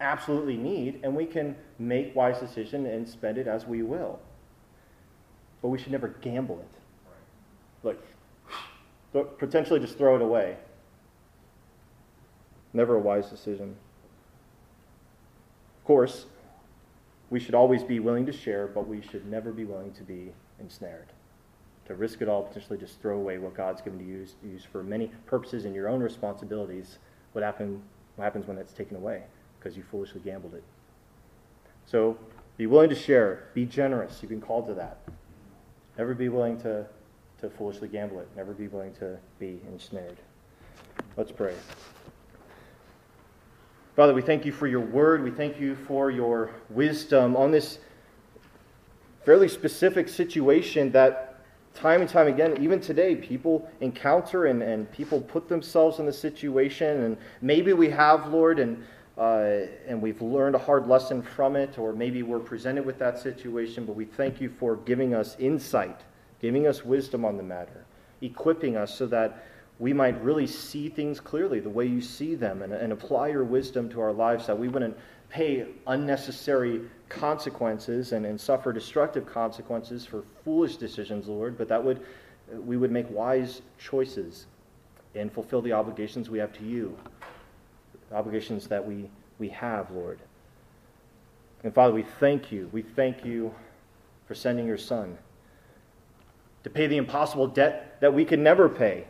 absolutely 0.00 0.56
need, 0.56 1.00
and 1.02 1.16
we 1.16 1.24
can 1.24 1.56
make 1.78 2.14
wise 2.14 2.38
decisions 2.38 2.86
and 2.86 3.08
spend 3.08 3.38
it 3.38 3.46
as 3.46 3.66
we 3.66 3.82
will. 3.82 4.18
But 5.62 5.68
we 5.68 5.78
should 5.78 5.92
never 5.92 6.08
gamble 6.08 6.60
it. 6.60 6.78
Like, 7.82 9.38
potentially 9.38 9.80
just 9.80 9.96
throw 9.96 10.16
it 10.16 10.22
away. 10.22 10.56
Never 12.72 12.96
a 12.96 13.00
wise 13.00 13.30
decision. 13.30 13.76
Of 15.86 15.88
course, 15.88 16.26
we 17.30 17.38
should 17.38 17.54
always 17.54 17.84
be 17.84 18.00
willing 18.00 18.26
to 18.26 18.32
share, 18.32 18.66
but 18.66 18.88
we 18.88 19.00
should 19.00 19.26
never 19.26 19.52
be 19.52 19.64
willing 19.64 19.92
to 19.92 20.02
be 20.02 20.32
ensnared. 20.58 21.12
To 21.86 21.94
risk 21.94 22.20
it 22.22 22.28
all, 22.28 22.42
potentially 22.42 22.78
just 22.78 23.00
throw 23.00 23.16
away 23.16 23.38
what 23.38 23.54
God's 23.54 23.80
given 23.80 24.00
to 24.00 24.04
use, 24.04 24.34
use 24.44 24.64
for 24.64 24.82
many 24.82 25.12
purposes 25.26 25.64
and 25.64 25.74
your 25.74 25.88
own 25.88 26.00
responsibilities. 26.00 26.98
What, 27.32 27.44
happen, 27.44 27.80
what 28.16 28.24
happens 28.24 28.48
when 28.48 28.56
that's 28.56 28.72
taken 28.72 28.96
away? 28.96 29.22
because 29.66 29.76
you 29.76 29.82
foolishly 29.90 30.20
gambled 30.20 30.54
it. 30.54 30.62
So 31.86 32.16
be 32.56 32.66
willing 32.66 32.88
to 32.88 32.94
share. 32.94 33.48
Be 33.52 33.64
generous. 33.64 34.18
You've 34.22 34.30
been 34.30 34.40
called 34.40 34.68
to 34.68 34.74
that. 34.74 34.98
Never 35.98 36.14
be 36.14 36.28
willing 36.28 36.60
to, 36.60 36.86
to 37.40 37.50
foolishly 37.50 37.88
gamble 37.88 38.20
it. 38.20 38.28
Never 38.36 38.52
be 38.52 38.68
willing 38.68 38.94
to 38.94 39.18
be 39.40 39.60
ensnared. 39.66 40.18
Let's 41.16 41.32
pray. 41.32 41.54
Father, 43.96 44.12
we 44.12 44.20
thank 44.20 44.44
you 44.44 44.52
for 44.52 44.66
your 44.66 44.80
word. 44.80 45.24
We 45.24 45.30
thank 45.30 45.58
you 45.58 45.74
for 45.74 46.10
your 46.10 46.50
wisdom 46.68 47.34
on 47.34 47.50
this 47.50 47.78
fairly 49.24 49.48
specific 49.48 50.06
situation 50.06 50.92
that 50.92 51.38
time 51.72 52.02
and 52.02 52.10
time 52.10 52.26
again, 52.26 52.62
even 52.62 52.78
today, 52.78 53.16
people 53.16 53.66
encounter 53.80 54.46
and, 54.46 54.62
and 54.62 54.92
people 54.92 55.22
put 55.22 55.48
themselves 55.48 55.98
in 55.98 56.04
the 56.04 56.12
situation. 56.12 57.04
And 57.04 57.16
maybe 57.40 57.72
we 57.72 57.88
have, 57.88 58.28
Lord, 58.28 58.58
and 58.58 58.84
uh, 59.16 59.64
and 59.88 60.02
we've 60.02 60.20
learned 60.20 60.54
a 60.54 60.58
hard 60.58 60.86
lesson 60.86 61.22
from 61.22 61.56
it, 61.56 61.78
or 61.78 61.94
maybe 61.94 62.22
we're 62.22 62.38
presented 62.38 62.84
with 62.84 62.98
that 62.98 63.18
situation, 63.18 63.86
but 63.86 63.96
we 63.96 64.04
thank 64.04 64.42
you 64.42 64.50
for 64.50 64.76
giving 64.76 65.14
us 65.14 65.36
insight, 65.38 66.02
giving 66.42 66.66
us 66.66 66.84
wisdom 66.84 67.24
on 67.24 67.38
the 67.38 67.42
matter, 67.42 67.86
equipping 68.20 68.76
us 68.76 68.94
so 68.94 69.06
that 69.06 69.42
we 69.78 69.92
might 69.92 70.22
really 70.22 70.46
see 70.46 70.88
things 70.88 71.20
clearly 71.20 71.60
the 71.60 71.68
way 71.68 71.86
you 71.86 72.00
see 72.00 72.34
them 72.34 72.62
and, 72.62 72.72
and 72.72 72.92
apply 72.92 73.28
your 73.28 73.44
wisdom 73.44 73.88
to 73.90 74.00
our 74.00 74.12
lives, 74.12 74.46
that 74.46 74.58
we 74.58 74.68
wouldn't 74.68 74.96
pay 75.28 75.66
unnecessary 75.86 76.80
consequences 77.08 78.12
and, 78.12 78.24
and 78.24 78.40
suffer 78.40 78.72
destructive 78.72 79.26
consequences 79.26 80.06
for 80.06 80.24
foolish 80.44 80.76
decisions, 80.76 81.28
Lord, 81.28 81.58
but 81.58 81.68
that 81.68 81.82
would 81.82 82.00
we 82.64 82.76
would 82.76 82.92
make 82.92 83.10
wise 83.10 83.60
choices 83.76 84.46
and 85.16 85.32
fulfill 85.32 85.60
the 85.60 85.72
obligations 85.72 86.30
we 86.30 86.38
have 86.38 86.52
to 86.52 86.64
you 86.64 86.96
obligations 88.12 88.68
that 88.68 88.86
we, 88.86 89.08
we 89.38 89.48
have, 89.48 89.90
Lord. 89.90 90.18
And 91.64 91.74
Father, 91.74 91.92
we 91.92 92.04
thank 92.20 92.52
you. 92.52 92.68
We 92.72 92.82
thank 92.82 93.24
you 93.24 93.54
for 94.26 94.34
sending 94.34 94.66
your 94.66 94.78
Son 94.78 95.18
to 96.64 96.70
pay 96.70 96.86
the 96.86 96.96
impossible 96.96 97.46
debt 97.46 98.00
that 98.00 98.12
we 98.12 98.24
could 98.24 98.38
never 98.38 98.68
pay. 98.68 99.06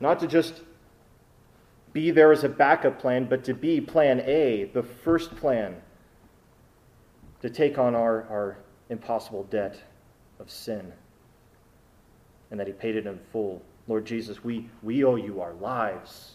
Not 0.00 0.20
to 0.20 0.26
just 0.26 0.62
be 1.92 2.10
there 2.10 2.32
as 2.32 2.44
a 2.44 2.48
backup 2.48 2.98
plan, 3.00 3.24
but 3.24 3.44
to 3.44 3.54
be 3.54 3.80
plan 3.80 4.20
A, 4.20 4.70
the 4.74 4.82
first 4.82 5.34
plan 5.36 5.76
to 7.42 7.50
take 7.50 7.78
on 7.78 7.94
our, 7.94 8.24
our 8.24 8.58
impossible 8.90 9.44
debt 9.44 9.80
of 10.38 10.50
sin. 10.50 10.92
And 12.50 12.58
that 12.58 12.66
He 12.66 12.72
paid 12.72 12.96
it 12.96 13.06
in 13.06 13.18
full. 13.32 13.62
Lord 13.86 14.04
Jesus, 14.04 14.44
we, 14.44 14.68
we 14.82 15.04
owe 15.04 15.16
you 15.16 15.40
our 15.40 15.54
lives. 15.54 16.32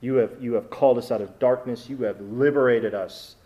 You 0.00 0.14
have, 0.16 0.32
you 0.40 0.54
have 0.54 0.70
called 0.70 0.98
us 0.98 1.10
out 1.10 1.20
of 1.20 1.38
darkness. 1.38 1.88
You 1.88 2.02
have 2.02 2.20
liberated 2.20 2.94
us 2.94 3.36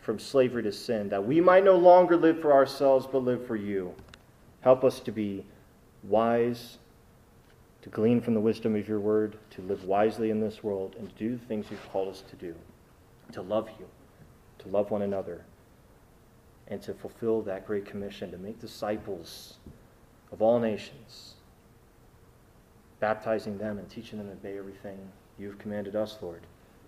from 0.00 0.18
slavery 0.18 0.62
to 0.62 0.72
sin, 0.72 1.08
that 1.08 1.24
we 1.24 1.40
might 1.40 1.64
no 1.64 1.76
longer 1.76 2.16
live 2.16 2.40
for 2.40 2.52
ourselves, 2.52 3.06
but 3.10 3.18
live 3.18 3.46
for 3.46 3.56
you. 3.56 3.94
Help 4.60 4.84
us 4.84 5.00
to 5.00 5.10
be 5.10 5.46
wise, 6.02 6.78
to 7.84 7.90
glean 7.90 8.18
from 8.18 8.32
the 8.32 8.40
wisdom 8.40 8.74
of 8.74 8.88
your 8.88 8.98
word, 8.98 9.36
to 9.50 9.60
live 9.60 9.84
wisely 9.84 10.30
in 10.30 10.40
this 10.40 10.64
world, 10.64 10.96
and 10.98 11.06
to 11.06 11.14
do 11.16 11.36
the 11.36 11.44
things 11.44 11.66
you've 11.70 11.92
called 11.92 12.08
us 12.08 12.24
to 12.30 12.34
do, 12.36 12.54
to 13.30 13.42
love 13.42 13.68
you, 13.78 13.86
to 14.58 14.68
love 14.68 14.90
one 14.90 15.02
another, 15.02 15.44
and 16.68 16.80
to 16.80 16.94
fulfill 16.94 17.42
that 17.42 17.66
great 17.66 17.84
commission 17.84 18.30
to 18.30 18.38
make 18.38 18.58
disciples 18.58 19.58
of 20.32 20.40
all 20.40 20.58
nations, 20.58 21.34
baptizing 23.00 23.58
them 23.58 23.76
and 23.76 23.90
teaching 23.90 24.18
them 24.18 24.28
to 24.28 24.32
obey 24.32 24.56
everything 24.56 24.98
you've 25.38 25.58
commanded 25.58 25.94
us, 25.94 26.16
Lord. 26.22 26.40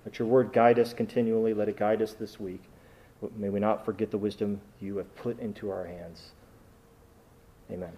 Let 0.06 0.18
your 0.18 0.28
word 0.28 0.50
guide 0.50 0.78
us 0.78 0.94
continually. 0.94 1.52
Let 1.52 1.68
it 1.68 1.76
guide 1.76 2.00
us 2.00 2.14
this 2.14 2.40
week. 2.40 2.62
May 3.36 3.50
we 3.50 3.60
not 3.60 3.84
forget 3.84 4.10
the 4.10 4.16
wisdom 4.16 4.62
you 4.80 4.96
have 4.96 5.14
put 5.14 5.38
into 5.40 5.70
our 5.70 5.84
hands. 5.84 6.30
Amen. 7.70 7.92